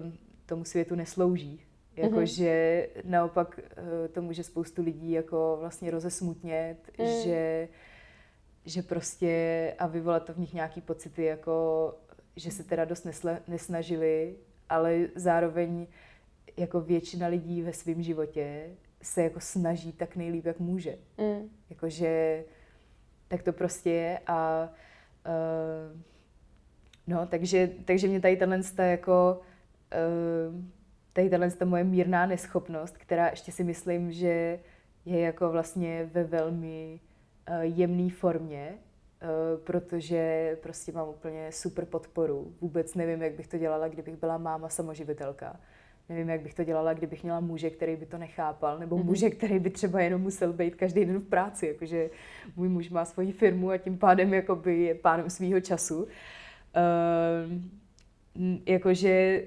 [0.46, 1.62] tomu světu neslouží.
[1.96, 3.02] Jakože mm-hmm.
[3.10, 7.06] naopak eh, to může spoustu lidí jako vlastně rozesmutnět, mm.
[7.24, 7.68] že,
[8.66, 11.94] že prostě a vyvolat to v nich nějaký pocity, jako
[12.36, 14.36] že se teda dost nesle, nesnažili,
[14.70, 15.88] ale zároveň
[16.58, 18.70] jako většina lidí ve svém životě
[19.02, 20.98] se jako snaží tak nejlíp, jak může.
[21.18, 21.50] Mm.
[21.70, 22.44] Jakože
[23.28, 24.70] tak to prostě je a
[25.26, 26.02] uh,
[27.08, 29.42] no, takže, takže mě tady tenhle jako
[31.14, 34.60] tady tahle ta moje mírná neschopnost, která ještě si myslím, že
[35.06, 37.00] je jako vlastně ve velmi
[37.50, 42.54] uh, jemné formě, uh, protože prostě mám úplně super podporu.
[42.62, 45.60] Vůbec nevím, jak bych to dělala, kdybych byla máma samoživitelka.
[46.10, 49.04] Nevím, jak bych to dělala, kdybych měla muže, který by to nechápal, nebo mm-hmm.
[49.04, 51.68] muže, který by třeba jenom musel být každý den v práci.
[51.68, 52.10] Jakože
[52.56, 56.04] můj muž má svoji firmu a tím pádem jakoby je pánem svého času.
[56.04, 56.10] Uh,
[58.66, 59.44] jakože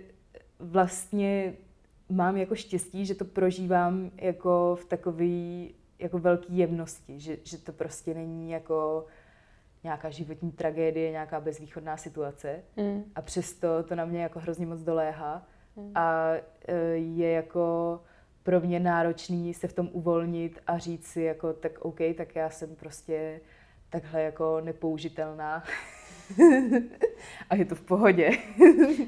[0.58, 1.54] vlastně
[2.08, 7.72] mám jako štěstí, že to prožívám jako v takový jako velký jemnosti, že, že to
[7.72, 9.06] prostě není jako
[9.84, 13.04] nějaká životní tragédie, nějaká bezvýchodná situace mm.
[13.14, 15.92] a přesto to na mě jako hrozně moc doléhá mm.
[15.94, 16.32] a
[16.68, 18.00] e, je jako
[18.42, 22.50] pro mě náročný se v tom uvolnit a říct si jako tak OK, tak já
[22.50, 23.40] jsem prostě
[23.90, 25.64] takhle jako nepoužitelná
[27.50, 28.30] a je to v pohodě.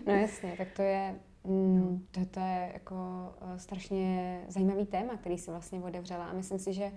[0.06, 1.14] no jasně, tak to je
[1.44, 2.94] Mm, to, to je jako
[3.42, 6.26] uh, strašně zajímavý téma, který si vlastně otevřela.
[6.26, 6.92] A myslím si, že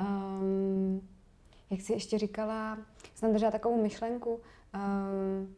[0.00, 1.08] um,
[1.70, 2.78] jak jsi ještě říkala,
[3.14, 4.40] jsem držela takovou myšlenku,
[4.74, 5.54] um,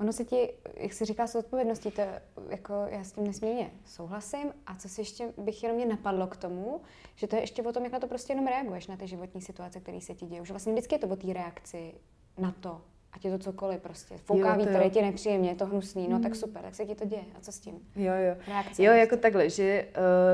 [0.00, 2.02] ono se ti, jak jsi říkala, s odpovědností, to
[2.48, 4.52] jako já s tím nesmírně souhlasím.
[4.66, 6.80] A co si ještě bych jenom mě napadlo k tomu,
[7.14, 9.40] že to je ještě o tom, jak na to prostě jenom reaguješ na ty životní
[9.40, 10.46] situace, které se ti dějí.
[10.46, 11.94] Že vlastně vždycky je to o té reakci
[12.38, 12.82] na to,
[13.16, 14.14] ať je to cokoliv prostě.
[14.24, 16.22] Fouká jo, vítr, je ti nepříjemně, je to hnusný, no mm.
[16.22, 17.24] tak super, tak se ti to děje.
[17.38, 17.74] A co s tím?
[17.96, 18.36] Jo, jo.
[18.48, 19.86] Reakce jo, jako takhle, že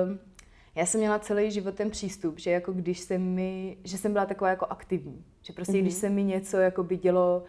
[0.08, 0.16] uh,
[0.74, 4.26] já jsem měla celý život ten přístup, že jako když se mi, že jsem byla
[4.26, 5.24] taková jako aktivní.
[5.42, 5.82] Že prostě mm-hmm.
[5.82, 7.42] když se mi něco jako by dělo,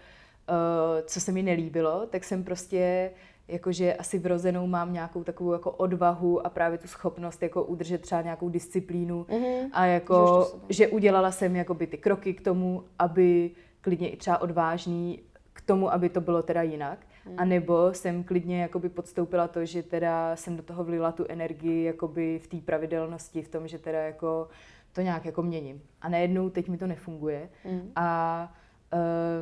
[0.50, 3.12] uh, co se mi nelíbilo, tak jsem prostě
[3.48, 8.22] jakože asi vrozenou mám nějakou takovou jako odvahu a právě tu schopnost jako udržet třeba
[8.22, 9.70] nějakou disciplínu mm-hmm.
[9.72, 13.52] a jako, že udělala jsem jakoby ty kroky k tomu, aby
[13.84, 15.20] klidně i třeba odvážný
[15.54, 17.00] k tomu, aby to bylo teda jinak.
[17.26, 17.36] Hmm.
[17.40, 21.84] A nebo jsem klidně jakoby podstoupila to, že teda jsem do toho vlila tu energii
[21.84, 24.48] jakoby v té pravidelnosti, v tom, že teda jako
[24.92, 25.82] to nějak jako měním.
[26.02, 27.50] A najednou teď mi to nefunguje.
[27.64, 27.92] Hmm.
[27.96, 28.54] A,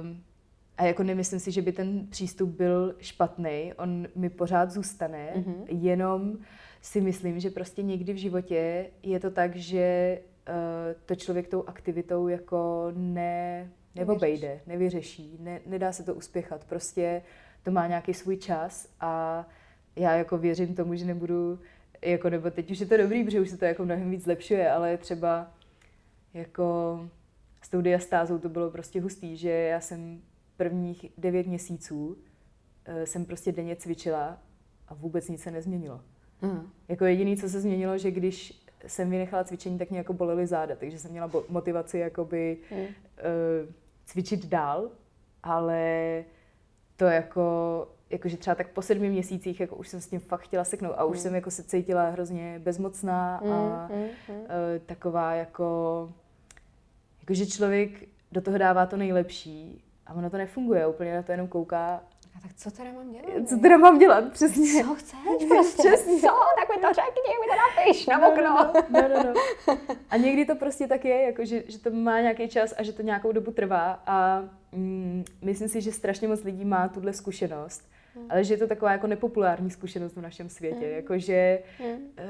[0.02, 0.24] um,
[0.78, 5.66] a jako nemyslím si, že by ten přístup byl špatný, on mi pořád zůstane, hmm.
[5.68, 6.38] jenom
[6.82, 10.20] si myslím, že prostě někdy v životě je to tak, že
[10.50, 10.56] uh,
[11.06, 16.66] to člověk tou aktivitou jako ne neobejde, nevyřeší, ne, nedá se to uspěchat.
[16.66, 17.22] Prostě
[17.64, 19.46] to má nějaký svůj čas a
[19.96, 21.60] já jako věřím tomu, že nebudu,
[22.02, 24.72] jako nebo teď už je to dobrý, protože už se to jako mnohem víc zlepšuje,
[24.72, 25.52] ale třeba
[26.34, 27.00] jako
[27.62, 30.22] s tou diastázou to bylo prostě hustý, že já jsem
[30.58, 34.38] prvních devět měsíců uh, jsem prostě denně cvičila
[34.88, 36.02] a vůbec nic se nezměnilo.
[36.42, 36.70] Mm.
[36.88, 40.76] Jako jediné, co se změnilo, že když jsem vynechala cvičení, tak mě jako bolely záda,
[40.76, 42.78] takže jsem měla motivaci jakoby mm.
[42.80, 42.88] uh,
[44.06, 44.90] cvičit dál,
[45.44, 46.24] ale
[46.96, 50.64] to jako jakože třeba tak po sedmi měsících jako už jsem s tím fakt chtěla
[50.64, 51.22] seknout a už Mm.
[51.24, 53.44] jsem jako se cítila hrozně bezmocná a
[53.94, 54.46] Mm, mm, mm.
[54.86, 56.10] taková jako,
[57.20, 57.92] jakože člověk
[58.32, 62.04] do toho dává to nejlepší a ono to nefunguje, úplně na to jenom kouká,
[62.42, 63.48] tak co teda mám dělat?
[63.50, 64.84] co teda mám dělat, přesně.
[64.84, 65.88] Co chceš prostě?
[65.90, 66.20] Přesně.
[66.20, 66.28] Co?
[66.28, 68.74] Tak mi to řekni, mi to napiš na okno.
[68.90, 69.78] No, no, no.
[70.10, 72.94] A někdy to prostě tak je, jako že, že to má nějaký čas a že
[72.94, 77.90] to nějakou dobu trvá a mm, myslím si, že strašně moc lidí má tuhle zkušenost,
[78.30, 80.92] ale že je to taková jako nepopulární zkušenost v našem světě, Mm.
[80.96, 81.96] jakože Mm.
[82.18, 82.24] eh,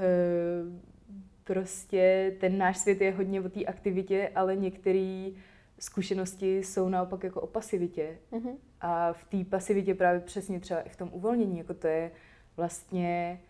[1.43, 5.25] prostě ten náš svět je hodně o té aktivitě, ale některé
[5.81, 8.17] zkušenosti jsou naopak jako o pasivitě.
[8.31, 8.57] Mhm.
[8.81, 12.11] A v té pasivitě právě přesně třeba i v tom uvolnění, jako to je
[12.57, 13.41] vlastně,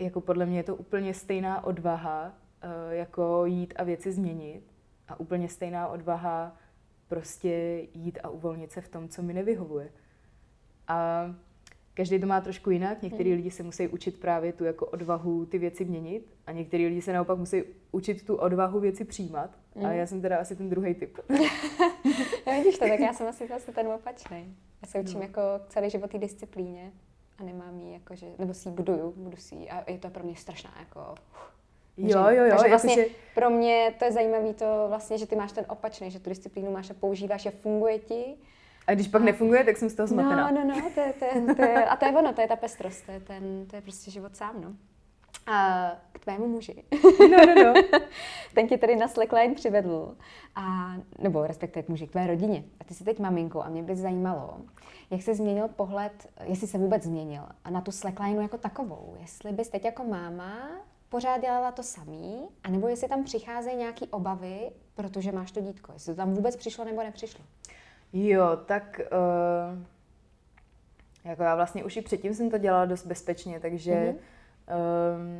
[0.00, 4.72] jako podle mě je to úplně stejná odvaha, eh, jako jít a věci změnit
[5.08, 6.56] a úplně stejná odvaha
[7.08, 9.92] prostě jít a uvolnit se v tom, co mi nevyhovuje.
[10.88, 11.26] A
[11.96, 13.02] každý to má trošku jinak.
[13.02, 17.02] Některý lidi se musí učit právě tu jako odvahu ty věci měnit a některý lidi
[17.02, 17.62] se naopak musí
[17.92, 19.50] učit tu odvahu věci přijímat.
[19.84, 21.18] A já jsem teda asi ten druhý typ.
[22.46, 24.56] No vidíš to, tak já jsem asi vlastně ten opačný.
[24.82, 25.22] Já se učím No.
[25.22, 26.92] jako celý život té disciplíně
[27.38, 30.10] a nemám jí jako, že, nebo si ji buduju, budu si ji a je to
[30.10, 31.14] pro mě strašná jako...
[31.96, 32.50] Jo, jo, jo.
[32.50, 36.10] Takže vlastně jakože- pro mě to je zajímavé to vlastně, že ty máš ten opačný,
[36.10, 38.24] že tu disciplínu máš a používáš a funguje ti.
[38.86, 40.50] A když pak nefunguje, tak jsem z toho zmatená.
[40.50, 42.48] No, no, no, to je, to je, to je, a to je ono, to je
[42.48, 44.72] ta pestrost, to je, ten, to je prostě život sám, no.
[45.46, 46.84] A k tvému muži.
[47.30, 47.82] No, no, no.
[48.54, 50.16] Ten tě tady na Slackline přivedl,
[50.54, 52.64] a, nebo respektive k muži, k tvé rodině.
[52.80, 54.56] A ty jsi teď maminkou a mě by zajímalo,
[55.10, 59.16] jak se změnil pohled, jestli se vůbec změnil, a na tu Slackline jako takovou.
[59.20, 60.68] Jestli bys teď jako máma
[61.08, 65.92] pořád dělala to samý, anebo jestli tam přicházejí nějaké obavy, protože máš to dítko.
[65.92, 67.44] Jestli to tam vůbec přišlo nebo nepřišlo.
[68.18, 69.78] Jo, tak uh,
[71.24, 74.02] jako já vlastně už i předtím jsem to dělala dost bezpečně, takže, Mhm.
[74.06, 74.16] mm-hmm.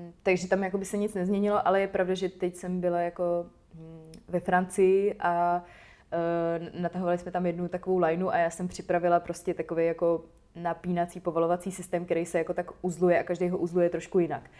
[0.06, 3.00] um, takže tam jako by se nic nezměnilo, ale je pravda, že teď jsem byla
[3.00, 5.64] jako hm, ve Francii a
[6.12, 10.24] uh, natahovali jsme tam jednu takovou lineu a já jsem připravila prostě takový jako
[10.54, 14.50] napínací povalovací systém, který se jako tak uzluje a každý ho uzluje trošku jinak.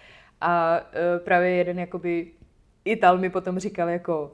[0.41, 2.31] A uh, právě jeden jakoby
[2.85, 4.33] Ital mi potom říkal jako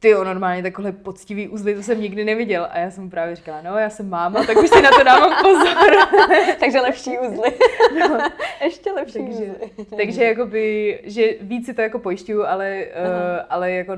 [0.00, 2.68] ty jo, normálně takhle poctivý uzly, to jsem nikdy neviděl.
[2.70, 5.02] A já jsem mu právě říkala, no, já jsem máma, tak už si na to
[5.04, 5.96] dávám pozor.
[6.60, 7.52] Takže lepší uzly.
[8.00, 8.18] No,
[8.64, 9.96] Ještě lepší takže, uzly.
[9.96, 13.92] takže jakoby, že víc si to jako pojišťuju, ale, uh, ale jako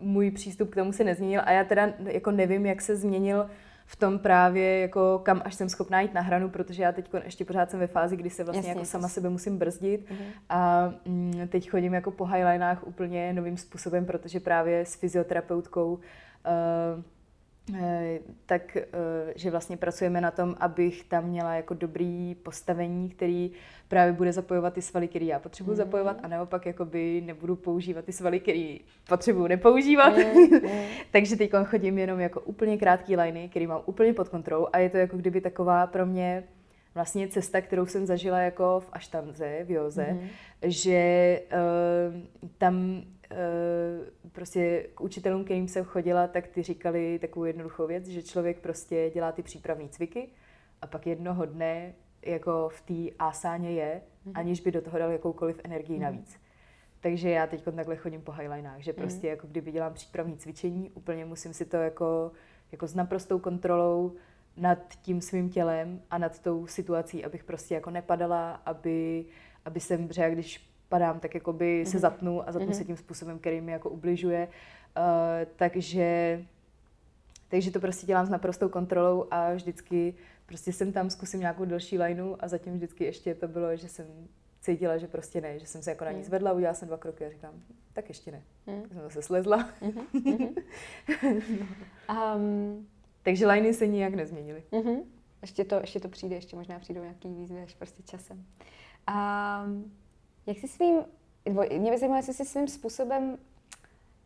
[0.00, 3.46] můj přístup k tomu se nezměnil a já teda jako nevím, jak se změnil
[3.88, 7.44] v tom právě, jako kam až jsem schopná jít na hranu, protože já teď ještě
[7.44, 8.90] pořád jsem ve fázi, kdy se vlastně Jasně, jako jasně.
[8.90, 10.18] sama sebe musím brzdit Mhm.
[10.48, 17.02] a mm, teď chodím jako po highlinách úplně novým způsobem, protože právě s fyzioterapeutkou uh,
[18.46, 18.82] tak, eh,
[19.36, 23.50] že vlastně pracujeme na tom, abych tam měla jako dobrý postavení, který
[23.88, 25.76] právě bude zapojovat ty svaly, který já potřebuji Mhm.
[25.76, 30.12] zapojovat a naopak jakoby nebudu používat ty svaly, který potřebuji nepoužívat.
[30.16, 30.60] Mhm.
[31.10, 34.90] Takže teď chodím jenom jako úplně krátký liney, který mám úplně pod kontrolou a je
[34.90, 36.44] to jako kdyby taková pro mě
[36.94, 40.28] vlastně cesta, kterou jsem zažila jako v Aštanze, v Joze, Mhm.
[40.62, 43.02] že uh, tam
[44.32, 49.10] prostě k učitelům, kterým jsem chodila, tak ty říkali takovou jednoduchou věc, že člověk prostě
[49.14, 50.28] dělá ty přípravné cviky
[50.82, 54.00] a pak jednoho dne jako v té asáně je,
[54.34, 56.40] aniž by do toho dal jakoukoliv energii navíc.
[57.00, 61.24] Takže já teď takhle chodím po highlinách, že prostě jako kdyby dělám přípravní cvičení, úplně
[61.24, 62.32] musím si to jako,
[62.72, 64.16] jako s naprostou kontrolou
[64.56, 69.26] nad tím svým tělem a nad tou situací, abych prostě jako nepadala, aby,
[69.64, 73.38] aby jsem, já když padám, tak jako by se zatnu a zatnu se tím způsobem,
[73.38, 74.48] který mi jako ubližuje.
[74.96, 75.02] Uh,
[75.56, 76.40] takže
[77.48, 80.14] takže to prostě dělám s naprostou kontrolou a vždycky
[80.46, 84.06] prostě jsem tam, zkusím nějakou delší lineu a zatím vždycky ještě to bylo, že jsem
[84.60, 87.26] cítila, že prostě ne, že jsem se jako na ní zvedla, udělala jsem dva kroky
[87.26, 87.54] a říkám,
[87.92, 88.42] tak ještě ne.
[88.66, 88.82] Mm.
[88.82, 89.68] Tak jsem zase slezla.
[92.36, 92.86] Um,
[93.22, 94.62] Takže liney se nijak nezměnily.
[94.72, 95.00] Mhm.
[95.42, 98.44] Ještě, to, ještě to přijde, ještě možná přijdou nějaký výzvy až prostě časem.
[99.06, 99.66] A
[100.46, 100.98] jak si svým,
[101.78, 103.38] mě by zajímalo, jestli jsi svým způsobem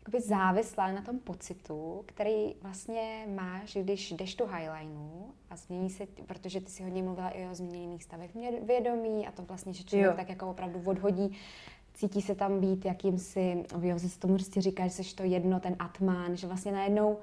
[0.01, 6.07] jakoby závislá na tom pocitu, který vlastně máš, když jdeš tu highlineu a změní se,
[6.27, 8.31] protože ty si hodně mluvila i o změněných stavech
[8.63, 10.17] vědomí a to vlastně, že člověk Jo.
[10.17, 11.39] tak jako opravdu odhodí,
[11.95, 15.61] cítí se tam být jakýmsi, v Joze se tomu prostě říká, že jsi to jedno,
[15.61, 17.19] ten atman, že vlastně najednou,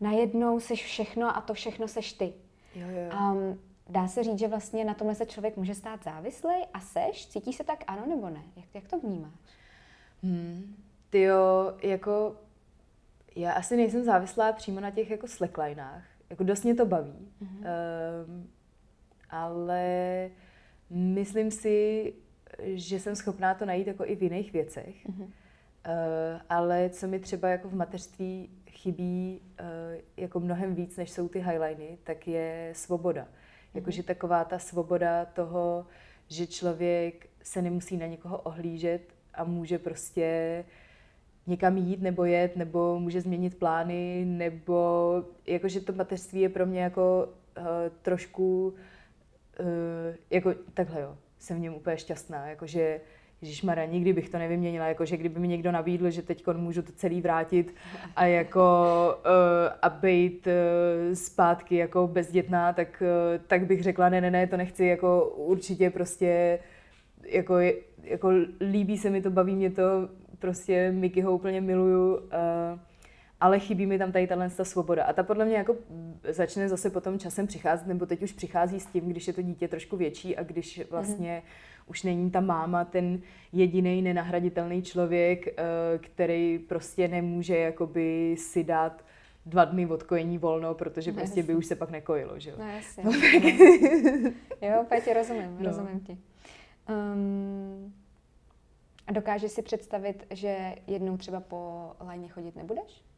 [0.00, 2.32] najednou seš všechno a to všechno seš ty.
[2.74, 3.32] Jo, jo.
[3.32, 3.58] Um,
[3.92, 7.26] dá se říct, že vlastně na tomhle se člověk může stát závislý a seš?
[7.26, 8.42] Cítí se tak ano nebo ne?
[8.56, 9.32] Jak, jak to vnímáš?
[10.22, 10.76] Hmm.
[11.10, 12.36] Ty jo, jako
[13.36, 16.04] já asi nejsem závislá přímo na těch jako slacklinách.
[16.30, 17.32] Jako dost mě to baví.
[17.42, 17.66] Mm-hmm.
[18.26, 18.50] Um,
[19.30, 20.30] ale
[20.90, 22.14] myslím si,
[22.62, 25.06] že jsem schopná to najít jako i v jiných věcech.
[25.06, 25.24] Mm-hmm.
[25.24, 29.66] Uh, ale co mi třeba jako v mateřství chybí uh,
[30.16, 33.28] jako mnohem víc, než jsou ty highliny, tak je svoboda.
[33.74, 35.86] Jakože taková ta svoboda toho,
[36.28, 39.02] že člověk se nemusí na někoho ohlížet
[39.34, 40.64] a může prostě
[41.46, 45.12] někam jít nebo jet, nebo může změnit plány, nebo
[45.46, 47.28] jakože to mateřství je pro mě jako
[47.58, 47.64] uh,
[48.02, 48.74] trošku
[49.60, 49.66] uh,
[50.30, 53.00] jako takhle jo, jsem v něm úplně šťastná, jakože
[53.42, 56.92] Ježíš Mara, nikdy bych to nevyměnila, jakože kdyby mi někdo nabídl, že teď můžu to
[56.92, 57.74] celý vrátit
[58.16, 58.60] a jako
[59.24, 59.32] uh,
[59.82, 64.56] a být uh, zpátky jako bezdětná, tak, uh, tak bych řekla, ne, ne, ne, to
[64.56, 66.58] nechci, jako určitě prostě
[67.28, 67.54] jako,
[68.02, 70.08] jako líbí se mi to, baví mě to,
[70.38, 72.22] prostě Mikyho úplně miluju, uh,
[73.42, 75.04] ale chybí mi tam tady tahle ta svoboda.
[75.04, 75.76] A ta podle mě jako
[76.28, 79.68] začne zase potom časem přicházet, nebo teď už přichází s tím, když je to dítě
[79.68, 81.90] trošku větší a když vlastně mm-hmm.
[81.90, 83.20] už není ta máma ten
[83.52, 85.54] jediný nenahraditelný člověk, uh,
[86.00, 89.04] který prostě nemůže jakoby si dát
[89.46, 91.52] dva dny od kojení volno, protože no, prostě jasný.
[91.52, 92.56] by už se pak nekojilo, že jo?
[92.58, 93.04] No jasně.
[93.04, 93.12] No,
[94.68, 95.66] jo, úplně rozumím, no.
[95.66, 96.18] rozumím ti.
[96.88, 97.94] Um,
[99.06, 103.11] a dokážeš si představit, že jednou třeba po lajně chodit nebudeš?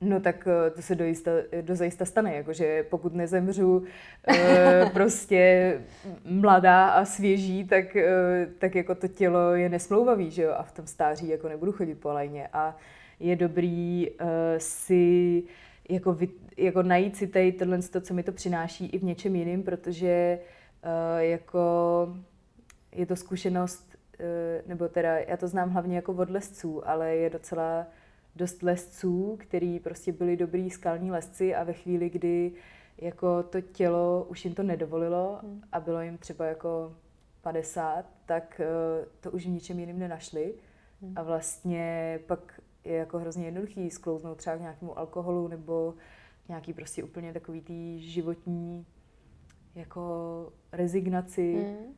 [0.00, 3.84] No tak eh, to se dojista, dozajista stane, jakože pokud nezemřu
[4.28, 5.74] e, prostě
[6.24, 10.72] mladá a svěží, tak, e, tak jako to tělo je nesmlouvavý, že jo, a v
[10.72, 12.48] tom stáří jako nebudu chodit po lajně.
[12.52, 12.76] A
[13.20, 14.14] je dobrý e,
[14.58, 15.42] si
[15.88, 19.62] jako, vy, jako najít si tady tohle, co mi to přináší i v něčem jiným,
[19.62, 20.38] protože
[21.18, 21.68] jako
[22.96, 27.30] je to zkušenost, eh, nebo teda já to znám hlavně jako od lesců, ale je
[27.30, 27.86] docela
[28.36, 32.52] dost lesců, který prostě byli dobrý skalní lesci a ve chvíli, kdy
[32.98, 35.62] jako to tělo už jim to nedovolilo hmm.
[35.72, 36.96] a bylo jim třeba jako
[37.42, 40.54] 50, tak eh, to už v ničem jiným nenašli.
[41.02, 41.12] Hmm.
[41.16, 45.94] A vlastně pak je jako hrozně jednoduchý sklouznout třeba k nějakému alkoholu nebo
[46.48, 48.86] nějaký prostě úplně takový tý životní
[49.74, 51.54] jako rezignaci.
[51.54, 51.94] Hmm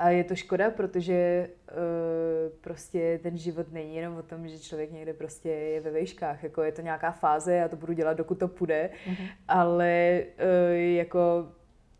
[0.00, 4.92] a je to škoda, protože uh, prostě ten život není jenom o tom, že člověk
[4.92, 6.42] někde prostě je ve vejškách.
[6.42, 9.28] Jako je to nějaká fáze, já to budu dělat, dokud to půjde, mm-hmm.
[9.48, 11.48] ale uh, jako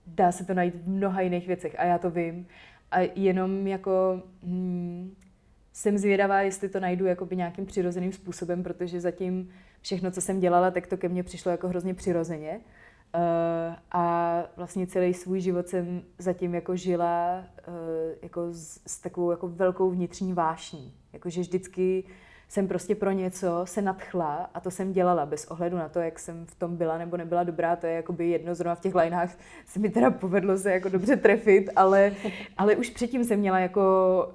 [0.07, 2.47] dá se to najít v mnoha jiných věcech a já to vím.
[2.91, 5.15] A jenom jako hmm,
[5.73, 9.51] jsem zvědavá, jestli to najdu jakoby nějakým přirozeným způsobem, protože zatím
[9.81, 12.61] všechno, co jsem dělala, tak to ke mně přišlo jako hrozně přirozeně.
[13.15, 17.75] Uh, a vlastně celý svůj život jsem zatím jako žila uh,
[18.23, 20.95] jako s, s takovou jako velkou vnitřní vášní.
[21.13, 22.05] Jakože vždycky
[22.51, 26.19] jsem prostě pro něco se nadchla a to jsem dělala bez ohledu na to, jak
[26.19, 29.31] jsem v tom byla nebo nebyla dobrá, to je jakoby jedno, zrovna v těch lineách
[29.67, 32.13] se mi teda povedlo se jako dobře trefit, ale,
[32.59, 33.83] ale už předtím jsem měla jako,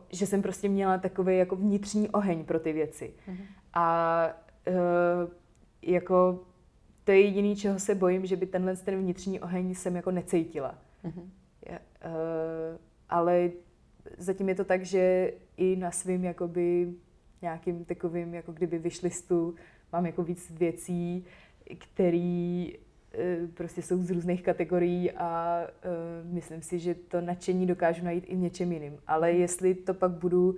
[0.10, 3.14] že jsem prostě měla takový jako vnitřní oheň pro ty věci.
[3.30, 3.46] Mm-hmm.
[3.74, 4.28] A
[4.68, 4.74] uh,
[5.82, 6.40] jako
[7.06, 10.76] to je jediný, čeho se bojím, že by tenhle ten vnitřní oheň jsem jako necítila.
[11.06, 11.30] Mm-hmm.
[11.70, 12.78] Je, uh,
[13.10, 13.52] ale
[14.18, 16.94] zatím je to tak, že i na svým jakoby
[17.42, 19.56] nějakým takovým, jako kdyby vyšlistu,
[19.94, 21.26] mám jako víc věcí,
[21.78, 25.62] které uh, prostě jsou z různých kategorií a
[26.26, 28.98] uh, myslím si, že to nadšení dokážu najít i v něčem jiným.
[29.08, 29.42] Ale mhm.
[29.42, 30.56] jestli to pak budu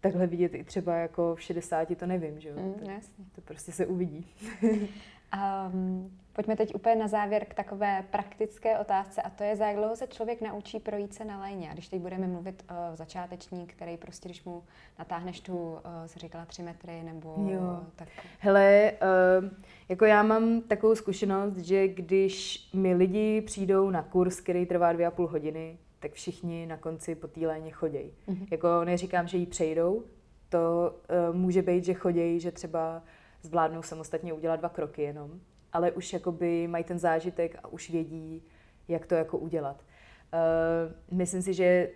[0.00, 2.54] takhle vidět i třeba jako v 60, to nevím, že jo?
[2.56, 2.90] Mm, to,
[3.34, 4.26] to prostě se uvidí.
[5.34, 9.76] Um, pojďme teď úplně na závěr k takové praktické otázce a to je, za jak
[9.76, 11.70] dlouho se člověk naučí projít se na lajně.
[11.70, 14.62] A když teď budeme mluvit o uh, začátečník, který prostě, když mu
[14.98, 17.80] natáhneš tu, uh, se říkala, tři metry nebo jo.
[17.96, 18.08] tak.
[18.38, 18.92] Hele,
[19.40, 19.48] uh,
[19.88, 25.06] jako já mám takovou zkušenost, že když mi lidi přijdou na kurz, který trvá dvě
[25.06, 28.12] a půl hodiny, tak všichni na konci po té léně chodějí.
[28.28, 28.46] Mm-hmm.
[28.50, 30.04] Jako neříkám, že ji přejdou,
[30.48, 30.94] to
[31.30, 33.02] uh, může být, že chodějí, že třeba
[33.42, 35.40] zvládnou samostatně udělat dva kroky jenom,
[35.72, 38.42] ale už jakoby mají ten zážitek a už vědí,
[38.88, 39.84] jak to jako udělat.
[40.32, 41.90] Uh, myslím si, že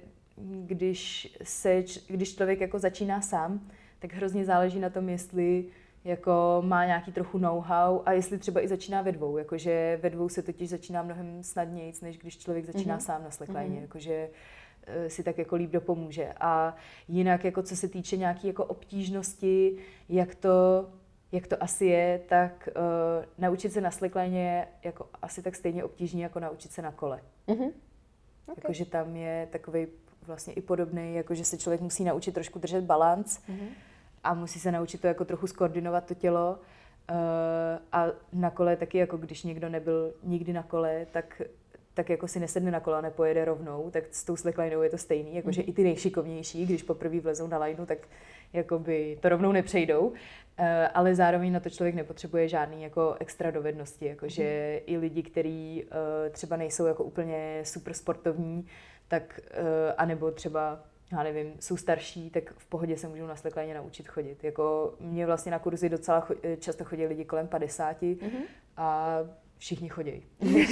[0.67, 5.65] když, se, když člověk jako začíná sám, tak hrozně záleží na tom, jestli
[6.05, 10.29] jako má nějaký trochu know-how a jestli třeba i začíná ve dvou, jakože ve dvou
[10.29, 13.05] se totiž začíná mnohem snadněji, než když člověk začíná mm-hmm.
[13.05, 13.81] sám na slackline, mm-hmm.
[13.81, 14.31] jakože
[14.87, 16.33] eh, si tak jako líp dopomůže.
[16.41, 16.77] A
[17.09, 19.77] jinak, jako co se týče nějaké jako obtížnosti,
[20.09, 20.89] jak to
[21.33, 25.85] jak to asi je, tak uh, naučit se na slackline je jako asi tak stejně
[25.85, 27.21] obtížný, jako naučit se na kole.
[27.49, 27.73] Mm-hmm.
[28.47, 28.55] Okay.
[28.57, 29.87] Jakože tam je takový
[30.27, 33.69] vlastně i podobný, jakože se člověk musí naučit trošku držet balans mm-hmm.
[34.25, 36.59] a musí se naučit to jako trochu skoordinovat to tělo.
[37.11, 37.17] Uh,
[37.93, 41.43] a na kole taky, jako když někdo nebyl nikdy na kole, tak
[41.95, 45.37] tak jako si nesedne na kola, nepojede rovnou, tak s tou slacklinou je to stejný,
[45.37, 45.69] jakože mm.
[45.69, 47.99] i ty nejšikovnější, když poprvé vlezou na lineu, tak
[48.53, 50.13] jakoby to rovnou nepřejdou,
[50.59, 54.95] eh, ale zároveň na to člověk nepotřebuje žádný jako extra dovednosti, jakože mm.
[54.95, 58.67] i lidi, kteří eh, třeba nejsou jako úplně super sportovní,
[59.09, 59.41] tak
[59.97, 60.81] anebo třeba
[61.13, 64.45] já nevím, jsou starší, tak v pohodě se můžou na slekléně naučit chodit.
[64.45, 66.29] Jako mě vlastně na kurzy docela
[66.59, 68.43] často chodí lidi kolem 50 mm-hmm.
[68.77, 69.19] a
[69.63, 70.23] všichni chodí.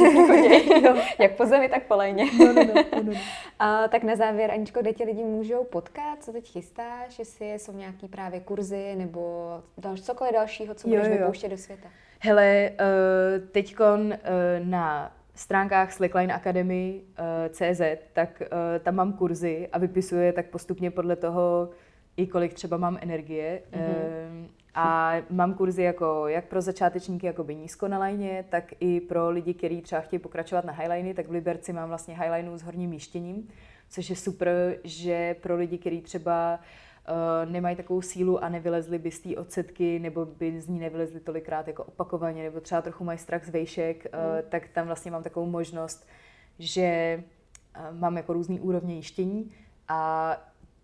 [1.19, 2.25] Jak po zemi, tak po lejně.
[2.39, 3.13] No, no, no, no, no.
[3.59, 7.73] A, tak na závěr, Aničko, kde ti lidi můžou potkat, co teď chystáš, jestli jsou
[7.73, 11.89] nějaký právě kurzy nebo dal, cokoliv dalšího, co budeš vypouštět do světa?
[12.19, 17.81] Hele, uh, teďkon uh, na stránkách Slackline Academy uh, CZ,
[18.13, 18.49] tak uh,
[18.83, 21.71] tam mám kurzy a vypisuje tak postupně podle toho,
[22.17, 23.63] i kolik třeba mám energie.
[23.73, 24.45] Mm-hmm.
[24.45, 29.31] Uh, a mám kurzy jako jak pro začátečníky jakoby nízko na lajně, tak i pro
[29.31, 32.91] lidi, kteří třeba chtějí pokračovat na highliny, tak v Liberci mám vlastně highlineu s horním
[32.91, 33.49] míštěním,
[33.91, 36.59] což je super, že pro lidi, kteří třeba
[37.09, 41.21] uh, nemají takovou sílu a nevylezli by z té odsetky, nebo by z ní nevylezli
[41.21, 44.51] tolikrát jako opakovaně, nebo třeba trochu mají strach z vejšek, uh, mm.
[44.51, 46.09] tak tam vlastně mám takovou možnost,
[46.59, 47.23] že
[47.77, 49.53] uh, mám jako různý úrovně jištění
[49.89, 50.37] a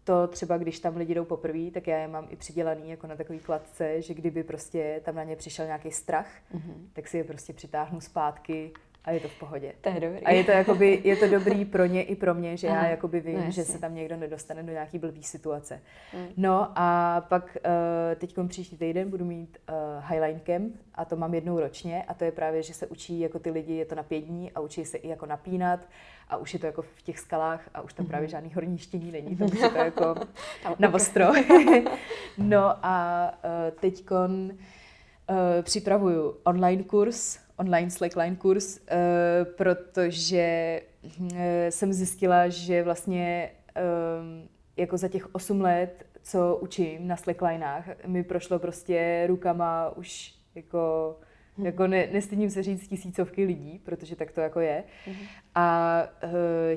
[0.06, 3.16] to třeba, když tam lidi jdou poprvé, tak já je mám i přidělaný jako na
[3.16, 6.74] takový kladce, že kdyby prostě tam na ně přišel nějaký strach, mm-hmm.
[6.92, 8.72] tak si je prostě přitáhnu zpátky
[9.06, 9.72] a je to v pohodě.
[9.80, 10.20] To je dobrý.
[10.24, 12.84] A je to, jakoby, je to dobrý pro ně i pro mě, že Aha.
[12.84, 15.80] já jakoby vím, no, že se tam někdo nedostane do nějaký blbý situace.
[16.14, 16.26] Mm.
[16.36, 17.70] No a pak uh,
[18.18, 19.74] teď příští týden budu mít uh,
[20.10, 23.38] Highline Camp a to mám jednou ročně a to je právě, že se učí jako
[23.38, 25.80] ty lidi, je to na pět dní a učí se i jako napínat
[26.28, 28.08] a už je to jako v těch skalách a už tam mm-hmm.
[28.08, 30.14] právě žádný horní štění není, to už je to jako
[30.78, 31.24] na ostro.
[32.38, 34.52] no a uh, teďkon
[35.62, 38.84] připravuju online kurz, online slackline kurz, uh,
[39.56, 40.80] protože
[41.20, 41.38] uh,
[41.70, 44.46] jsem zjistila, že vlastně uh,
[44.76, 51.16] jako za těch 8 let, co učím na slacklinách, mi prošlo prostě rukama už jako
[51.56, 51.66] Hmm.
[51.66, 54.84] Jako ne, nestydím se říct tisícovky lidí, protože tak to jako je.
[55.06, 55.16] Hmm.
[55.54, 55.98] A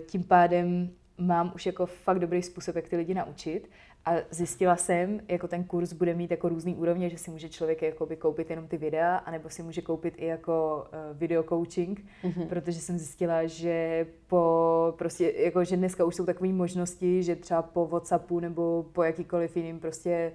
[0.07, 3.69] tím pádem mám už jako fakt dobrý způsob, jak ty lidi naučit.
[4.09, 7.81] A zjistila jsem, jako ten kurz bude mít jako různý úrovně, že si může člověk
[7.81, 12.47] jakoby koupit jenom ty videa, anebo si může koupit i jako uh, video coaching, mm-hmm.
[12.47, 17.61] protože jsem zjistila, že po prostě, jako, že dneska už jsou takové možnosti, že třeba
[17.61, 20.31] po Whatsappu nebo po jakýkoliv jiným prostě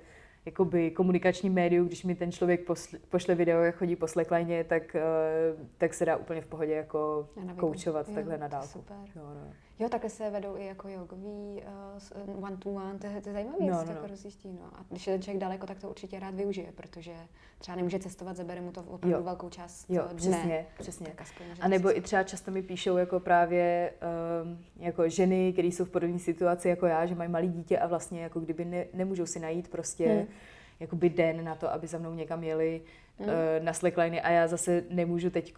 [0.47, 2.61] jakoby komunikační médiu, když mi ten člověk
[3.09, 7.29] pošle video, jak chodí po slackline, tak, uh, tak se dá úplně v pohodě jako
[7.57, 8.69] koučovat takhle na dálku.
[8.69, 8.97] Super.
[9.17, 9.53] Jo, no.
[9.79, 11.63] Jo, také se vedou i jako jogový
[12.27, 13.93] uh, one to one, to, to je zajímavé, no, no, to no.
[13.93, 14.53] jako rozjíždí.
[14.53, 14.67] No.
[14.75, 17.13] A když je ten člověk daleko, tak to určitě rád využije, protože
[17.59, 19.23] třeba nemůže cestovat, zabere mu to opravdu jo.
[19.23, 20.17] velkou část jo, dne.
[20.17, 21.15] přesně, přesně.
[21.61, 23.93] A nebo i třeba často mi píšou jako právě
[24.43, 27.87] um, jako ženy, které jsou v podobné situaci jako já, že mají malé dítě a
[27.87, 30.27] vlastně jako kdyby ne, nemůžou si najít prostě hmm
[30.81, 32.81] jakoby den na to, aby za mnou někam jeli
[33.19, 33.27] mm.
[33.27, 35.55] uh, na slackline a já zase nemůžu teď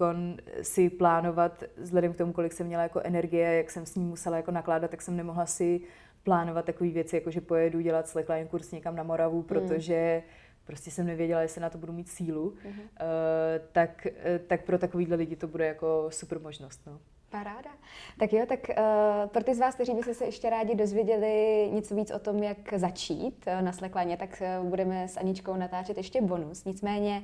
[0.63, 4.37] si plánovat, vzhledem k tomu, kolik jsem měla jako energie, jak jsem s ní musela
[4.37, 5.81] jako nakládat, tak jsem nemohla si
[6.23, 9.45] plánovat takové věci, jako že pojedu dělat slackline kurz někam na Moravu, mm.
[9.45, 10.23] protože
[10.65, 12.71] prostě jsem nevěděla, jestli na to budu mít sílu, mm-hmm.
[12.71, 16.81] uh, tak, uh, tak pro takovýhle lidi to bude jako super možnost.
[16.87, 16.99] No.
[17.31, 17.71] Paráda.
[18.19, 21.95] Tak jo, tak uh, pro ty z vás, kteří by se ještě rádi dozvěděli něco
[21.95, 26.23] víc o tom, jak začít uh, na sleklaně, tak uh, budeme s Aničkou natáčet ještě
[26.23, 26.65] bonus.
[26.65, 27.23] Nicméně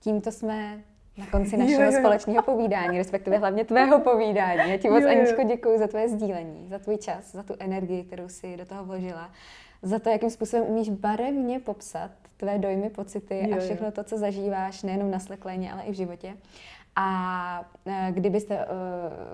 [0.00, 0.82] tímto jsme
[1.18, 1.98] na konci našeho jo, jo.
[1.98, 4.70] společného povídání, respektive hlavně tvého povídání.
[4.70, 8.28] Já ti moc, Aničko, děkuji za tvoje sdílení, za tvůj čas, za tu energii, kterou
[8.28, 9.30] si do toho vložila,
[9.82, 14.18] za to, jakým způsobem umíš barevně popsat tvé dojmy, pocity jo, a všechno to, co
[14.18, 16.36] zažíváš nejenom na slekléně, ale i v životě.
[16.96, 18.62] A e, kdybyste uh,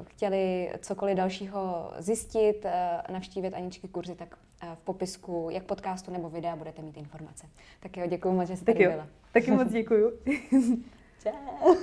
[0.05, 6.31] chtěli cokoliv dalšího zjistit, uh, navštívit Aničky kurzy, tak uh, v popisku jak podcastu nebo
[6.31, 7.47] videa budete mít informace.
[7.81, 9.07] Tak jo, děkuji moc, že jste tady byla.
[9.33, 10.13] Taky moc děkuji.
[11.23, 11.75] Čau.